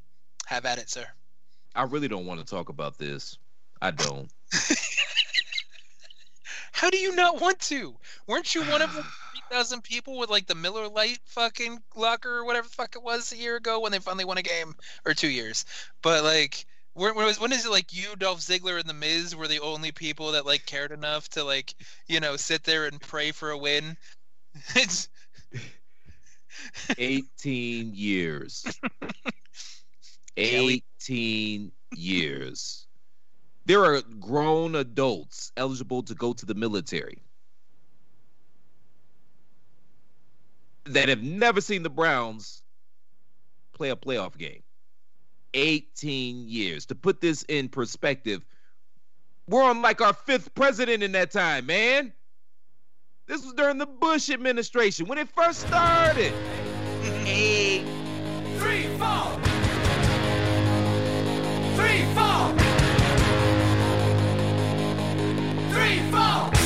have 0.46 0.64
at 0.64 0.78
it, 0.78 0.88
sir. 0.88 1.06
I 1.74 1.82
really 1.82 2.08
don't 2.08 2.26
want 2.26 2.40
to 2.40 2.46
talk 2.46 2.70
about 2.70 2.96
this. 2.96 3.36
I 3.82 3.90
don't. 3.90 4.30
How 6.72 6.88
do 6.88 6.98
you 6.98 7.14
not 7.14 7.40
want 7.40 7.58
to? 7.60 7.94
Weren't 8.26 8.54
you 8.54 8.62
one 8.62 8.80
of 8.80 8.94
the 8.94 9.04
3,000 9.48 9.82
people 9.82 10.18
with 10.18 10.30
like 10.30 10.46
the 10.46 10.54
Miller 10.54 10.88
Lite 10.88 11.20
fucking 11.26 11.82
locker 11.94 12.38
or 12.38 12.44
whatever 12.44 12.66
the 12.66 12.74
fuck 12.74 12.96
it 12.96 13.02
was 13.02 13.32
a 13.32 13.36
year 13.36 13.56
ago 13.56 13.80
when 13.80 13.92
they 13.92 13.98
finally 13.98 14.24
won 14.24 14.38
a 14.38 14.42
game 14.42 14.74
or 15.04 15.14
two 15.14 15.28
years? 15.28 15.64
But 16.02 16.24
like, 16.24 16.66
when, 16.94 17.14
when, 17.14 17.26
was, 17.26 17.40
when 17.40 17.52
is 17.52 17.66
it 17.66 17.70
like 17.70 17.92
you, 17.92 18.16
Dolph 18.16 18.40
Ziggler, 18.40 18.78
and 18.78 18.88
The 18.88 18.94
Miz 18.94 19.34
were 19.34 19.48
the 19.48 19.60
only 19.60 19.92
people 19.92 20.32
that 20.32 20.46
like 20.46 20.66
cared 20.66 20.92
enough 20.92 21.28
to 21.30 21.44
like, 21.44 21.74
you 22.06 22.20
know, 22.20 22.36
sit 22.36 22.64
there 22.64 22.86
and 22.86 23.00
pray 23.00 23.32
for 23.32 23.50
a 23.50 23.58
win? 23.58 23.96
It's 24.74 25.08
18 26.98 27.94
years. 27.94 28.64
18 30.36 31.72
years. 31.94 32.86
There 33.66 33.84
are 33.84 34.02
grown 34.20 34.74
adults 34.74 35.52
eligible 35.56 36.02
to 36.04 36.14
go 36.14 36.32
to 36.32 36.46
the 36.46 36.54
military 36.54 37.22
that 40.86 41.08
have 41.08 41.22
never 41.22 41.60
seen 41.60 41.82
the 41.82 41.90
Browns 41.90 42.62
play 43.72 43.90
a 43.90 43.96
playoff 43.96 44.36
game. 44.36 44.62
18 45.54 46.48
years. 46.48 46.86
To 46.86 46.94
put 46.94 47.20
this 47.20 47.44
in 47.44 47.68
perspective, 47.68 48.44
we're 49.48 49.62
on 49.62 49.82
like 49.82 50.00
our 50.00 50.12
fifth 50.12 50.54
president 50.54 51.02
in 51.02 51.12
that 51.12 51.30
time, 51.30 51.66
man. 51.66 52.12
This 53.26 53.42
was 53.42 53.54
during 53.54 53.78
the 53.78 53.86
Bush 53.86 54.28
administration 54.30 55.06
when 55.06 55.18
it 55.18 55.28
first 55.28 55.60
started. 55.60 56.32
Eight. 57.26 57.84
Three, 58.58 58.86
four. 58.98 59.40
Three, 61.76 62.04
four. 62.14 62.54
Three, 65.72 66.10
four. 66.10 66.63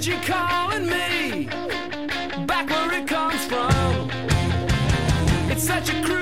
Energy 0.00 0.26
calling 0.26 0.86
me 0.86 1.44
back 2.46 2.70
where 2.70 2.94
it 2.94 3.06
comes 3.06 3.44
from. 3.44 4.10
It's 5.50 5.62
such 5.62 5.90
a 5.90 6.02
crude 6.02 6.19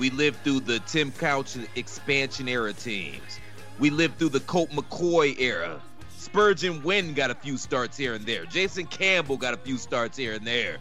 We 0.00 0.08
lived 0.08 0.42
through 0.44 0.60
the 0.60 0.78
Tim 0.80 1.12
Couch 1.12 1.58
expansion 1.76 2.48
era 2.48 2.72
teams. 2.72 3.38
We 3.78 3.90
lived 3.90 4.18
through 4.18 4.30
the 4.30 4.40
Colt 4.40 4.70
McCoy 4.70 5.38
era. 5.38 5.78
Spurgeon 6.16 6.82
Wynn 6.82 7.12
got 7.12 7.30
a 7.30 7.34
few 7.34 7.58
starts 7.58 7.98
here 7.98 8.14
and 8.14 8.24
there. 8.24 8.46
Jason 8.46 8.86
Campbell 8.86 9.36
got 9.36 9.52
a 9.52 9.58
few 9.58 9.76
starts 9.76 10.16
here 10.16 10.32
and 10.32 10.46
there. 10.46 10.78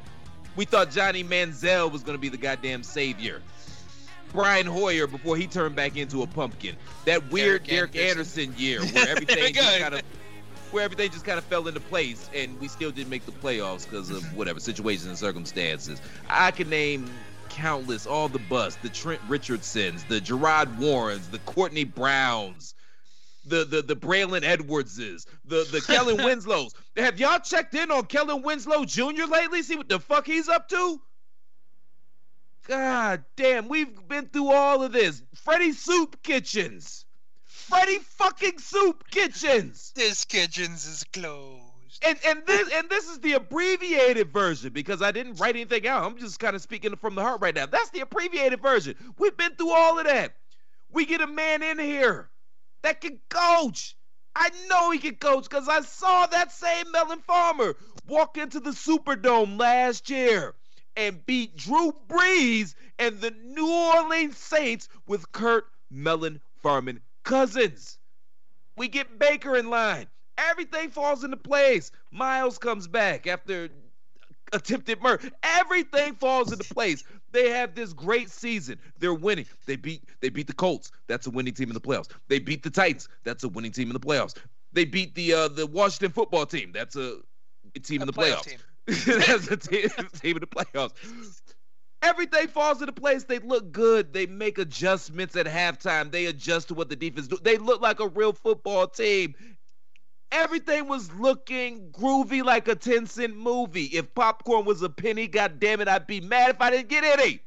We 0.55 0.63
thought 0.63 0.91
Johnny 0.91 1.25
Manziel 1.25 1.91
was 1.91 2.01
going 2.01 2.17
to 2.17 2.21
be 2.21 2.29
the 2.29 2.37
goddamn 2.37 2.81
savior. 2.81 3.41
Brian 4.31 4.65
Hoyer 4.65 5.05
before 5.05 5.35
he 5.35 5.47
turned 5.47 5.75
back 5.75 5.97
into 5.97 6.21
a 6.21 6.27
pumpkin. 6.27 6.77
That 7.03 7.29
weird 7.29 7.65
Derek 7.65 7.91
Derek 7.91 8.09
Anderson, 8.11 8.53
year 8.57 8.79
where 8.85 9.09
everything 9.09 9.53
just 9.53 9.79
kind 9.81 9.95
of 9.95 10.01
where 10.71 10.85
everything 10.85 11.11
just 11.11 11.25
kind 11.25 11.37
of 11.37 11.43
fell 11.43 11.67
into 11.67 11.81
place 11.81 12.29
and 12.33 12.57
we 12.61 12.69
still 12.69 12.91
didn't 12.91 13.09
make 13.09 13.25
the 13.25 13.33
playoffs 13.33 13.83
because 13.83 14.11
of 14.11 14.23
whatever 14.37 14.61
situations 14.61 15.07
and 15.07 15.17
circumstances. 15.17 16.01
I 16.29 16.51
can 16.51 16.69
name 16.69 17.09
countless, 17.49 18.05
all 18.05 18.29
the 18.29 18.39
busts, 18.39 18.79
the 18.81 18.89
Trent 18.89 19.21
Richardsons, 19.27 20.03
the 20.05 20.21
Gerard 20.21 20.77
Warrens, 20.79 21.29
the 21.29 21.39
Courtney 21.39 21.83
Browns, 21.83 22.75
the 23.45 23.65
the 23.65 23.81
the 23.81 23.95
Braylon 23.95 24.43
Edwardses, 24.43 25.25
the 25.45 25.67
the 25.71 25.81
Kellen 25.87 26.23
Winslows. 26.23 26.73
Have 26.95 27.19
y'all 27.19 27.39
checked 27.39 27.75
in 27.75 27.91
on 27.91 28.05
Kellen 28.05 28.41
Winslow 28.41 28.85
Jr. 28.85 29.25
lately? 29.29 29.61
See 29.63 29.75
what 29.75 29.89
the 29.89 29.99
fuck 29.99 30.25
he's 30.25 30.49
up 30.49 30.69
to? 30.69 31.01
God 32.67 33.23
damn, 33.35 33.67
we've 33.67 34.07
been 34.07 34.27
through 34.27 34.51
all 34.51 34.83
of 34.83 34.91
this. 34.91 35.23
Freddie 35.33 35.71
Soup 35.71 36.21
Kitchens. 36.21 37.05
Freddie 37.43 37.99
fucking 37.99 38.59
Soup 38.59 39.03
Kitchens. 39.09 39.91
This 39.95 40.25
kitchens 40.25 40.85
is 40.85 41.03
closed. 41.11 41.68
And 42.05 42.17
and 42.25 42.43
this 42.45 42.69
and 42.73 42.89
this 42.89 43.09
is 43.09 43.19
the 43.19 43.33
abbreviated 43.33 44.31
version 44.31 44.71
because 44.71 45.01
I 45.01 45.11
didn't 45.11 45.39
write 45.39 45.55
anything 45.55 45.87
out. 45.87 46.03
I'm 46.03 46.17
just 46.17 46.39
kind 46.39 46.55
of 46.55 46.61
speaking 46.61 46.95
from 46.95 47.15
the 47.15 47.21
heart 47.21 47.41
right 47.41 47.53
now. 47.53 47.65
That's 47.65 47.89
the 47.89 48.01
abbreviated 48.01 48.61
version. 48.61 48.95
We've 49.17 49.35
been 49.35 49.55
through 49.55 49.71
all 49.71 49.99
of 49.99 50.05
that. 50.05 50.35
We 50.91 51.05
get 51.05 51.21
a 51.21 51.27
man 51.27 51.61
in 51.61 51.77
here 51.77 52.29
that 52.83 53.01
can 53.01 53.19
coach. 53.29 53.95
I 54.35 54.49
know 54.69 54.91
he 54.91 54.99
can 54.99 55.15
coach 55.15 55.43
because 55.43 55.67
I 55.67 55.81
saw 55.81 56.25
that 56.27 56.51
same 56.51 56.91
Melon 56.91 57.19
Farmer 57.19 57.75
walk 58.07 58.37
into 58.37 58.59
the 58.59 58.71
Superdome 58.71 59.59
last 59.59 60.09
year 60.09 60.55
and 60.95 61.25
beat 61.25 61.57
Drew 61.57 61.93
Brees 62.07 62.75
and 62.97 63.19
the 63.19 63.31
New 63.31 63.69
Orleans 63.69 64.37
Saints 64.37 64.87
with 65.07 65.31
Kirk 65.31 65.65
Melon 65.89 66.39
Farman 66.61 67.01
Cousins. 67.23 67.97
We 68.77 68.87
get 68.87 69.19
Baker 69.19 69.55
in 69.57 69.69
line. 69.69 70.07
Everything 70.49 70.89
falls 70.89 71.23
into 71.23 71.37
place. 71.37 71.91
Myles 72.11 72.57
comes 72.57 72.87
back 72.87 73.27
after 73.27 73.69
attempted 74.53 75.01
murder. 75.01 75.29
Everything 75.43 76.15
falls 76.15 76.51
into 76.51 76.73
place. 76.73 77.03
They 77.31 77.49
have 77.49 77.75
this 77.75 77.93
great 77.93 78.29
season. 78.29 78.79
They're 78.97 79.13
winning. 79.13 79.45
They 79.65 79.75
beat 79.75 80.03
they 80.21 80.29
beat 80.29 80.47
the 80.47 80.53
Colts. 80.53 80.91
That's 81.07 81.27
a 81.27 81.29
winning 81.29 81.53
team 81.53 81.69
in 81.69 81.73
the 81.73 81.81
playoffs. 81.81 82.09
They 82.27 82.39
beat 82.39 82.63
the 82.63 82.69
Titans. 82.69 83.09
That's 83.23 83.43
a 83.43 83.49
winning 83.49 83.71
team 83.71 83.87
in 83.87 83.93
the 83.93 83.99
playoffs. 83.99 84.35
They 84.73 84.85
beat 84.85 85.15
the 85.15 85.33
uh, 85.33 85.47
the 85.49 85.67
Washington 85.67 86.11
football 86.11 86.45
team. 86.45 86.71
That's 86.73 86.95
a 86.95 87.17
team 87.83 88.01
A 88.01 88.03
in 88.03 88.07
the 88.07 88.13
playoff 88.13 88.45
playoffs. 88.45 88.57
That's 89.27 89.47
a 89.51 89.57
team, 89.57 89.89
team 90.21 90.37
in 90.37 90.41
the 90.41 90.47
playoffs. 90.47 90.93
Everything 92.01 92.47
falls 92.47 92.81
into 92.81 92.93
place. 92.93 93.25
They 93.25 93.39
look 93.39 93.71
good. 93.71 94.13
They 94.13 94.25
make 94.25 94.57
adjustments 94.57 95.35
at 95.35 95.45
halftime. 95.45 96.11
They 96.11 96.27
adjust 96.27 96.69
to 96.69 96.73
what 96.73 96.89
the 96.89 96.95
defense 96.95 97.27
do. 97.27 97.37
They 97.41 97.57
look 97.57 97.81
like 97.81 97.99
a 97.99 98.07
real 98.07 98.31
football 98.33 98.87
team. 98.87 99.35
Everything 100.31 100.87
was 100.87 101.11
looking 101.13 101.89
groovy 101.91 102.43
like 102.43 102.67
a 102.67 102.75
10 102.75 103.07
cent 103.07 103.35
movie. 103.35 103.85
If 103.85 104.13
popcorn 104.13 104.65
was 104.65 104.81
a 104.81 104.89
penny, 104.89 105.27
god 105.27 105.59
damn 105.59 105.81
it, 105.81 105.87
I'd 105.87 106.07
be 106.07 106.21
mad 106.21 106.51
if 106.51 106.61
I 106.61 106.69
didn't 106.69 106.89
get 106.89 107.03
any. 107.03 107.41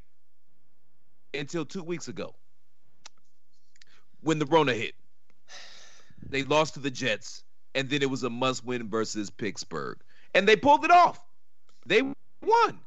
Until 1.32 1.64
two 1.64 1.82
weeks 1.82 2.08
ago. 2.08 2.34
When 4.20 4.38
the 4.38 4.46
Rona 4.46 4.74
hit. 4.74 4.94
They 6.28 6.42
lost 6.44 6.74
to 6.74 6.80
the 6.80 6.90
Jets, 6.90 7.42
and 7.74 7.88
then 7.90 8.02
it 8.02 8.10
was 8.10 8.22
a 8.22 8.30
must 8.30 8.64
win 8.64 8.88
versus 8.88 9.30
Pittsburgh. 9.30 9.98
And 10.34 10.48
they 10.48 10.56
pulled 10.56 10.84
it 10.84 10.90
off. 10.90 11.20
They 11.86 12.02
won. 12.02 12.80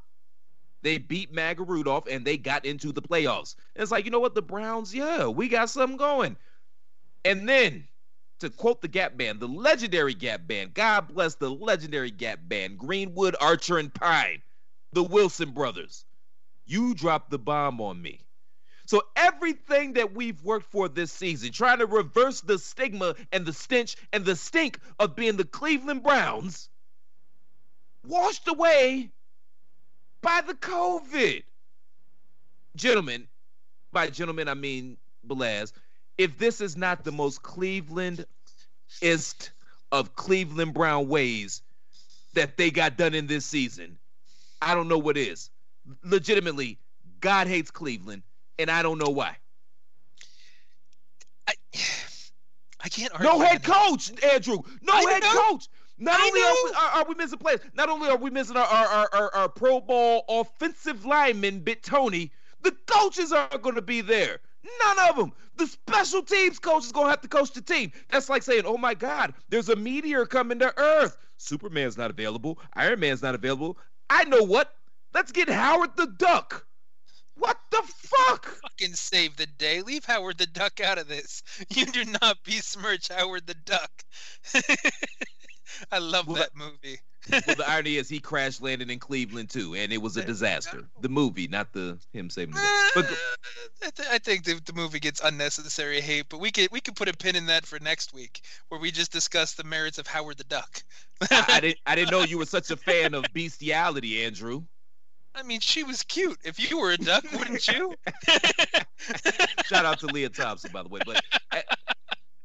They 0.86 1.00
beat 1.00 1.34
Maga 1.34 1.64
Rudolph 1.64 2.06
and 2.08 2.24
they 2.24 2.38
got 2.38 2.64
into 2.64 2.91
the 2.91 3.02
playoffs. 3.02 3.56
And 3.76 3.82
it's 3.82 3.91
like, 3.91 4.06
you 4.06 4.12
know 4.12 4.20
what? 4.20 4.36
The 4.36 4.43
Browns, 4.43 4.93
yeah, 4.93 5.26
we 5.26 5.48
got 5.48 5.72
something 5.72 5.98
going. 5.98 6.38
And 7.24 7.50
then, 7.50 7.88
to 8.40 8.50
quote 8.50 8.82
the 8.82 8.88
Gap 8.88 9.18
Band, 9.18 9.40
the 9.40 9.48
legendary 9.48 10.14
Gap 10.14 10.48
Band, 10.48 10.74
God 10.74 11.08
bless 11.08 11.36
the 11.36 11.50
legendary 11.50 12.12
Gap 12.12 12.40
Band, 12.44 12.78
Greenwood, 12.78 13.36
Archer, 13.40 13.78
and 13.78 13.94
Pine, 13.94 14.42
the 14.94 15.04
Wilson 15.04 15.52
brothers. 15.52 16.06
You 16.66 16.94
dropped 16.94 17.30
the 17.30 17.40
bomb 17.40 17.80
on 17.80 18.02
me. 18.02 18.20
So 18.88 19.02
everything 19.16 19.94
that 19.94 20.14
we've 20.14 20.42
worked 20.44 20.72
for 20.72 20.88
this 20.88 21.12
season, 21.12 21.52
trying 21.52 21.80
to 21.80 21.88
reverse 21.88 22.42
the 22.42 22.60
stigma 22.60 23.16
and 23.32 23.46
the 23.46 23.54
stench 23.54 23.96
and 24.14 24.24
the 24.24 24.36
stink 24.36 24.80
of 25.00 25.16
being 25.16 25.38
the 25.38 25.46
Cleveland 25.46 26.04
Browns, 26.04 26.70
washed 28.06 28.48
away 28.48 29.10
by 30.22 30.42
the 30.42 30.54
COVID. 30.54 31.44
Gentlemen, 32.76 33.28
by 33.92 34.10
gentlemen, 34.10 34.48
I 34.48 34.54
mean 34.54 34.98
Balaz, 35.28 35.72
if 36.18 36.38
this 36.38 36.61
is 36.61 36.78
not 36.78 37.03
the 37.03 37.11
most 37.11 37.43
Cleveland 37.43 38.26
ist 39.01 39.51
of 39.91 40.16
Cleveland 40.16 40.74
Brown 40.74 41.07
ways 41.07 41.61
that 42.34 42.57
they 42.57 42.72
got 42.72 42.97
done 42.97 43.13
in 43.13 43.28
this 43.28 43.45
season, 43.45 43.97
I 44.61 44.76
don't 44.76 44.88
know 44.88 44.97
what 44.97 45.18
is. 45.18 45.49
Legitimately, 46.03 46.80
God 47.20 47.47
hates 47.47 47.72
Cleveland, 47.72 48.24
and 48.57 48.70
I 48.70 48.82
don't 48.82 48.97
know 48.97 49.09
why. 49.09 49.38
I 51.47 51.53
can't 52.89 53.11
argue. 53.13 53.28
No 53.28 53.39
head 53.39 53.63
coach, 53.63 54.11
Andrew. 54.24 54.59
No 54.82 54.93
I 54.93 55.01
head 55.11 55.24
know. 55.24 55.49
coach. 55.49 55.68
Not 55.97 56.20
I 56.20 56.26
only 56.26 56.41
are 56.41 56.53
we, 56.53 56.72
are, 56.72 56.91
are 57.01 57.05
we 57.07 57.16
missing 57.16 57.39
players, 57.39 57.61
not 57.74 57.89
only 57.89 58.09
are 58.09 58.18
we 58.18 58.30
missing 58.30 58.57
our, 58.57 58.66
our, 58.66 58.88
our, 58.88 59.09
our, 59.13 59.36
our 59.36 59.49
Pro 59.49 59.80
Bowl 59.80 60.26
offensive 60.28 61.05
lineman, 61.05 61.61
Bitonio, 61.61 62.30
the 62.63 62.72
coaches 62.86 63.32
are 63.32 63.57
going 63.59 63.76
to 63.76 63.82
be 63.82 64.01
there. 64.01 64.39
None 64.84 65.09
of 65.09 65.16
them. 65.16 65.32
The 65.58 65.68
special 65.68 66.22
teams 66.22 66.60
coach 66.60 66.84
is 66.86 66.91
going 66.91 67.06
to 67.08 67.10
have 67.12 67.22
to 67.22 67.28
coach 67.28 67.51
the 67.51 67.62
team. 67.62 67.91
That's 68.10 68.30
like 68.30 68.43
saying, 68.43 68.64
oh 68.66 68.78
my 68.78 68.93
God, 68.93 69.34
there's 69.49 69.70
a 69.70 69.76
meteor 69.76 70.26
coming 70.26 70.60
to 70.60 70.78
Earth. 70.78 71.18
Superman's 71.38 71.97
not 71.97 72.10
available. 72.12 72.60
Iron 72.74 72.99
Man's 72.99 73.22
not 73.22 73.36
available. 73.36 73.78
I 74.10 74.24
know 74.26 74.43
what. 74.43 74.74
Let's 75.14 75.32
get 75.32 75.49
Howard 75.49 75.95
the 75.95 76.08
Duck. 76.08 76.66
What 77.38 77.58
the 77.72 77.82
fuck? 77.86 78.45
Fucking 78.45 78.93
save 78.95 79.36
the 79.36 79.45
day. 79.45 79.82
Leave 79.82 80.06
Howard 80.06 80.38
the 80.38 80.47
Duck 80.47 80.80
out 80.80 80.97
of 80.97 81.08
this. 81.08 81.43
You 81.70 81.86
do 81.86 82.06
not 82.22 82.38
besmirch 82.43 83.10
Howard 83.10 83.45
the 83.47 83.56
Duck. 83.56 83.91
I 85.91 85.99
love 85.99 86.28
Well, 86.28 86.38
that 86.38 86.56
movie. 86.56 86.99
Well, 87.32 87.41
the 87.55 87.69
irony 87.69 87.95
is 87.97 88.09
he 88.09 88.19
crash 88.19 88.61
landed 88.61 88.89
in 88.91 88.99
Cleveland 88.99 89.49
too, 89.49 89.76
and 89.76 89.91
it 89.91 90.01
was 90.01 90.17
a 90.17 90.23
disaster. 90.23 90.84
The 91.01 91.09
movie, 91.09 91.47
not 91.47 91.73
the 91.73 91.97
him 92.13 92.30
saving 92.30 92.55
the 92.55 92.61
day. 92.61 92.89
But 92.95 93.05
I, 93.84 93.89
th- 93.89 94.09
I 94.11 94.17
think 94.19 94.43
the, 94.43 94.61
the 94.65 94.73
movie 94.73 94.99
gets 94.99 95.21
unnecessary 95.21 96.01
hate, 96.01 96.26
but 96.30 96.39
we 96.39 96.51
could 96.51 96.69
we 96.71 96.82
could 96.82 96.95
put 96.95 97.07
a 97.07 97.13
pin 97.13 97.36
in 97.36 97.47
that 97.47 97.65
for 97.65 97.80
next 97.80 98.13
week, 98.13 98.41
where 98.69 98.80
we 98.80 98.91
just 98.91 99.11
discuss 99.11 99.53
the 99.53 99.63
merits 99.63 99.97
of 99.97 100.07
Howard 100.07 100.38
the 100.38 100.43
Duck. 100.43 100.84
I, 101.32 101.45
I 101.47 101.59
didn't 101.59 101.78
I 101.86 101.95
didn't 101.95 102.11
know 102.11 102.23
you 102.23 102.38
were 102.38 102.45
such 102.45 102.71
a 102.71 102.78
fan 102.78 103.13
of 103.13 103.26
bestiality, 103.34 104.23
Andrew. 104.23 104.63
I 105.34 105.43
mean, 105.43 105.59
she 105.59 105.84
was 105.84 106.01
cute. 106.03 106.39
If 106.45 106.69
you 106.69 106.80
were 106.80 106.91
a 106.91 106.97
duck, 106.97 107.26
wouldn't 107.34 107.67
you? 107.67 107.93
Shout 109.65 109.86
out 109.86 109.99
to 109.99 110.07
Lea 110.07 110.30
Thompson, 110.30 110.71
by 110.71 110.82
the 110.82 110.88
way. 110.88 111.01
But 111.05 111.21
uh, 111.51 111.61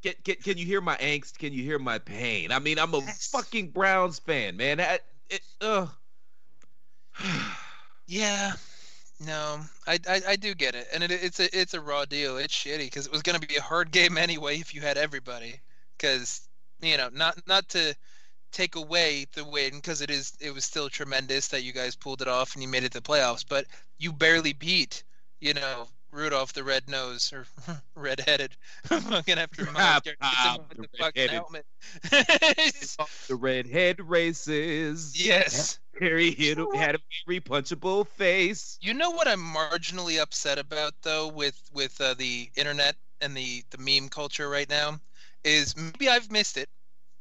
can, 0.03 0.14
can, 0.24 0.36
can 0.36 0.59
you 0.59 0.66
hear 0.66 0.80
my 0.80 0.96
angst? 0.96 1.38
Can 1.38 1.53
you 1.53 1.62
hear 1.62 1.78
my 1.78 1.98
pain? 1.98 2.53
I 2.53 2.59
mean, 2.59 2.78
I'm 2.78 2.94
a 2.94 3.01
fucking 3.03 3.70
Browns 3.70 4.18
fan, 4.18 4.57
man. 4.57 4.80
I, 4.80 4.98
it. 5.28 5.40
Yeah, 8.07 8.55
no, 9.24 9.61
I, 9.86 10.01
I 10.09 10.20
I 10.30 10.36
do 10.36 10.53
get 10.53 10.74
it, 10.74 10.88
and 10.92 11.05
it, 11.05 11.12
it's 11.12 11.38
a 11.38 11.57
it's 11.57 11.74
a 11.74 11.80
raw 11.80 12.05
deal. 12.05 12.38
It's 12.38 12.53
shitty 12.53 12.86
because 12.86 13.07
it 13.07 13.12
was 13.12 13.22
gonna 13.22 13.38
be 13.38 13.55
a 13.55 13.62
hard 13.62 13.90
game 13.92 14.18
anyway 14.18 14.59
if 14.59 14.74
you 14.74 14.80
had 14.80 14.98
everybody. 14.98 15.61
Because 15.96 16.48
you 16.80 16.96
know, 16.96 17.09
not 17.12 17.38
not 17.46 17.68
to 17.68 17.94
take 18.51 18.74
away 18.74 19.26
the 19.34 19.44
win 19.44 19.76
because 19.76 20.01
it 20.01 20.11
is 20.11 20.32
it 20.40 20.53
was 20.53 20.64
still 20.64 20.88
tremendous 20.88 21.46
that 21.48 21.62
you 21.62 21.72
guys 21.72 21.94
pulled 21.94 22.20
it 22.20 22.26
off 22.26 22.55
and 22.55 22.62
you 22.64 22.68
made 22.68 22.82
it 22.82 22.92
to 22.92 23.01
the 23.01 23.09
playoffs, 23.09 23.44
but 23.48 23.66
you 23.98 24.12
barely 24.12 24.55
beat 24.55 25.05
you 25.40 25.55
know 25.55 25.86
Rudolph 26.12 26.52
the 26.52 26.64
red 26.64 26.88
nose 26.88 27.32
or 27.32 27.46
red-headed. 27.94 28.56
fucking 28.84 29.38
after 29.38 29.64
Myles 29.70 30.02
Garrett 30.02 30.18
hits 30.22 30.44
him 30.44 30.56
Pop 30.56 30.68
with 30.68 30.78
the 30.78 30.82
the 30.82 30.98
fucking 30.98 31.20
red-headed. 31.22 31.30
helmet. 31.30 31.66
the 33.28 33.34
redhead 33.36 34.00
races. 34.08 35.12
yes. 35.24 35.78
Harry 35.98 36.30
hit, 36.30 36.58
had 36.74 36.94
a 36.94 36.98
very 37.26 37.40
punchable 37.40 38.06
face. 38.08 38.78
You 38.80 38.94
know 38.94 39.11
what 39.11 39.28
I'm 39.28 39.40
marginally 39.54 40.20
upset 40.20 40.58
about 40.58 40.94
though 41.02 41.28
with 41.28 41.61
with 41.72 42.00
uh, 42.00 42.14
the 42.14 42.50
internet 42.56 42.96
and 43.20 43.36
the 43.36 43.62
the 43.70 43.78
meme 43.78 44.08
culture 44.08 44.48
right 44.48 44.68
now 44.68 44.98
is 45.44 45.76
maybe 45.76 46.08
I've 46.08 46.30
missed 46.30 46.56
it, 46.56 46.68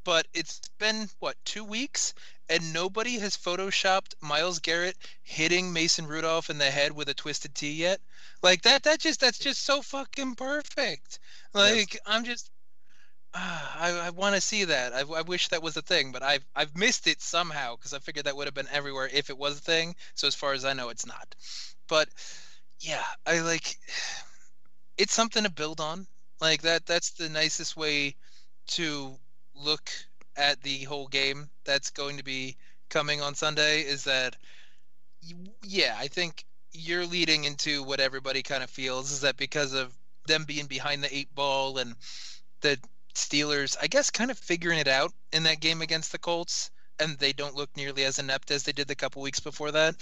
but 0.04 0.26
it's 0.32 0.60
been 0.78 1.08
what 1.18 1.36
two 1.44 1.64
weeks 1.64 2.14
and 2.50 2.72
nobody 2.72 3.18
has 3.18 3.36
photoshopped 3.36 4.14
Myles 4.20 4.58
Garrett 4.58 4.96
hitting 5.22 5.72
Mason 5.72 6.06
Rudolph 6.06 6.50
in 6.50 6.58
the 6.58 6.70
head 6.70 6.92
with 6.92 7.08
a 7.08 7.14
twisted 7.14 7.54
T 7.54 7.72
yet. 7.72 8.00
Like 8.42 8.62
that 8.62 8.82
that 8.84 9.00
just 9.00 9.20
that's 9.20 9.38
just 9.38 9.64
so 9.64 9.82
fucking 9.82 10.34
perfect. 10.34 11.18
Like 11.54 11.98
I'm 12.06 12.24
just 12.24 12.50
Ah, 13.32 13.76
I, 13.78 14.06
I 14.06 14.10
want 14.10 14.34
to 14.34 14.40
see 14.40 14.64
that. 14.64 14.92
I, 14.92 15.00
I 15.00 15.22
wish 15.22 15.48
that 15.48 15.62
was 15.62 15.76
a 15.76 15.82
thing, 15.82 16.10
but 16.10 16.22
I've 16.22 16.44
I've 16.56 16.76
missed 16.76 17.06
it 17.06 17.22
somehow 17.22 17.76
because 17.76 17.94
I 17.94 18.00
figured 18.00 18.26
that 18.26 18.36
would 18.36 18.46
have 18.48 18.54
been 18.54 18.66
everywhere 18.72 19.08
if 19.12 19.30
it 19.30 19.38
was 19.38 19.58
a 19.58 19.60
thing. 19.60 19.94
So 20.14 20.26
as 20.26 20.34
far 20.34 20.52
as 20.52 20.64
I 20.64 20.72
know, 20.72 20.88
it's 20.88 21.06
not. 21.06 21.34
But 21.88 22.08
yeah, 22.80 23.04
I 23.26 23.40
like 23.40 23.76
it's 24.98 25.14
something 25.14 25.44
to 25.44 25.50
build 25.50 25.80
on. 25.80 26.06
Like 26.40 26.62
that. 26.62 26.86
That's 26.86 27.10
the 27.12 27.28
nicest 27.28 27.76
way 27.76 28.16
to 28.68 29.14
look 29.54 29.90
at 30.36 30.62
the 30.62 30.84
whole 30.84 31.08
game 31.08 31.48
that's 31.64 31.90
going 31.90 32.16
to 32.16 32.24
be 32.24 32.56
coming 32.88 33.20
on 33.20 33.34
Sunday. 33.34 33.82
Is 33.82 34.04
that 34.04 34.36
yeah? 35.62 35.96
I 35.98 36.08
think 36.08 36.44
you're 36.72 37.06
leading 37.06 37.44
into 37.44 37.82
what 37.82 38.00
everybody 38.00 38.42
kind 38.42 38.62
of 38.62 38.70
feels 38.70 39.10
is 39.10 39.22
that 39.22 39.36
because 39.36 39.74
of 39.74 39.92
them 40.26 40.44
being 40.44 40.66
behind 40.66 41.02
the 41.02 41.14
eight 41.14 41.34
ball 41.34 41.78
and 41.78 41.94
the 42.60 42.78
Steelers, 43.14 43.76
I 43.80 43.86
guess, 43.88 44.10
kind 44.10 44.30
of 44.30 44.38
figuring 44.38 44.78
it 44.78 44.88
out 44.88 45.12
in 45.32 45.42
that 45.44 45.60
game 45.60 45.82
against 45.82 46.12
the 46.12 46.18
Colts, 46.18 46.70
and 46.98 47.18
they 47.18 47.32
don't 47.32 47.56
look 47.56 47.76
nearly 47.76 48.04
as 48.04 48.18
inept 48.18 48.50
as 48.50 48.62
they 48.62 48.72
did 48.72 48.88
the 48.88 48.94
couple 48.94 49.22
weeks 49.22 49.40
before 49.40 49.72
that. 49.72 49.96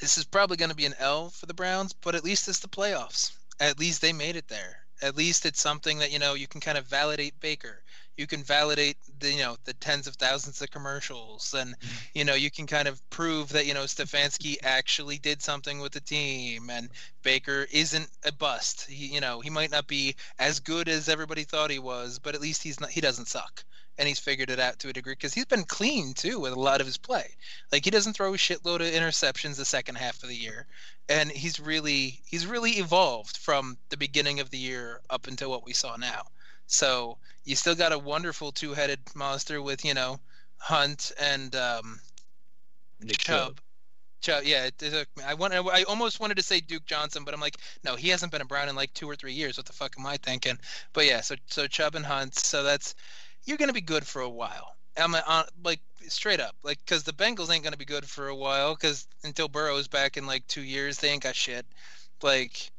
This 0.00 0.18
is 0.18 0.24
probably 0.24 0.56
going 0.56 0.70
to 0.70 0.76
be 0.76 0.86
an 0.86 0.94
L 0.98 1.30
for 1.30 1.46
the 1.46 1.54
Browns, 1.54 1.92
but 1.92 2.14
at 2.14 2.24
least 2.24 2.48
it's 2.48 2.60
the 2.60 2.68
playoffs. 2.68 3.32
At 3.58 3.78
least 3.78 4.00
they 4.00 4.12
made 4.12 4.36
it 4.36 4.48
there. 4.48 4.78
At 5.02 5.16
least 5.16 5.46
it's 5.46 5.60
something 5.60 5.98
that 5.98 6.12
you 6.12 6.18
know 6.18 6.34
you 6.34 6.46
can 6.46 6.60
kind 6.60 6.76
of 6.76 6.86
validate 6.86 7.40
Baker. 7.40 7.82
You 8.20 8.26
can 8.26 8.44
validate 8.44 8.98
the 9.18 9.32
you 9.32 9.38
know 9.38 9.56
the 9.64 9.72
tens 9.72 10.06
of 10.06 10.14
thousands 10.16 10.60
of 10.60 10.70
commercials, 10.70 11.54
and 11.56 11.70
mm-hmm. 11.70 11.96
you 12.14 12.24
know 12.24 12.34
you 12.34 12.50
can 12.50 12.66
kind 12.66 12.86
of 12.86 13.00
prove 13.08 13.48
that 13.48 13.66
you 13.66 13.72
know 13.72 13.84
Stefanski 13.84 14.56
actually 14.62 15.16
did 15.16 15.40
something 15.40 15.80
with 15.80 15.92
the 15.92 16.00
team, 16.00 16.68
and 16.68 16.90
Baker 17.22 17.66
isn't 17.72 18.08
a 18.24 18.32
bust. 18.32 18.88
He 18.90 19.06
you 19.06 19.20
know 19.20 19.40
he 19.40 19.48
might 19.48 19.70
not 19.70 19.86
be 19.86 20.16
as 20.38 20.60
good 20.60 20.88
as 20.88 21.08
everybody 21.08 21.44
thought 21.44 21.70
he 21.70 21.78
was, 21.78 22.18
but 22.18 22.34
at 22.34 22.42
least 22.42 22.62
he's 22.62 22.78
not 22.78 22.90
he 22.90 23.00
doesn't 23.00 23.28
suck 23.28 23.64
and 23.98 24.08
he's 24.08 24.18
figured 24.18 24.48
it 24.48 24.58
out 24.58 24.78
to 24.78 24.88
a 24.88 24.92
degree 24.92 25.12
because 25.12 25.34
he's 25.34 25.44
been 25.44 25.64
clean 25.64 26.14
too 26.14 26.40
with 26.40 26.52
a 26.52 26.60
lot 26.60 26.80
of 26.80 26.86
his 26.86 26.96
play. 26.96 27.36
Like 27.72 27.84
he 27.84 27.90
doesn't 27.90 28.14
throw 28.14 28.32
a 28.32 28.38
shitload 28.38 28.76
of 28.76 28.94
interceptions 28.94 29.56
the 29.56 29.64
second 29.64 29.96
half 29.96 30.22
of 30.22 30.28
the 30.28 30.36
year, 30.36 30.66
and 31.08 31.30
he's 31.30 31.60
really 31.60 32.20
he's 32.26 32.46
really 32.46 32.72
evolved 32.72 33.36
from 33.36 33.76
the 33.90 33.96
beginning 33.96 34.40
of 34.40 34.50
the 34.50 34.58
year 34.58 35.00
up 35.10 35.26
until 35.26 35.50
what 35.50 35.66
we 35.66 35.72
saw 35.72 35.96
now. 35.96 36.22
So 36.70 37.18
you 37.44 37.56
still 37.56 37.74
got 37.74 37.92
a 37.92 37.98
wonderful 37.98 38.52
two-headed 38.52 39.00
monster 39.14 39.60
with 39.60 39.84
you 39.84 39.92
know 39.92 40.20
Hunt 40.58 41.12
and 41.20 41.54
um, 41.56 42.00
Nick 43.00 43.18
Chubb. 43.18 43.38
Chubb. 43.38 43.60
Chubb, 44.20 44.44
yeah, 44.44 44.66
it, 44.66 44.82
it, 44.82 45.08
I 45.26 45.34
want. 45.34 45.52
I 45.52 45.82
almost 45.84 46.20
wanted 46.20 46.36
to 46.36 46.42
say 46.42 46.60
Duke 46.60 46.84
Johnson, 46.84 47.24
but 47.24 47.34
I'm 47.34 47.40
like, 47.40 47.56
no, 47.84 47.96
he 47.96 48.08
hasn't 48.08 48.30
been 48.30 48.42
a 48.42 48.44
Brown 48.44 48.68
in 48.68 48.76
like 48.76 48.92
two 48.92 49.08
or 49.08 49.16
three 49.16 49.32
years. 49.32 49.56
What 49.56 49.66
the 49.66 49.72
fuck 49.72 49.96
am 49.98 50.06
I 50.06 50.16
thinking? 50.18 50.58
But 50.92 51.06
yeah, 51.06 51.22
so 51.22 51.34
so 51.46 51.66
Chubb 51.66 51.96
and 51.96 52.04
Hunt. 52.04 52.34
So 52.36 52.62
that's 52.62 52.94
you're 53.44 53.56
going 53.56 53.68
to 53.68 53.74
be 53.74 53.80
good 53.80 54.06
for 54.06 54.22
a 54.22 54.28
while. 54.28 54.76
I'm 54.96 55.14
uh, 55.14 55.44
like 55.64 55.80
straight 56.06 56.38
up, 56.38 56.54
like 56.62 56.78
because 56.84 57.02
the 57.02 57.12
Bengals 57.12 57.50
ain't 57.50 57.64
going 57.64 57.72
to 57.72 57.78
be 57.78 57.84
good 57.84 58.04
for 58.04 58.28
a 58.28 58.36
while 58.36 58.74
because 58.74 59.08
until 59.24 59.48
Burrow's 59.48 59.88
back 59.88 60.16
in 60.16 60.26
like 60.26 60.46
two 60.46 60.62
years, 60.62 60.98
they 60.98 61.08
ain't 61.08 61.22
got 61.22 61.34
shit. 61.34 61.66
Like 62.22 62.70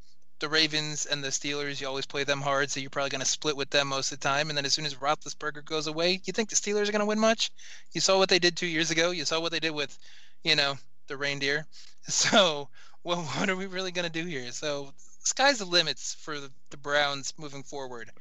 the 0.41 0.49
Ravens 0.49 1.05
and 1.05 1.23
the 1.23 1.29
Steelers, 1.29 1.79
you 1.79 1.87
always 1.87 2.07
play 2.07 2.23
them 2.25 2.41
hard, 2.41 2.69
so 2.69 2.79
you're 2.79 2.89
probably 2.89 3.11
going 3.11 3.23
to 3.23 3.25
split 3.25 3.55
with 3.55 3.69
them 3.69 3.87
most 3.87 4.11
of 4.11 4.19
the 4.19 4.27
time. 4.27 4.49
And 4.49 4.57
then 4.57 4.65
as 4.65 4.73
soon 4.73 4.85
as 4.85 4.95
Roethlisberger 4.95 5.63
goes 5.63 5.87
away, 5.87 6.19
you 6.25 6.33
think 6.33 6.49
the 6.49 6.55
Steelers 6.55 6.89
are 6.89 6.91
going 6.91 6.99
to 6.99 7.05
win 7.05 7.19
much? 7.19 7.51
You 7.93 8.01
saw 8.01 8.17
what 8.17 8.27
they 8.27 8.39
did 8.39 8.57
two 8.57 8.65
years 8.65 8.91
ago. 8.91 9.11
You 9.11 9.23
saw 9.23 9.39
what 9.39 9.51
they 9.51 9.59
did 9.59 9.71
with, 9.71 9.97
you 10.43 10.55
know, 10.55 10.77
the 11.07 11.15
reindeer. 11.15 11.65
So, 12.07 12.67
well, 13.03 13.21
what 13.37 13.49
are 13.51 13.55
we 13.55 13.67
really 13.67 13.91
going 13.91 14.11
to 14.11 14.21
do 14.21 14.27
here? 14.27 14.51
So, 14.51 14.91
sky's 15.19 15.59
the 15.59 15.65
limits 15.65 16.15
for 16.15 16.39
the, 16.39 16.49
Browns 16.81 17.33
moving 17.37 17.61
forward 17.61 18.11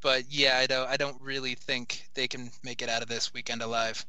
but 0.00 0.24
yeah, 0.30 0.56
I 0.58 0.66
don't 0.66 0.88
I 0.88 0.96
don't 0.96 1.20
really 1.20 1.54
think 1.54 2.06
they 2.14 2.28
can 2.28 2.50
make 2.62 2.80
it 2.80 2.88
out 2.88 3.02
of 3.02 3.08
this 3.08 3.34
weekend 3.34 3.60
alive. 3.62 4.06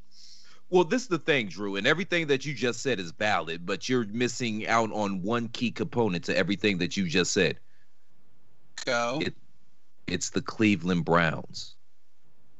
Well, 0.69 0.83
this 0.83 1.03
is 1.03 1.07
the 1.07 1.19
thing, 1.19 1.47
Drew, 1.47 1.77
and 1.77 1.87
everything 1.87 2.27
that 2.27 2.45
you 2.45 2.53
just 2.53 2.81
said 2.81 2.99
is 2.99 3.11
valid, 3.11 3.65
but 3.65 3.87
you're 3.87 4.05
missing 4.05 4.67
out 4.67 4.91
on 4.91 5.21
one 5.21 5.47
key 5.49 5.71
component 5.71 6.25
to 6.25 6.35
everything 6.35 6.77
that 6.79 6.97
you 6.97 7.07
just 7.07 7.31
said. 7.31 7.59
Go. 8.85 9.19
It, 9.21 9.33
it's 10.07 10.29
the 10.29 10.41
Cleveland 10.41 11.05
Browns. 11.05 11.75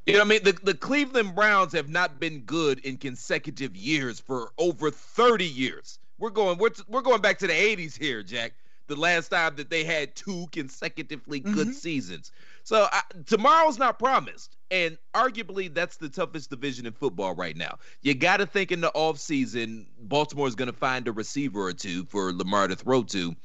You 0.06 0.14
know 0.14 0.20
what 0.20 0.24
I 0.24 0.28
mean? 0.28 0.42
The, 0.42 0.52
the 0.62 0.74
Cleveland 0.74 1.34
Browns 1.34 1.72
have 1.74 1.90
not 1.90 2.18
been 2.18 2.40
good 2.40 2.78
in 2.78 2.96
consecutive 2.96 3.76
years 3.76 4.18
for 4.18 4.52
over 4.56 4.90
30 4.90 5.44
years. 5.44 5.98
We're 6.18 6.30
going 6.30 6.56
we're, 6.56 6.70
we're 6.88 7.02
going 7.02 7.20
back 7.20 7.38
to 7.40 7.46
the 7.46 7.52
80s 7.52 7.96
here, 7.96 8.22
Jack. 8.22 8.54
The 8.88 8.96
last 8.96 9.28
time 9.28 9.54
that 9.56 9.70
they 9.70 9.84
had 9.84 10.16
two 10.16 10.46
consecutively 10.50 11.40
good 11.40 11.68
Mhm. 11.68 11.74
seasons. 11.74 12.32
So 12.64 12.88
I, 12.90 13.02
tomorrow's 13.26 13.78
not 13.78 13.98
promised. 13.98 14.56
And 14.70 14.98
arguably, 15.14 15.72
that's 15.72 15.96
the 15.98 16.08
toughest 16.08 16.50
division 16.50 16.86
in 16.86 16.92
football 16.92 17.34
right 17.34 17.56
now. 17.56 17.78
You 18.02 18.14
got 18.14 18.38
to 18.38 18.46
think 18.46 18.72
in 18.72 18.80
the 18.80 18.90
offseason, 18.92 19.86
Baltimore 20.00 20.48
is 20.48 20.54
going 20.54 20.70
to 20.70 20.76
find 20.76 21.06
a 21.06 21.12
receiver 21.12 21.62
or 21.66 21.72
two 21.72 22.04
for 22.06 22.32
Lamar 22.32 22.68
to 22.68 22.76
throw 22.76 23.02
to. 23.04 23.36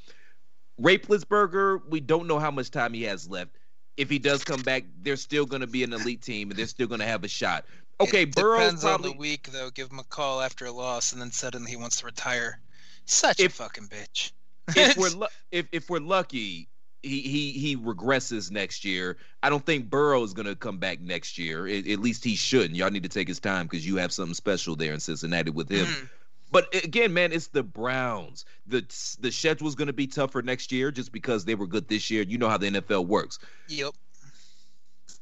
Roethlisberger, 0.81 1.81
we 1.89 1.99
don't 1.99 2.27
know 2.27 2.39
how 2.39 2.51
much 2.51 2.71
time 2.71 2.93
he 2.93 3.03
has 3.03 3.29
left. 3.29 3.51
If 3.95 4.09
he 4.09 4.17
does 4.19 4.43
come 4.43 4.61
back, 4.61 4.85
they're 5.01 5.15
still 5.17 5.45
going 5.45 5.61
to 5.61 5.67
be 5.67 5.83
an 5.83 5.93
elite 5.93 6.21
team 6.21 6.49
and 6.49 6.57
they're 6.57 6.65
still 6.65 6.87
going 6.87 6.99
to 7.01 7.05
have 7.05 7.23
a 7.23 7.27
shot. 7.27 7.65
Okay, 8.01 8.23
it 8.23 8.33
Burrow's 8.33 8.59
depends 8.61 8.83
probably. 8.83 9.11
on 9.11 9.15
the 9.17 9.19
week 9.21 9.49
though. 9.51 9.69
Give 9.69 9.91
him 9.91 9.99
a 9.99 10.03
call 10.03 10.41
after 10.41 10.65
a 10.65 10.71
loss, 10.71 11.13
and 11.13 11.21
then 11.21 11.31
suddenly 11.31 11.69
he 11.69 11.77
wants 11.77 11.97
to 11.97 12.05
retire. 12.05 12.59
Such 13.05 13.39
a 13.39 13.49
fucking 13.49 13.87
bitch. 13.87 14.31
If 14.69 14.97
we're 14.97 15.09
lu- 15.09 15.27
if 15.51 15.67
if 15.71 15.89
we're 15.89 15.99
lucky, 15.99 16.69
he 17.01 17.21
he 17.21 17.51
he 17.51 17.77
regresses 17.77 18.51
next 18.51 18.85
year. 18.85 19.17
I 19.41 19.49
don't 19.49 19.65
think 19.65 19.89
Burrow 19.89 20.23
is 20.23 20.33
gonna 20.33 20.55
come 20.55 20.77
back 20.77 21.01
next 21.01 21.37
year. 21.37 21.67
At, 21.67 21.87
at 21.87 21.99
least 21.99 22.23
he 22.23 22.35
shouldn't. 22.35 22.75
Y'all 22.75 22.89
need 22.91 23.03
to 23.03 23.09
take 23.09 23.27
his 23.27 23.39
time 23.39 23.65
because 23.67 23.85
you 23.85 23.97
have 23.97 24.11
something 24.11 24.33
special 24.33 24.75
there 24.75 24.93
in 24.93 24.99
Cincinnati 24.99 25.51
with 25.51 25.69
him. 25.69 25.85
Mm-hmm. 25.85 26.05
But 26.51 26.73
again, 26.83 27.13
man, 27.13 27.31
it's 27.31 27.47
the 27.47 27.63
Browns. 27.63 28.45
the 28.67 28.81
The 29.19 29.31
schedule's 29.31 29.75
gonna 29.75 29.93
be 29.93 30.07
tougher 30.07 30.41
next 30.41 30.71
year 30.71 30.91
just 30.91 31.11
because 31.11 31.45
they 31.45 31.55
were 31.55 31.67
good 31.67 31.87
this 31.87 32.09
year. 32.09 32.23
You 32.23 32.37
know 32.37 32.49
how 32.49 32.57
the 32.57 32.69
NFL 32.69 33.07
works. 33.07 33.39
Yep. 33.67 33.93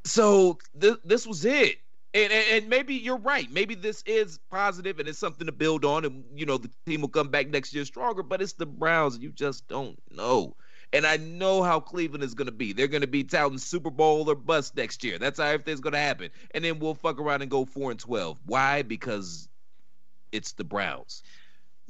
So 0.04 0.58
th- 0.80 0.98
this 1.04 1.26
was 1.26 1.44
it. 1.44 1.78
And, 2.14 2.30
and, 2.32 2.68
maybe 2.68 2.94
you're 2.94 3.16
right. 3.16 3.50
Maybe 3.50 3.74
this 3.74 4.02
is 4.04 4.38
positive 4.50 4.98
and 4.98 5.08
it's 5.08 5.18
something 5.18 5.46
to 5.46 5.52
build 5.52 5.84
on, 5.84 6.04
and 6.04 6.24
you 6.34 6.44
know 6.44 6.58
the 6.58 6.70
team 6.84 7.00
will 7.00 7.08
come 7.08 7.28
back 7.28 7.48
next 7.48 7.72
year 7.72 7.86
stronger. 7.86 8.22
But 8.22 8.42
it's 8.42 8.52
the 8.52 8.66
Browns. 8.66 9.18
You 9.18 9.30
just 9.30 9.66
don't 9.66 9.98
know. 10.10 10.54
And 10.92 11.06
I 11.06 11.16
know 11.16 11.62
how 11.62 11.80
Cleveland 11.80 12.22
is 12.22 12.34
going 12.34 12.46
to 12.46 12.52
be. 12.52 12.74
They're 12.74 12.86
going 12.86 13.00
to 13.00 13.06
be 13.06 13.24
touting 13.24 13.56
Super 13.56 13.90
Bowl 13.90 14.28
or 14.28 14.34
bust 14.34 14.76
next 14.76 15.02
year. 15.02 15.18
That's 15.18 15.38
how 15.38 15.46
everything's 15.46 15.80
going 15.80 15.94
to 15.94 15.98
happen. 15.98 16.30
And 16.50 16.62
then 16.62 16.78
we'll 16.78 16.94
fuck 16.94 17.18
around 17.18 17.40
and 17.40 17.50
go 17.50 17.64
four 17.64 17.90
and 17.90 17.98
twelve. 17.98 18.36
Why? 18.44 18.82
Because 18.82 19.48
it's 20.32 20.52
the 20.52 20.64
Browns. 20.64 21.22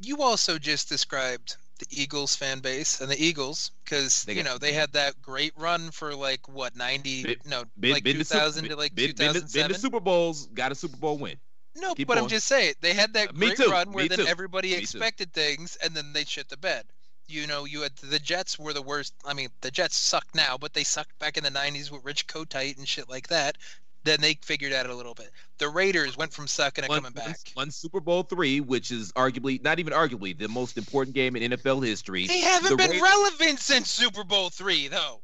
You 0.01 0.23
also 0.23 0.57
just 0.57 0.89
described 0.89 1.57
the 1.79 1.87
Eagles 1.91 2.37
fan 2.37 2.61
base 2.61 3.01
and 3.01 3.11
the 3.11 3.21
Eagles 3.23 3.73
because 3.85 4.25
you 4.29 4.43
know 4.45 4.59
they 4.59 4.73
had 4.73 4.93
that 4.93 5.21
great 5.21 5.53
run 5.57 5.91
for 5.91 6.15
like 6.15 6.47
what 6.49 6.77
ninety 6.77 7.25
Been- 7.25 7.37
no 7.47 7.65
Been, 7.79 7.93
like 7.93 8.05
been 8.05 8.17
two 8.19 8.25
to 8.25 8.25
to 8.25 8.35
like 8.35 8.55
two 8.55 8.69
thousand 8.69 8.69
seven. 8.69 8.95
been, 8.95 9.09
to- 9.11 9.15
thousand 9.15 9.33
been 9.41 9.43
to 9.43 9.49
seven. 9.49 9.75
Super 9.79 10.01
Bowls, 10.01 10.47
got 10.49 10.71
a 10.73 10.75
Super 10.75 10.97
Bowl 10.97 11.19
win. 11.19 11.37
No, 11.75 11.95
Keep 11.95 12.09
but 12.09 12.19
I'm 12.19 12.29
just 12.29 12.47
saying 12.47 12.75
they 12.83 12.93
had 12.93 13.15
that 13.15 13.31
Uh, 13.31 13.33
great 13.33 13.57
too, 13.57 13.71
run 13.71 13.93
where 13.93 14.05
me 14.05 14.09
then 14.09 14.19
too, 14.19 14.27
everybody 14.27 14.69
me 14.69 14.75
too. 14.77 14.81
expected 14.83 15.33
things 15.33 15.77
and 15.83 15.95
then 15.95 16.13
they 16.13 16.25
shit 16.25 16.49
the 16.51 16.57
bed. 16.59 16.85
You 17.29 17.47
know, 17.47 17.65
you 17.65 17.81
had 17.81 17.97
the 17.97 18.19
Jets 18.19 18.59
were 18.59 18.75
the 18.75 18.83
worst. 18.83 19.15
I 19.25 19.33
mean, 19.33 19.49
the 19.63 19.71
Jets 19.71 19.97
suck 19.97 20.27
now, 20.35 20.59
but 20.59 20.75
they 20.75 20.85
sucked 20.85 21.19
back 21.19 21.39
in 21.39 21.45
the 21.45 21.51
'90s 21.51 21.91
with 21.91 22.05
Rich 22.05 22.27
Kotite 22.27 22.77
and 22.77 22.87
shit 22.87 23.09
like 23.09 23.29
that. 23.29 23.57
Then 24.05 24.21
they 24.21 24.35
figured 24.43 24.73
out 24.73 24.87
a 24.87 24.95
little 24.95 25.15
bit. 25.15 25.31
The 25.59 25.69
Raiders 25.69 26.17
went 26.17 26.33
from 26.33 26.49
sucking 26.49 26.83
to 26.83 26.89
coming 26.89 27.13
back. 27.13 27.37
Won 27.57 27.71
Super 27.71 28.01
Bowl 28.01 28.25
three, 28.25 28.61
which 28.61 28.91
is 28.91 29.13
arguably 29.13 29.63
not 29.63 29.79
even 29.79 29.93
arguably 29.93 30.37
the 30.37 30.49
most 30.49 30.77
important 30.77 31.15
game 31.15 31.37
in 31.37 31.53
NFL 31.53 31.85
history. 31.87 32.27
They 32.27 32.41
haven't 32.41 32.71
The 32.71 32.77
been 32.77 32.91
Raiders- 32.91 33.03
relevant 33.03 33.59
since 33.61 33.91
Super 33.91 34.25
Bowl 34.25 34.51
three, 34.51 34.89
though. 34.89 35.21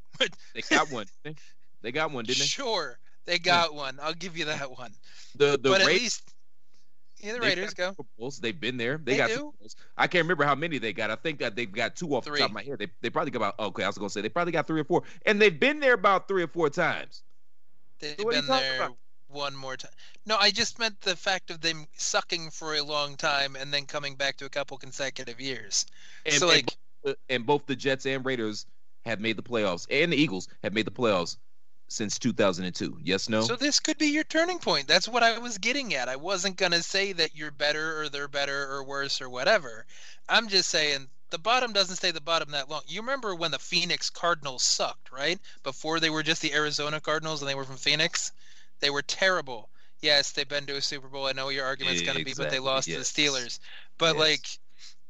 They 0.55 0.62
got 0.70 0.91
one. 0.91 1.07
They 1.83 1.93
got 1.93 2.11
one, 2.12 2.24
didn't 2.24 2.39
they? 2.41 2.45
Sure, 2.45 2.99
they 3.24 3.39
got 3.39 3.74
one. 3.74 3.99
I'll 4.03 4.14
give 4.14 4.37
you 4.37 4.45
that 4.47 4.70
one. 4.70 4.93
The 5.37 5.53
the 5.62 5.70
but 5.70 5.81
at 5.81 5.87
Raiders. 5.87 6.03
least, 6.03 6.35
yeah, 7.20 7.33
the 7.35 7.41
Raiders 7.41 7.74
go. 7.74 7.91
Super 7.91 8.03
Bowls. 8.18 8.39
They've 8.39 8.59
been 8.61 8.76
there. 8.76 8.97
They, 8.99 9.12
They 9.12 9.16
got 9.18 9.29
do. 9.29 9.35
Super 9.35 9.51
Bowls. 9.61 9.76
I 9.97 10.07
can't 10.07 10.22
remember 10.24 10.45
how 10.45 10.55
many 10.55 10.79
they 10.79 10.93
got. 10.93 11.11
I 11.11 11.16
think 11.16 11.39
that 11.41 11.55
they've 11.57 11.70
got 11.70 11.97
two 11.97 12.14
off 12.14 12.24
the 12.24 12.31
Three. 12.31 12.39
top 12.41 12.51
of 12.51 12.55
my 12.55 12.62
head. 12.62 12.79
They 12.79 12.89
they 13.01 13.11
probably 13.11 13.31
got 13.33 13.39
about 13.39 13.59
okay. 13.61 13.83
I 13.85 13.87
was 13.89 13.99
gonna 13.99 14.11
say 14.11 14.20
they 14.20 14.29
probably 14.29 14.53
got 14.53 14.66
three 14.68 14.81
or 14.81 14.85
four, 14.85 15.03
and 15.26 15.41
they've 15.41 15.59
been 15.59 15.81
there 15.81 15.95
about 15.95 16.26
three 16.29 16.43
or 16.45 16.49
four 16.49 16.70
times. 16.70 17.22
They've 18.01 18.17
So 18.19 18.25
what 18.25 18.35
are 18.35 18.37
you 18.37 18.43
been 18.43 18.51
there 18.51 18.77
about? 18.77 18.97
one 19.29 19.55
more 19.55 19.77
time. 19.77 19.91
No, 20.27 20.37
I 20.37 20.51
just 20.51 20.79
meant 20.79 21.01
the 21.01 21.17
fact 21.17 21.51
of 21.51 21.61
them 21.61 21.87
sucking 21.97 22.51
for 22.51 22.75
a 22.75 22.83
long 22.83 23.17
time 23.17 23.57
and 23.57 23.73
then 23.73 23.87
coming 23.87 24.15
back 24.15 24.37
to 24.39 24.47
a 24.47 24.51
couple 24.51 24.77
consecutive 24.79 25.41
years. 25.41 25.87
And, 26.25 26.35
so 26.35 26.49
and 26.49 26.57
like, 26.57 26.77
both- 27.05 27.17
and 27.29 27.47
both 27.47 27.67
the 27.67 27.77
Jets 27.77 28.07
and 28.07 28.25
Raiders 28.25 28.67
have 29.05 29.21
made 29.21 29.37
the 29.37 29.43
playoffs, 29.43 29.87
and 29.91 30.13
the 30.13 30.17
Eagles 30.17 30.49
have 30.63 30.75
made 30.75 30.87
the 30.87 30.91
playoffs 30.91 31.37
since 31.89 32.19
2002. 32.19 32.99
Yes, 33.03 33.29
no. 33.29 33.41
so 33.43 33.57
this 33.57 33.81
could 33.81 33.97
be 33.97 34.09
your 34.09 34.25
turning 34.25 34.59
point. 34.59 34.87
That's 34.87 35.09
what 35.09 35.23
I 35.23 35.39
was 35.39 35.57
getting 35.57 35.95
at. 35.95 36.09
I 36.09 36.17
wasn't 36.17 36.57
gonna 36.57 36.83
say 36.83 37.13
that 37.15 37.35
you're 37.35 37.51
better 37.51 38.01
or 38.03 38.09
they're 38.09 38.29
better 38.29 38.71
or 38.71 38.85
worse 38.85 39.23
or 39.23 39.31
whatever. 39.31 39.87
I'm 40.29 40.49
just 40.49 40.69
saying 40.69 41.09
the 41.31 41.39
bottom 41.39 41.72
doesn't 41.72 41.97
stay 41.97 42.11
the 42.11 42.20
bottom 42.20 42.53
that 42.53 42.70
long. 42.70 42.83
You 42.87 43.01
remember 43.01 43.35
when 43.35 43.51
the 43.51 43.59
Phoenix 43.59 44.11
Cardinals 44.11 44.62
sucked, 44.62 45.12
right? 45.12 45.39
Before 45.62 46.01
they 46.01 46.11
were 46.11 46.22
just 46.22 46.43
the 46.43 46.55
Arizona 46.55 47.01
Cardinals 47.01 47.43
and 47.43 47.49
they 47.49 47.55
were 47.55 47.64
from 47.64 47.76
Phoenix, 47.76 48.33
they 48.81 48.91
were 48.91 49.03
terrible. 49.03 49.68
Yes, 50.01 50.33
they've 50.33 50.49
been 50.49 50.66
to 50.66 50.76
a 50.76 50.81
Super 50.83 51.09
Bowl. 51.09 51.26
I 51.26 51.33
know 51.33 51.49
your 51.49 51.66
argument's 51.66 52.03
going 52.03 52.18
to 52.18 52.24
be, 52.24 52.35
but 52.35 52.51
they 52.51 52.61
lost 52.61 52.89
yes. 52.89 53.12
to 53.12 53.22
the 53.22 53.29
Steelers. 53.29 53.59
But 53.99 54.16
Yes. 54.16 54.20
like, 54.20 54.59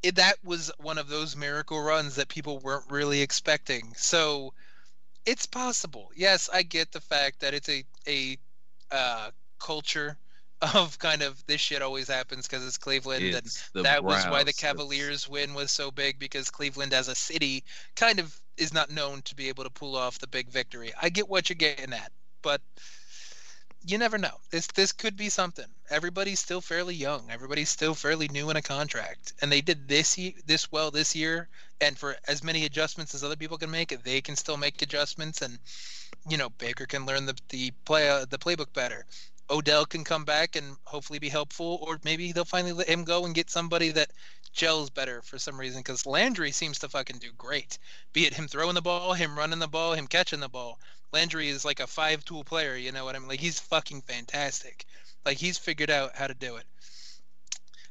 it, 0.03 0.15
that 0.17 0.37
was 0.45 0.71
one 0.79 0.99
of 0.99 1.09
those 1.09 1.37
miracle 1.37 1.81
runs 1.81 2.17
that 2.17 2.29
people 2.29 2.59
weren't 2.59 2.91
really 2.91 3.21
expecting. 3.21 3.93
So 3.97 4.55
it's 5.27 5.47
possible. 5.47 6.11
Yes, 6.17 6.49
I 6.53 6.63
get 6.63 6.93
the 6.93 7.01
fact 7.01 7.41
that 7.41 7.53
it's 7.53 7.69
a 7.69 7.85
a 8.07 8.39
uh, 8.91 9.31
culture 9.59 10.17
of 10.63 10.99
kind 10.99 11.23
of 11.23 11.45
this 11.47 11.61
shit 11.61 11.83
always 11.83 12.09
happens 12.09 12.47
because 12.47 12.67
it's 12.67 12.79
Cleveland, 12.79 13.25
It's 13.25 13.71
and 13.75 13.85
that 13.85 14.03
was 14.03 14.25
why 14.25 14.41
the 14.41 14.47
Browns. 14.47 14.57
Cavaliers 14.57 15.29
win 15.29 15.55
was 15.55 15.71
so 15.71 15.91
big 15.91 16.19
because 16.19 16.51
Cleveland 16.51 16.93
as 16.93 17.09
a 17.09 17.15
city 17.15 17.65
kind 17.95 18.19
of 18.19 18.41
is 18.57 18.73
not 18.73 18.91
known 18.91 19.23
to 19.23 19.35
be 19.35 19.49
able 19.49 19.65
to 19.65 19.71
pull 19.71 19.97
off 19.97 20.19
the 20.19 20.27
big 20.27 20.49
victory. 20.49 20.93
I 21.01 21.11
get 21.11 21.29
what 21.29 21.49
you're 21.49 21.55
getting 21.55 21.93
at, 21.93 22.11
but 22.43 22.61
you 23.87 23.99
never 23.99 24.19
know. 24.19 24.35
This 24.51 24.67
this 24.69 24.93
could 24.93 25.17
be 25.17 25.29
something. 25.29 25.67
Everybody's 25.91 26.41
still 26.41 26.61
fairly 26.61 26.95
young. 26.95 27.31
Everybody's 27.31 27.69
still 27.69 27.95
fairly 27.95 28.29
new 28.29 28.51
in 28.51 28.57
a 28.57 28.63
contract, 28.63 29.35
and 29.41 29.53
they 29.53 29.61
did 29.61 29.89
this 29.89 30.19
this 30.47 30.73
well 30.73 30.91
this 30.91 31.15
year. 31.15 31.49
And 31.81 31.97
for 31.97 32.17
as 32.27 32.43
many 32.43 32.65
adjustments 32.65 33.15
as 33.15 33.23
other 33.23 33.37
people 33.37 33.57
can 33.57 33.71
make, 33.71 33.97
they 34.03 34.21
can 34.21 34.35
still 34.35 34.57
make 34.57 34.83
adjustments. 34.83 35.43
And 35.43 35.59
you 36.29 36.37
know, 36.37 36.51
Baker 36.51 36.87
can 36.87 37.07
learn 37.07 37.27
the 37.27 37.37
the 37.51 37.71
play 37.85 38.09
uh, 38.09 38.25
the 38.29 38.39
playbook 38.39 38.73
better. 38.73 39.07
Odell 39.51 39.87
can 39.87 40.05
come 40.05 40.25
back 40.25 40.57
and 40.57 40.77
hopefully 40.85 41.19
be 41.19 41.29
helpful, 41.29 41.79
or 41.83 41.99
maybe 42.05 42.33
they'll 42.33 42.45
finally 42.45 42.73
let 42.73 42.89
him 42.89 43.05
go 43.05 43.25
and 43.25 43.35
get 43.35 43.51
somebody 43.51 43.91
that 43.93 44.11
gels 44.53 44.91
better 44.91 45.23
for 45.23 45.39
some 45.39 45.59
reason. 45.59 45.81
Because 45.81 46.07
Landry 46.07 46.53
seems 46.53 46.81
to 46.81 46.89
fucking 46.89 47.19
do 47.19 47.31
great. 47.39 47.79
Be 48.13 48.27
it 48.27 48.35
him 48.35 48.49
throwing 48.49 48.75
the 48.75 48.83
ball, 48.83 49.15
him 49.15 49.39
running 49.39 49.59
the 49.59 49.69
ball, 49.69 49.95
him 49.95 50.07
catching 50.07 50.41
the 50.41 50.49
ball. 50.49 50.79
Landry 51.13 51.49
is 51.49 51.65
like 51.65 51.81
a 51.81 51.87
five 51.87 52.25
tool 52.25 52.45
player, 52.45 52.77
you 52.77 52.93
know 52.93 53.05
what 53.05 53.17
I 53.17 53.19
mean? 53.19 53.29
Like 53.29 53.41
he's 53.41 53.61
fucking 53.61 54.03
fantastic. 54.03 54.85
Like 55.25 55.39
he's 55.39 55.59
figured 55.59 55.91
out 55.91 56.17
how 56.17 56.27
to 56.27 56.35
do 56.35 56.57
it. 56.57 56.65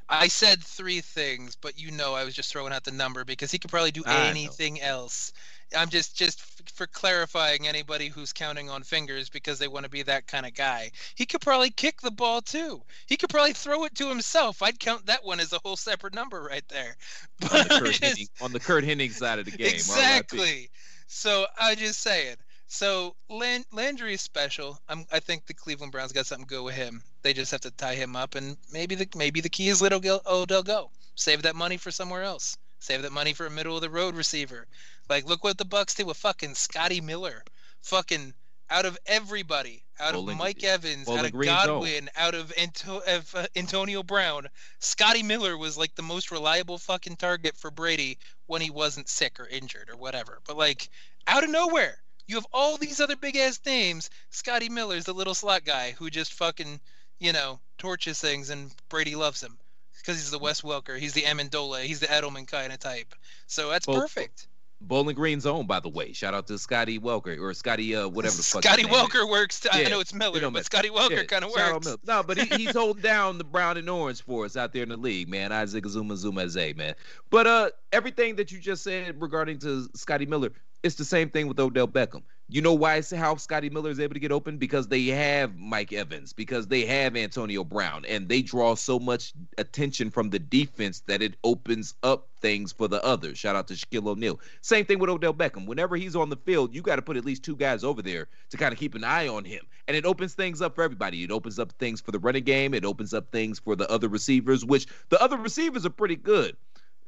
I 0.08 0.28
said 0.28 0.62
three 0.62 1.00
things, 1.00 1.56
but 1.56 1.78
you 1.78 1.90
know 1.90 2.14
I 2.14 2.24
was 2.24 2.34
just 2.34 2.50
throwing 2.50 2.72
out 2.72 2.84
the 2.84 2.92
number 2.92 3.24
because 3.24 3.50
he 3.50 3.58
could 3.58 3.70
probably 3.70 3.90
do 3.90 4.04
I 4.06 4.14
know. 4.14 4.30
anything 4.30 4.80
else. 4.80 5.32
I'm 5.76 5.88
just 5.88 6.16
just 6.16 6.42
for 6.70 6.86
clarifying 6.86 7.66
anybody 7.66 8.08
who's 8.08 8.32
counting 8.32 8.70
on 8.70 8.82
fingers 8.82 9.28
because 9.28 9.58
they 9.58 9.68
want 9.68 9.84
to 9.84 9.90
be 9.90 10.02
that 10.02 10.26
kind 10.26 10.46
of 10.46 10.54
guy. 10.54 10.90
He 11.14 11.26
could 11.26 11.40
probably 11.40 11.70
kick 11.70 12.00
the 12.00 12.10
ball 12.10 12.40
too. 12.40 12.82
He 13.06 13.16
could 13.16 13.30
probably 13.30 13.52
throw 13.52 13.84
it 13.84 13.94
to 13.96 14.08
himself. 14.08 14.62
I'd 14.62 14.78
count 14.78 15.06
that 15.06 15.24
one 15.24 15.40
as 15.40 15.52
a 15.52 15.58
whole 15.64 15.76
separate 15.76 16.14
number 16.14 16.42
right 16.42 16.66
there. 16.68 16.96
on 17.42 17.48
the 17.48 17.66
But 17.68 17.68
Kurt 17.68 17.92
just- 17.94 18.02
Hennig, 18.02 18.28
on 18.40 18.52
the 18.52 18.60
Kurt 18.60 18.84
side 19.12 19.38
of 19.38 19.44
the 19.44 19.50
game. 19.52 19.66
Exactly. 19.66 20.70
So 21.06 21.46
I 21.58 21.74
just 21.74 22.00
say 22.00 22.28
it. 22.28 22.38
So 22.70 23.16
Lan- 23.30 23.64
Landry 23.72 24.12
is 24.12 24.20
special. 24.20 24.78
I'm, 24.88 25.06
I 25.10 25.20
think 25.20 25.46
the 25.46 25.54
Cleveland 25.54 25.90
Browns 25.90 26.12
got 26.12 26.26
something 26.26 26.46
good 26.46 26.62
with 26.62 26.74
him. 26.74 27.02
They 27.22 27.32
just 27.32 27.50
have 27.50 27.62
to 27.62 27.70
tie 27.70 27.94
him 27.94 28.14
up, 28.14 28.34
and 28.34 28.58
maybe 28.70 28.94
the 28.94 29.08
maybe 29.16 29.40
the 29.40 29.48
key 29.48 29.68
is 29.68 29.80
let 29.80 29.94
Odell, 29.94 30.20
oh, 30.26 30.42
Odell 30.42 30.62
go. 30.62 30.90
Save 31.14 31.42
that 31.42 31.56
money 31.56 31.78
for 31.78 31.90
somewhere 31.90 32.22
else. 32.22 32.56
Save 32.78 33.02
that 33.02 33.12
money 33.12 33.32
for 33.32 33.46
a 33.46 33.50
middle 33.50 33.74
of 33.74 33.80
the 33.80 33.90
road 33.90 34.14
receiver. 34.14 34.66
Like 35.08 35.26
look 35.26 35.44
what 35.44 35.58
the 35.58 35.64
Bucks 35.64 35.94
did 35.94 36.06
with 36.06 36.16
fucking 36.16 36.54
Scotty 36.54 37.00
Miller. 37.00 37.42
Fucking 37.82 38.34
out 38.70 38.84
of 38.84 38.98
everybody, 39.06 39.82
out 39.98 40.14
of 40.14 40.24
Mike 40.36 40.62
Evans, 40.62 41.08
out 41.08 41.24
of. 41.24 41.32
Godwin, 41.32 42.10
out 42.16 42.34
of, 42.34 42.52
Anto- 42.58 43.02
of 43.06 43.34
uh, 43.34 43.46
Antonio 43.56 44.02
Brown, 44.02 44.48
Scotty 44.78 45.22
Miller 45.22 45.56
was 45.56 45.78
like 45.78 45.94
the 45.94 46.02
most 46.02 46.30
reliable 46.30 46.78
fucking 46.78 47.16
target 47.16 47.56
for 47.56 47.70
Brady 47.70 48.18
when 48.46 48.60
he 48.60 48.70
wasn't 48.70 49.08
sick 49.08 49.40
or 49.40 49.46
injured 49.46 49.88
or 49.90 49.96
whatever. 49.96 50.40
But 50.46 50.56
like 50.56 50.88
out 51.26 51.44
of 51.44 51.50
nowhere, 51.50 51.98
you 52.26 52.36
have 52.36 52.46
all 52.52 52.76
these 52.76 53.00
other 53.00 53.16
big 53.16 53.36
ass 53.36 53.58
names. 53.64 54.10
Scotty 54.30 54.68
Miller's 54.68 55.04
the 55.04 55.14
little 55.14 55.34
slot 55.34 55.64
guy 55.64 55.92
who 55.92 56.10
just 56.10 56.34
fucking, 56.34 56.80
you 57.18 57.32
know, 57.32 57.58
torches 57.78 58.20
things 58.20 58.50
and 58.50 58.70
Brady 58.88 59.14
loves 59.14 59.42
him 59.42 59.56
because 59.96 60.16
he's 60.16 60.30
the 60.30 60.38
Wes 60.38 60.60
Welker, 60.60 60.98
he's 60.98 61.14
the 61.14 61.22
Amendola, 61.22 61.82
he's 61.82 62.00
the 62.00 62.06
Edelman 62.06 62.46
kind 62.46 62.72
of 62.72 62.78
type. 62.78 63.14
So 63.46 63.70
that's 63.70 63.86
Well, 63.86 64.00
perfect. 64.00 64.46
Bowling 64.80 65.16
Green 65.16 65.40
Zone, 65.40 65.66
by 65.66 65.80
the 65.80 65.88
way. 65.88 66.12
Shout 66.12 66.34
out 66.34 66.46
to 66.46 66.58
Scotty 66.58 66.98
Welker 67.00 67.40
or 67.40 67.52
Scotty, 67.52 67.96
uh, 67.96 68.06
whatever 68.08 68.36
the 68.36 68.42
fuck. 68.42 68.62
Scotty. 68.62 68.84
Welker 68.84 69.28
works. 69.28 69.60
T- 69.60 69.68
I 69.72 69.80
Yeah, 69.82 69.88
know 69.88 70.00
it's 70.00 70.14
Miller, 70.14 70.48
but. 70.50 70.64
Scotty 70.64 70.88
Welker 70.88 71.10
Yeah, 71.10 71.24
kind 71.24 71.44
of 71.44 71.50
works. 71.50 71.96
No, 72.06 72.22
but 72.22 72.38
he, 72.38 72.44
he's 72.56 72.72
holding 72.76 73.02
down 73.02 73.38
the 73.38 73.44
brown 73.44 73.76
and 73.76 73.88
orange 73.90 74.22
for 74.22 74.44
us 74.44 74.56
out 74.56 74.72
there 74.72 74.84
in 74.84 74.88
the 74.88 74.96
league, 74.96 75.28
man. 75.28 75.50
Isaac 75.52 75.84
Zuma 75.86 76.16
Zuma 76.16 76.48
Zay, 76.48 76.72
man. 76.74 76.94
But 77.30 77.46
uh, 77.46 77.70
everything 77.92 78.36
that 78.36 78.52
you 78.52 78.58
just 78.58 78.84
said 78.84 79.20
regarding 79.20 79.58
to 79.60 79.88
Scotty 79.94 80.26
Miller, 80.26 80.50
it's 80.82 80.94
the 80.94 81.04
same 81.04 81.28
thing 81.30 81.48
with 81.48 81.58
Odell 81.58 81.88
Beckham. 81.88 82.22
You 82.50 82.62
know 82.62 82.72
why 82.72 82.96
it's 82.96 83.10
how 83.10 83.36
Scotty 83.36 83.68
Miller 83.68 83.90
is 83.90 84.00
able 84.00 84.14
to 84.14 84.20
get 84.20 84.32
open? 84.32 84.56
Because 84.56 84.88
they 84.88 85.04
have 85.08 85.54
Mike 85.58 85.92
Evans, 85.92 86.32
because 86.32 86.66
they 86.66 86.86
have 86.86 87.14
Antonio 87.14 87.62
Brown, 87.62 88.06
and 88.06 88.26
they 88.26 88.40
draw 88.40 88.74
so 88.74 88.98
much 88.98 89.34
attention 89.58 90.10
from 90.10 90.30
the 90.30 90.38
defense 90.38 91.00
that 91.08 91.20
it 91.20 91.34
opens 91.44 91.92
up 92.02 92.28
things 92.40 92.72
for 92.72 92.88
the 92.88 93.04
others. 93.04 93.38
Shout 93.38 93.54
out 93.54 93.68
to 93.68 93.74
Shaquille 93.74 94.06
O'Neal. 94.06 94.40
Same 94.62 94.86
thing 94.86 94.98
with 94.98 95.10
Odell 95.10 95.34
Beckham. 95.34 95.66
Whenever 95.66 95.96
he's 95.96 96.16
on 96.16 96.30
the 96.30 96.36
field, 96.36 96.74
you 96.74 96.80
got 96.80 96.96
to 96.96 97.02
put 97.02 97.18
at 97.18 97.24
least 97.26 97.42
two 97.42 97.56
guys 97.56 97.84
over 97.84 98.00
there 98.00 98.28
to 98.48 98.56
kind 98.56 98.72
of 98.72 98.78
keep 98.78 98.94
an 98.94 99.04
eye 99.04 99.28
on 99.28 99.44
him. 99.44 99.66
And 99.86 99.94
it 99.94 100.06
opens 100.06 100.32
things 100.32 100.62
up 100.62 100.74
for 100.74 100.82
everybody. 100.82 101.24
It 101.24 101.30
opens 101.30 101.58
up 101.58 101.72
things 101.72 102.00
for 102.00 102.12
the 102.12 102.18
running 102.18 102.44
game. 102.44 102.72
It 102.72 102.84
opens 102.84 103.12
up 103.12 103.30
things 103.30 103.58
for 103.58 103.76
the 103.76 103.90
other 103.90 104.08
receivers, 104.08 104.64
which 104.64 104.86
the 105.10 105.22
other 105.22 105.36
receivers 105.36 105.84
are 105.84 105.90
pretty 105.90 106.16
good. 106.16 106.56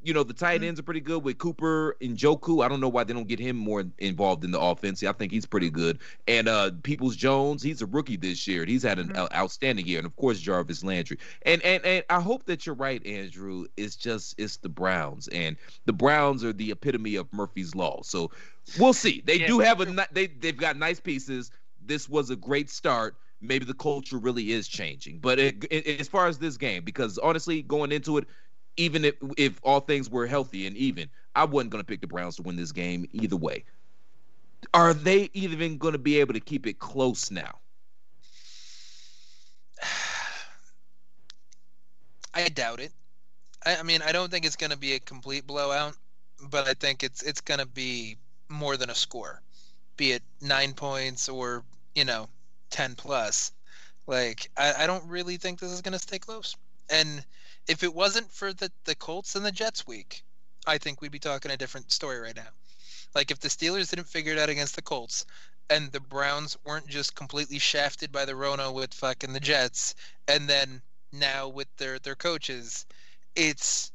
You 0.02 0.14
know, 0.14 0.22
the 0.22 0.32
tight 0.32 0.62
ends 0.62 0.80
are 0.80 0.82
pretty 0.82 1.00
good 1.00 1.22
with 1.24 1.36
Cooper 1.36 1.94
and 2.00 2.16
Njoku. 2.16 2.64
I 2.64 2.68
don't 2.68 2.80
know 2.80 2.88
why 2.88 3.04
they 3.04 3.12
don't 3.12 3.28
get 3.28 3.38
him 3.38 3.56
more 3.56 3.84
involved 3.98 4.44
in 4.44 4.50
the 4.50 4.58
offense. 4.58 5.02
I 5.02 5.12
think 5.12 5.30
he's 5.30 5.44
pretty 5.44 5.68
good. 5.68 5.98
And 6.26 6.48
uh 6.48 6.70
Peoples 6.82 7.16
Jones, 7.16 7.62
he's 7.62 7.82
a 7.82 7.86
rookie 7.86 8.16
this 8.16 8.46
year. 8.46 8.64
He's 8.64 8.82
had 8.82 8.98
an 8.98 9.14
uh, 9.14 9.28
outstanding 9.34 9.86
year. 9.86 9.98
And 9.98 10.06
of 10.06 10.16
course 10.16 10.40
Jarvis 10.40 10.82
Landry. 10.82 11.18
And 11.42 11.62
and 11.62 11.84
and 11.84 12.04
I 12.08 12.20
hope 12.20 12.44
that 12.46 12.64
you're 12.64 12.74
right, 12.74 13.04
Andrew. 13.06 13.66
It's 13.76 13.94
just 13.96 14.34
it's 14.38 14.56
the 14.56 14.70
Browns. 14.70 15.28
And 15.28 15.56
the 15.84 15.92
Browns 15.92 16.44
are 16.44 16.52
the 16.54 16.70
epitome 16.70 17.16
of 17.16 17.30
Murphy's 17.32 17.74
Law. 17.74 18.00
So 18.02 18.30
we'll 18.78 18.92
see. 18.92 19.22
They 19.24 19.38
Yeah, 19.38 19.46
do 19.46 19.58
have 19.60 19.80
a 19.80 20.06
they 20.12 20.28
they've 20.28 20.56
got 20.56 20.76
nice 20.76 21.00
pieces. 21.00 21.50
This 21.84 22.08
was 22.08 22.30
a 22.30 22.36
great 22.36 22.70
start. 22.70 23.16
Maybe 23.40 23.64
the 23.64 23.74
culture 23.74 24.18
really 24.18 24.52
is 24.52 24.68
changing. 24.68 25.18
But 25.18 25.38
it, 25.38 25.64
it, 25.70 26.00
as 26.00 26.08
far 26.08 26.26
as 26.26 26.38
this 26.38 26.58
game, 26.58 26.84
because 26.84 27.16
honestly, 27.18 27.62
going 27.62 27.90
into 27.90 28.18
it, 28.18 28.26
even 28.80 29.04
if 29.04 29.14
if 29.36 29.60
all 29.62 29.80
things 29.80 30.08
were 30.08 30.26
healthy 30.26 30.66
and 30.66 30.74
even, 30.76 31.10
I 31.36 31.44
wasn't 31.44 31.70
going 31.70 31.84
to 31.84 31.86
pick 31.86 32.00
the 32.00 32.06
Browns 32.06 32.36
to 32.36 32.42
win 32.42 32.56
this 32.56 32.72
game 32.72 33.06
either 33.12 33.36
way. 33.36 33.64
Are 34.72 34.94
they 34.94 35.28
even 35.34 35.76
going 35.76 35.92
to 35.92 35.98
be 35.98 36.18
able 36.20 36.32
to 36.32 36.40
keep 36.40 36.66
it 36.66 36.78
close 36.78 37.30
now? 37.30 37.58
I 42.32 42.48
doubt 42.48 42.80
it. 42.80 42.92
I, 43.66 43.76
I 43.76 43.82
mean, 43.82 44.00
I 44.02 44.12
don't 44.12 44.30
think 44.30 44.46
it's 44.46 44.56
going 44.56 44.70
to 44.70 44.78
be 44.78 44.94
a 44.94 44.98
complete 44.98 45.46
blowout, 45.46 45.94
but 46.48 46.66
I 46.66 46.72
think 46.72 47.02
it's 47.02 47.22
it's 47.22 47.42
going 47.42 47.60
to 47.60 47.66
be 47.66 48.16
more 48.48 48.78
than 48.78 48.88
a 48.88 48.94
score, 48.94 49.42
be 49.98 50.12
it 50.12 50.22
nine 50.40 50.72
points 50.72 51.28
or 51.28 51.64
you 51.94 52.06
know 52.06 52.30
ten 52.70 52.94
plus. 52.94 53.52
Like 54.06 54.50
I, 54.56 54.84
I 54.84 54.86
don't 54.86 55.06
really 55.06 55.36
think 55.36 55.60
this 55.60 55.70
is 55.70 55.82
going 55.82 55.92
to 55.92 55.98
stay 55.98 56.18
close. 56.18 56.56
And 56.88 57.22
if 57.70 57.84
it 57.84 57.94
wasn't 57.94 58.32
for 58.32 58.52
the 58.52 58.72
the 58.84 58.96
Colts 58.96 59.36
and 59.36 59.46
the 59.46 59.52
Jets 59.52 59.86
week, 59.86 60.24
I 60.66 60.76
think 60.76 61.00
we'd 61.00 61.12
be 61.12 61.20
talking 61.20 61.52
a 61.52 61.56
different 61.56 61.92
story 61.92 62.18
right 62.18 62.34
now. 62.34 62.50
Like 63.14 63.30
if 63.30 63.38
the 63.38 63.48
Steelers 63.48 63.90
didn't 63.90 64.08
figure 64.08 64.32
it 64.32 64.40
out 64.40 64.48
against 64.48 64.74
the 64.74 64.82
Colts, 64.82 65.24
and 65.68 65.92
the 65.92 66.00
Browns 66.00 66.58
weren't 66.64 66.88
just 66.88 67.14
completely 67.14 67.60
shafted 67.60 68.10
by 68.10 68.24
the 68.24 68.34
Rona 68.34 68.72
with 68.72 68.92
fucking 68.92 69.32
the 69.32 69.38
Jets, 69.38 69.94
and 70.26 70.50
then 70.50 70.82
now 71.12 71.46
with 71.46 71.68
their 71.76 72.00
their 72.00 72.16
coaches, 72.16 72.86
it's 73.36 73.92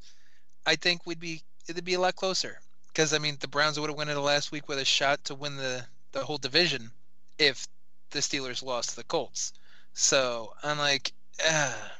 I 0.65 0.77
think 0.77 1.05
we'd 1.05 1.19
be 1.19 1.43
it'd 1.67 1.83
be 1.83 1.95
a 1.95 1.99
lot 1.99 2.15
closer 2.15 2.61
because 2.87 3.13
I 3.13 3.17
mean 3.17 3.35
the 3.41 3.49
Browns 3.49 3.77
would 3.77 3.89
have 3.89 3.97
won 3.97 4.07
it 4.07 4.15
last 4.15 4.53
week 4.53 4.69
with 4.69 4.79
a 4.79 4.85
shot 4.85 5.25
to 5.25 5.35
win 5.35 5.57
the 5.57 5.85
the 6.13 6.23
whole 6.23 6.37
division 6.37 6.91
if 7.37 7.67
the 8.11 8.19
Steelers 8.19 8.63
lost 8.63 8.91
to 8.91 8.95
the 8.95 9.03
Colts. 9.03 9.51
So 9.93 10.53
I'm 10.63 10.77
like, 10.77 11.11
ah, 11.45 11.91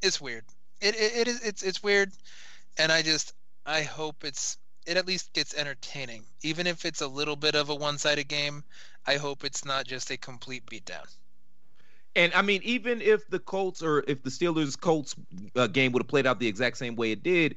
it's 0.00 0.22
weird. 0.22 0.46
It, 0.80 0.94
it 0.94 1.16
it 1.16 1.28
is 1.28 1.42
it's 1.42 1.62
it's 1.62 1.82
weird, 1.82 2.12
and 2.78 2.92
I 2.92 3.02
just 3.02 3.34
I 3.66 3.82
hope 3.82 4.24
it's 4.24 4.56
it 4.86 4.96
at 4.96 5.06
least 5.06 5.32
gets 5.34 5.54
entertaining, 5.54 6.24
even 6.42 6.66
if 6.66 6.84
it's 6.84 7.02
a 7.02 7.08
little 7.08 7.36
bit 7.36 7.54
of 7.54 7.68
a 7.68 7.74
one-sided 7.74 8.28
game. 8.28 8.64
I 9.06 9.16
hope 9.16 9.44
it's 9.44 9.64
not 9.64 9.86
just 9.86 10.10
a 10.10 10.16
complete 10.16 10.64
beatdown. 10.66 11.06
And 12.16 12.32
I 12.34 12.42
mean, 12.42 12.60
even 12.64 13.00
if 13.00 13.28
the 13.28 13.38
Colts 13.38 13.82
or 13.82 14.04
if 14.08 14.22
the 14.22 14.30
Steelers 14.30 14.78
Colts 14.78 15.14
uh, 15.56 15.66
game 15.66 15.92
would 15.92 16.02
have 16.02 16.08
played 16.08 16.26
out 16.26 16.40
the 16.40 16.46
exact 16.46 16.78
same 16.78 16.96
way 16.96 17.12
it 17.12 17.22
did, 17.22 17.56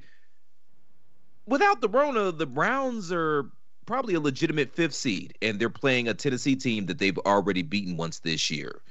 without 1.45 1.82
the 1.82 1.89
Rona, 1.89 2.32
the 2.32 2.45
Browns 2.45 3.11
are 3.11 3.49
probably 3.86 4.13
a 4.13 4.19
legitimate 4.19 4.74
fifth 4.74 4.93
seed, 4.93 5.38
and 5.41 5.59
they're 5.59 5.69
playing 5.69 6.07
a 6.07 6.13
Tennessee 6.13 6.55
team 6.55 6.86
that 6.86 6.99
they've 6.99 7.17
already 7.19 7.61
beaten 7.61 7.97
once 7.97 8.19
this 8.19 8.49
year. 8.49 8.82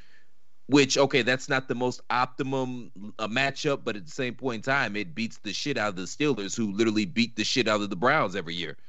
Which 0.70 0.96
okay, 0.96 1.22
that's 1.22 1.48
not 1.48 1.66
the 1.66 1.74
most 1.74 2.00
optimum 2.10 2.92
uh, 3.18 3.26
matchup, 3.26 3.80
but 3.82 3.96
at 3.96 4.04
the 4.04 4.10
same 4.10 4.34
point 4.34 4.66
in 4.66 4.72
time, 4.72 4.94
it 4.94 5.16
beats 5.16 5.38
the 5.38 5.52
shit 5.52 5.76
out 5.76 5.88
of 5.88 5.96
the 5.96 6.02
Steelers, 6.02 6.56
who 6.56 6.72
literally 6.72 7.04
beat 7.04 7.34
the 7.34 7.42
shit 7.42 7.66
out 7.66 7.80
of 7.80 7.90
the 7.90 7.96
Browns 7.96 8.36
every 8.36 8.54
year. 8.54 8.76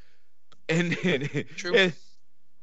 And, 0.69 0.95
and, 1.03 1.45
True. 1.57 1.75
and 1.75 1.93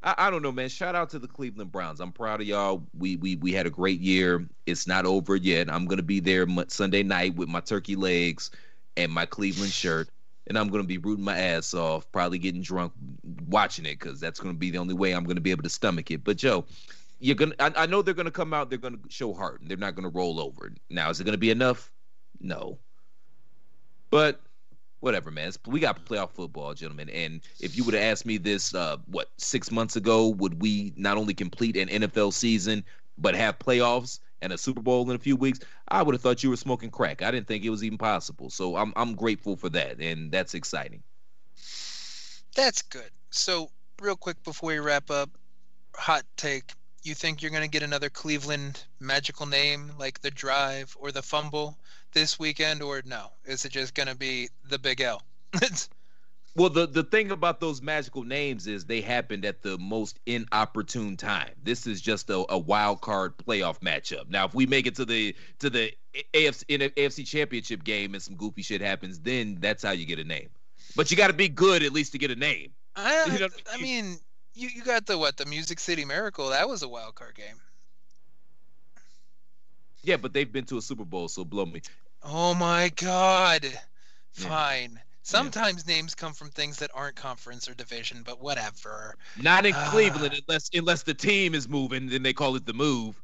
I, 0.02 0.14
I 0.16 0.30
don't 0.30 0.42
know, 0.42 0.52
man. 0.52 0.68
Shout 0.68 0.94
out 0.94 1.10
to 1.10 1.18
the 1.18 1.26
Cleveland 1.26 1.72
Browns. 1.72 2.00
I'm 2.00 2.12
proud 2.12 2.40
of 2.40 2.46
y'all. 2.46 2.86
We 2.96 3.16
we 3.16 3.36
we 3.36 3.52
had 3.52 3.66
a 3.66 3.70
great 3.70 4.00
year. 4.00 4.46
It's 4.66 4.86
not 4.86 5.04
over 5.04 5.36
yet. 5.36 5.70
I'm 5.70 5.86
gonna 5.86 6.02
be 6.02 6.20
there 6.20 6.46
Sunday 6.68 7.02
night 7.02 7.34
with 7.34 7.48
my 7.48 7.60
turkey 7.60 7.96
legs 7.96 8.50
and 8.96 9.12
my 9.12 9.26
Cleveland 9.26 9.72
shirt, 9.72 10.08
and 10.46 10.56
I'm 10.56 10.68
gonna 10.68 10.84
be 10.84 10.98
rooting 10.98 11.24
my 11.24 11.36
ass 11.36 11.74
off, 11.74 12.10
probably 12.12 12.38
getting 12.38 12.62
drunk 12.62 12.92
watching 13.48 13.84
it 13.84 13.98
because 13.98 14.20
that's 14.20 14.38
gonna 14.38 14.54
be 14.54 14.70
the 14.70 14.78
only 14.78 14.94
way 14.94 15.12
I'm 15.12 15.24
gonna 15.24 15.40
be 15.40 15.50
able 15.50 15.64
to 15.64 15.68
stomach 15.68 16.10
it. 16.10 16.22
But 16.22 16.36
Joe, 16.36 16.64
you're 17.18 17.36
gonna. 17.36 17.54
I, 17.58 17.72
I 17.76 17.86
know 17.86 18.02
they're 18.02 18.14
gonna 18.14 18.30
come 18.30 18.54
out. 18.54 18.70
They're 18.70 18.78
gonna 18.78 18.98
show 19.08 19.34
heart. 19.34 19.60
and 19.60 19.70
They're 19.70 19.76
not 19.76 19.94
gonna 19.94 20.08
roll 20.08 20.40
over. 20.40 20.72
Now, 20.90 21.10
is 21.10 21.20
it 21.20 21.24
gonna 21.24 21.38
be 21.38 21.50
enough? 21.50 21.90
No. 22.40 22.78
But 24.10 24.40
whatever, 25.00 25.30
man. 25.30 25.48
It's, 25.48 25.58
we 25.66 25.80
got 25.80 26.04
playoff 26.04 26.30
football, 26.30 26.74
gentlemen. 26.74 27.08
And 27.10 27.40
if 27.60 27.76
you 27.76 27.84
would 27.84 27.94
have 27.94 28.02
asked 28.02 28.26
me 28.26 28.38
this, 28.38 28.74
uh, 28.74 28.96
what 29.06 29.28
six 29.36 29.70
months 29.70 29.96
ago, 29.96 30.28
would 30.28 30.60
we 30.60 30.92
not 30.96 31.16
only 31.16 31.34
complete 31.34 31.76
an 31.76 31.88
NFL 31.88 32.32
season 32.32 32.84
but 33.18 33.34
have 33.34 33.58
playoffs 33.58 34.20
and 34.40 34.52
a 34.52 34.58
Super 34.58 34.80
Bowl 34.80 35.10
in 35.10 35.16
a 35.16 35.18
few 35.18 35.34
weeks, 35.34 35.58
I 35.88 36.02
would 36.02 36.14
have 36.14 36.22
thought 36.22 36.42
you 36.44 36.50
were 36.50 36.56
smoking 36.56 36.90
crack. 36.90 37.22
I 37.22 37.30
didn't 37.30 37.48
think 37.48 37.64
it 37.64 37.70
was 37.70 37.82
even 37.82 37.98
possible. 37.98 38.50
So 38.50 38.76
I'm 38.76 38.92
I'm 38.96 39.14
grateful 39.14 39.56
for 39.56 39.68
that, 39.70 40.00
and 40.00 40.30
that's 40.30 40.54
exciting. 40.54 41.02
That's 42.54 42.82
good. 42.82 43.10
So, 43.30 43.70
real 44.00 44.16
quick 44.16 44.42
before 44.42 44.68
we 44.68 44.78
wrap 44.78 45.10
up, 45.10 45.30
hot 45.94 46.24
take. 46.36 46.72
You 47.02 47.14
think 47.14 47.42
you're 47.42 47.50
going 47.50 47.62
to 47.62 47.68
get 47.68 47.82
another 47.82 48.10
Cleveland 48.10 48.84
magical 49.00 49.46
name 49.46 49.92
like 49.98 50.20
the 50.20 50.30
drive 50.30 50.96
or 51.00 51.12
the 51.12 51.22
fumble 51.22 51.78
this 52.12 52.38
weekend, 52.38 52.82
or 52.82 53.02
no? 53.04 53.30
Is 53.44 53.64
it 53.64 53.72
just 53.72 53.94
going 53.94 54.08
to 54.08 54.16
be 54.16 54.48
the 54.68 54.78
Big 54.78 55.00
L? 55.00 55.22
Well, 56.58 56.70
the 56.70 56.88
the 56.88 57.04
thing 57.04 57.30
about 57.30 57.60
those 57.60 57.80
magical 57.82 58.24
names 58.24 58.66
is 58.66 58.84
they 58.84 59.00
happened 59.00 59.44
at 59.44 59.62
the 59.62 59.78
most 59.78 60.18
inopportune 60.26 61.16
time. 61.16 61.52
This 61.62 61.86
is 61.86 62.00
just 62.00 62.30
a, 62.30 62.44
a 62.48 62.58
wild 62.58 63.00
card 63.00 63.36
playoff 63.36 63.78
matchup. 63.78 64.28
Now, 64.28 64.46
if 64.46 64.54
we 64.54 64.66
make 64.66 64.88
it 64.88 64.96
to 64.96 65.04
the 65.04 65.36
to 65.60 65.70
the 65.70 65.92
AFC 66.34 66.64
AFC 66.96 67.24
Championship 67.24 67.84
game 67.84 68.14
and 68.14 68.22
some 68.22 68.34
goofy 68.34 68.62
shit 68.62 68.80
happens, 68.80 69.20
then 69.20 69.58
that's 69.60 69.84
how 69.84 69.92
you 69.92 70.04
get 70.04 70.18
a 70.18 70.24
name. 70.24 70.48
But 70.96 71.12
you 71.12 71.16
got 71.16 71.28
to 71.28 71.32
be 71.32 71.48
good 71.48 71.84
at 71.84 71.92
least 71.92 72.10
to 72.12 72.18
get 72.18 72.32
a 72.32 72.36
name. 72.36 72.72
I, 72.96 73.26
You 73.32 73.38
know, 73.38 73.48
I 73.72 73.80
mean, 73.80 74.18
you, 74.58 74.68
you 74.68 74.82
got 74.82 75.06
the 75.06 75.16
what? 75.16 75.36
The 75.36 75.46
Music 75.46 75.78
City 75.80 76.04
Miracle. 76.04 76.50
That 76.50 76.68
was 76.68 76.82
a 76.82 76.88
wild 76.88 77.14
card 77.14 77.34
game. 77.34 77.56
Yeah, 80.02 80.16
but 80.16 80.32
they've 80.32 80.50
been 80.50 80.64
to 80.66 80.78
a 80.78 80.82
Super 80.82 81.04
Bowl, 81.04 81.28
so 81.28 81.44
blow 81.44 81.66
me. 81.66 81.82
Oh 82.22 82.54
my 82.54 82.90
God. 82.96 83.66
Fine. 84.32 85.00
Sometimes 85.22 85.86
names 85.86 86.14
come 86.14 86.32
from 86.32 86.50
things 86.50 86.78
that 86.78 86.90
aren't 86.94 87.16
conference 87.16 87.68
or 87.68 87.74
division, 87.74 88.22
but 88.24 88.40
whatever. 88.40 89.14
Not 89.40 89.66
in 89.66 89.74
Ah. 89.76 89.88
Cleveland 89.90 90.40
unless 90.48 90.70
unless 90.72 91.02
the 91.02 91.14
team 91.14 91.54
is 91.54 91.68
moving, 91.68 92.08
then 92.08 92.22
they 92.22 92.32
call 92.32 92.56
it 92.56 92.64
the 92.64 92.72
move. 92.72 93.14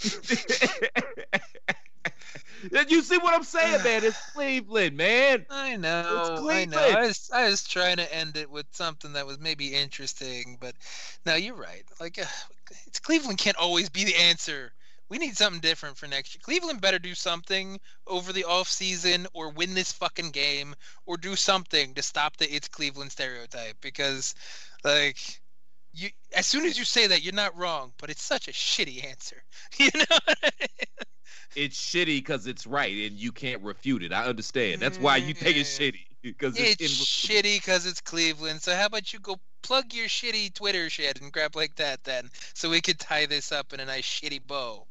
you 2.88 3.02
see 3.02 3.18
what 3.18 3.34
I'm 3.34 3.44
saying, 3.44 3.82
man? 3.82 4.04
It's 4.04 4.20
Cleveland, 4.32 4.96
man. 4.96 5.46
I 5.50 5.76
know, 5.76 6.02
I 6.02 6.32
know. 6.32 6.42
Cleveland. 6.42 6.74
I 6.74 7.06
was, 7.06 7.30
I 7.32 7.48
was 7.48 7.64
trying 7.64 7.96
to 7.96 8.14
end 8.14 8.36
it 8.36 8.50
with 8.50 8.66
something 8.72 9.12
that 9.14 9.26
was 9.26 9.38
maybe 9.38 9.74
interesting, 9.74 10.58
but 10.60 10.74
no, 11.26 11.34
you're 11.34 11.54
right. 11.54 11.84
Like, 12.00 12.18
uh, 12.18 12.26
it's 12.86 13.00
Cleveland 13.00 13.38
can't 13.38 13.56
always 13.56 13.88
be 13.88 14.04
the 14.04 14.16
answer. 14.16 14.72
We 15.08 15.18
need 15.18 15.36
something 15.36 15.60
different 15.60 15.98
for 15.98 16.06
next 16.06 16.34
year. 16.34 16.40
Cleveland 16.44 16.80
better 16.80 17.00
do 17.00 17.16
something 17.16 17.80
over 18.06 18.32
the 18.32 18.44
off 18.44 18.68
season, 18.68 19.26
or 19.32 19.50
win 19.50 19.74
this 19.74 19.90
fucking 19.90 20.30
game, 20.30 20.74
or 21.04 21.16
do 21.16 21.34
something 21.34 21.94
to 21.94 22.02
stop 22.02 22.36
the 22.36 22.48
"it's 22.54 22.68
Cleveland" 22.68 23.10
stereotype. 23.10 23.76
Because, 23.80 24.36
like, 24.84 25.18
you 25.92 26.10
as 26.32 26.46
soon 26.46 26.64
as 26.64 26.78
you 26.78 26.84
say 26.84 27.08
that, 27.08 27.24
you're 27.24 27.34
not 27.34 27.56
wrong, 27.56 27.92
but 27.98 28.08
it's 28.08 28.22
such 28.22 28.46
a 28.46 28.52
shitty 28.52 29.04
answer. 29.04 29.42
You 29.78 29.90
know? 29.96 30.34
It's 31.56 31.80
shitty 31.80 32.18
because 32.18 32.46
it's 32.46 32.66
right, 32.66 33.10
and 33.10 33.16
you 33.18 33.32
can't 33.32 33.62
refute 33.62 34.02
it. 34.02 34.12
I 34.12 34.26
understand. 34.26 34.80
That's 34.80 34.98
why 34.98 35.16
you 35.16 35.34
think 35.34 35.56
it's 35.56 35.78
mm. 35.78 35.92
shitty 35.92 36.04
because 36.22 36.56
It's 36.58 36.80
it's, 36.80 37.04
shitty 37.04 37.56
because 37.56 37.86
it's 37.86 38.00
Cleveland. 38.00 38.62
So 38.62 38.74
how 38.74 38.86
about 38.86 39.12
you 39.12 39.18
go 39.18 39.36
plug 39.62 39.92
your 39.92 40.06
shitty 40.06 40.54
Twitter 40.54 40.90
shit 40.90 41.20
and 41.20 41.32
grab 41.32 41.56
like 41.56 41.76
that 41.76 42.04
then, 42.04 42.30
so 42.54 42.70
we 42.70 42.80
could 42.80 42.98
tie 42.98 43.26
this 43.26 43.52
up 43.52 43.72
in 43.72 43.80
a 43.80 43.84
nice 43.84 44.04
shitty 44.04 44.46
bow. 44.46 44.86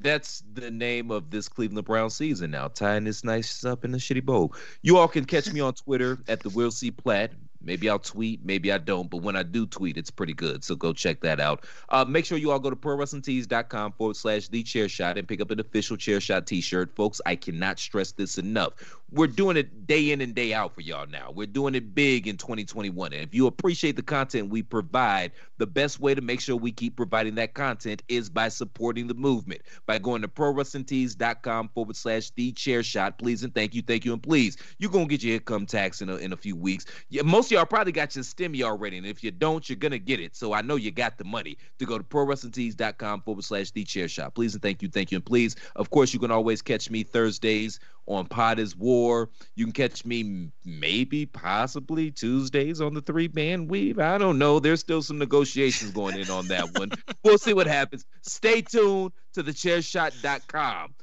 That's 0.00 0.42
the 0.54 0.70
name 0.70 1.12
of 1.12 1.30
this 1.30 1.48
Cleveland 1.48 1.86
Brown 1.86 2.10
season 2.10 2.50
now, 2.50 2.68
tying 2.68 3.04
this 3.04 3.22
nice 3.22 3.64
up 3.64 3.84
in 3.84 3.94
a 3.94 3.98
shitty 3.98 4.24
bow. 4.24 4.50
You 4.82 4.98
all 4.98 5.06
can 5.06 5.24
catch 5.24 5.52
me 5.52 5.60
on 5.60 5.74
Twitter 5.74 6.18
at 6.26 6.40
the 6.40 6.50
Will 6.50 6.72
C. 6.72 6.90
Platt. 6.90 7.30
Maybe 7.64 7.88
I'll 7.88 7.98
tweet, 7.98 8.44
maybe 8.44 8.72
I 8.72 8.78
don't, 8.78 9.08
but 9.10 9.18
when 9.18 9.36
I 9.36 9.42
do 9.42 9.66
tweet, 9.66 9.96
it's 9.96 10.10
pretty 10.10 10.34
good. 10.34 10.64
So 10.64 10.74
go 10.74 10.92
check 10.92 11.20
that 11.20 11.40
out. 11.40 11.64
Uh, 11.88 12.04
make 12.04 12.24
sure 12.24 12.38
you 12.38 12.50
all 12.50 12.58
go 12.58 12.70
to 12.70 12.76
prowrestlingtees.com 12.76 13.92
forward 13.92 14.16
slash 14.16 14.48
the 14.48 14.62
chair 14.62 14.88
shot 14.88 15.18
and 15.18 15.26
pick 15.26 15.40
up 15.40 15.50
an 15.50 15.60
official 15.60 15.96
chair 15.96 16.20
shot 16.20 16.46
t 16.46 16.60
shirt. 16.60 16.94
Folks, 16.94 17.20
I 17.26 17.36
cannot 17.36 17.78
stress 17.78 18.12
this 18.12 18.38
enough. 18.38 18.72
We're 19.10 19.26
doing 19.26 19.58
it 19.58 19.86
day 19.86 20.10
in 20.10 20.22
and 20.22 20.34
day 20.34 20.54
out 20.54 20.74
for 20.74 20.80
y'all 20.80 21.06
now. 21.06 21.30
We're 21.32 21.46
doing 21.46 21.74
it 21.74 21.94
big 21.94 22.26
in 22.26 22.38
2021. 22.38 23.12
And 23.12 23.22
if 23.22 23.34
you 23.34 23.46
appreciate 23.46 23.94
the 23.94 24.02
content 24.02 24.48
we 24.48 24.62
provide, 24.62 25.32
the 25.58 25.66
best 25.66 26.00
way 26.00 26.14
to 26.14 26.22
make 26.22 26.40
sure 26.40 26.56
we 26.56 26.72
keep 26.72 26.96
providing 26.96 27.34
that 27.34 27.52
content 27.52 28.02
is 28.08 28.30
by 28.30 28.48
supporting 28.48 29.06
the 29.06 29.14
movement 29.14 29.60
by 29.84 29.98
going 29.98 30.22
to 30.22 30.28
prowrestlingtees.com 30.28 31.68
forward 31.74 31.94
slash 31.94 32.30
the 32.30 32.52
chair 32.52 32.82
shot. 32.82 33.18
Please 33.18 33.44
and 33.44 33.54
thank 33.54 33.74
you, 33.74 33.82
thank 33.82 34.04
you, 34.04 34.14
and 34.14 34.22
please. 34.22 34.56
You're 34.78 34.90
gonna 34.90 35.06
get 35.06 35.22
your 35.22 35.34
income 35.34 35.66
tax 35.66 36.00
in 36.00 36.08
a, 36.08 36.16
in 36.16 36.32
a 36.32 36.36
few 36.36 36.56
weeks. 36.56 36.86
Yeah, 37.10 37.22
most 37.22 37.51
y'all 37.52 37.66
probably 37.66 37.92
got 37.92 38.14
your 38.16 38.24
stimmy 38.24 38.62
already, 38.62 38.98
and 38.98 39.06
if 39.06 39.22
you 39.22 39.30
don't, 39.30 39.68
you're 39.68 39.76
gonna 39.76 39.98
get 39.98 40.20
it. 40.20 40.34
So 40.34 40.52
I 40.52 40.62
know 40.62 40.76
you 40.76 40.90
got 40.90 41.18
the 41.18 41.24
money 41.24 41.56
to 41.78 41.84
go 41.84 41.98
to 41.98 42.04
prowrestlingtees.com 42.04 43.22
forward 43.22 43.44
slash 43.44 43.70
the 43.70 43.84
chair 43.84 44.08
shot. 44.08 44.34
Please 44.34 44.54
and 44.54 44.62
thank 44.62 44.82
you, 44.82 44.88
thank 44.88 45.12
you, 45.12 45.16
and 45.16 45.24
please. 45.24 45.56
Of 45.76 45.90
course, 45.90 46.12
you 46.12 46.18
can 46.18 46.30
always 46.30 46.62
catch 46.62 46.90
me 46.90 47.02
Thursdays 47.02 47.78
on 48.06 48.26
Pod 48.26 48.58
is 48.58 48.76
War. 48.76 49.28
You 49.54 49.66
can 49.66 49.72
catch 49.72 50.04
me 50.04 50.50
maybe, 50.64 51.26
possibly 51.26 52.10
Tuesdays 52.10 52.80
on 52.80 52.94
the 52.94 53.02
three 53.02 53.30
man 53.32 53.68
weave. 53.68 53.98
I 53.98 54.18
don't 54.18 54.38
know. 54.38 54.58
There's 54.58 54.80
still 54.80 55.02
some 55.02 55.18
negotiations 55.18 55.92
going 55.92 56.18
in 56.18 56.30
on 56.30 56.48
that 56.48 56.78
one. 56.78 56.90
we'll 57.24 57.38
see 57.38 57.54
what 57.54 57.66
happens. 57.66 58.04
Stay 58.22 58.62
tuned 58.62 59.12
to 59.34 59.42
the 59.42 59.52
thechairshot.com. 59.52 60.94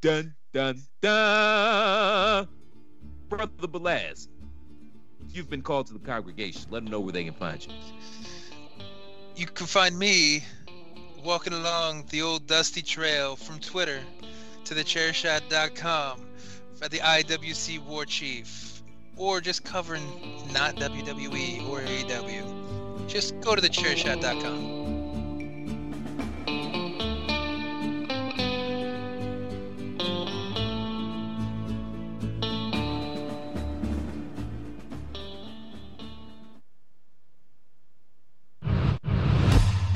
Dun, 0.00 0.34
dun, 0.52 0.80
dun. 1.02 2.48
Brother 3.28 3.68
Balaz, 3.68 4.28
you've 5.32 5.50
been 5.50 5.62
called 5.62 5.86
to 5.88 5.92
the 5.92 5.98
congregation. 5.98 6.62
Let 6.70 6.84
them 6.84 6.90
know 6.90 7.00
where 7.00 7.12
they 7.12 7.24
can 7.24 7.34
find 7.34 7.64
you. 7.64 7.72
You 9.36 9.46
can 9.46 9.66
find 9.66 9.98
me 9.98 10.44
walking 11.24 11.52
along 11.52 12.04
the 12.10 12.22
old 12.22 12.46
dusty 12.46 12.82
trail 12.82 13.36
from 13.36 13.58
Twitter 13.60 14.00
to 14.64 14.74
thechairshot.com 14.74 16.20
for 16.74 16.88
the 16.88 16.98
IWC 16.98 17.84
War 17.84 18.04
Chief, 18.04 18.82
or 19.16 19.40
just 19.40 19.64
covering 19.64 20.02
not 20.52 20.76
WWE 20.76 21.68
or 21.68 21.80
AEW. 21.80 23.08
Just 23.08 23.40
go 23.40 23.54
to 23.54 23.62
thechairshot.com. 23.62 24.87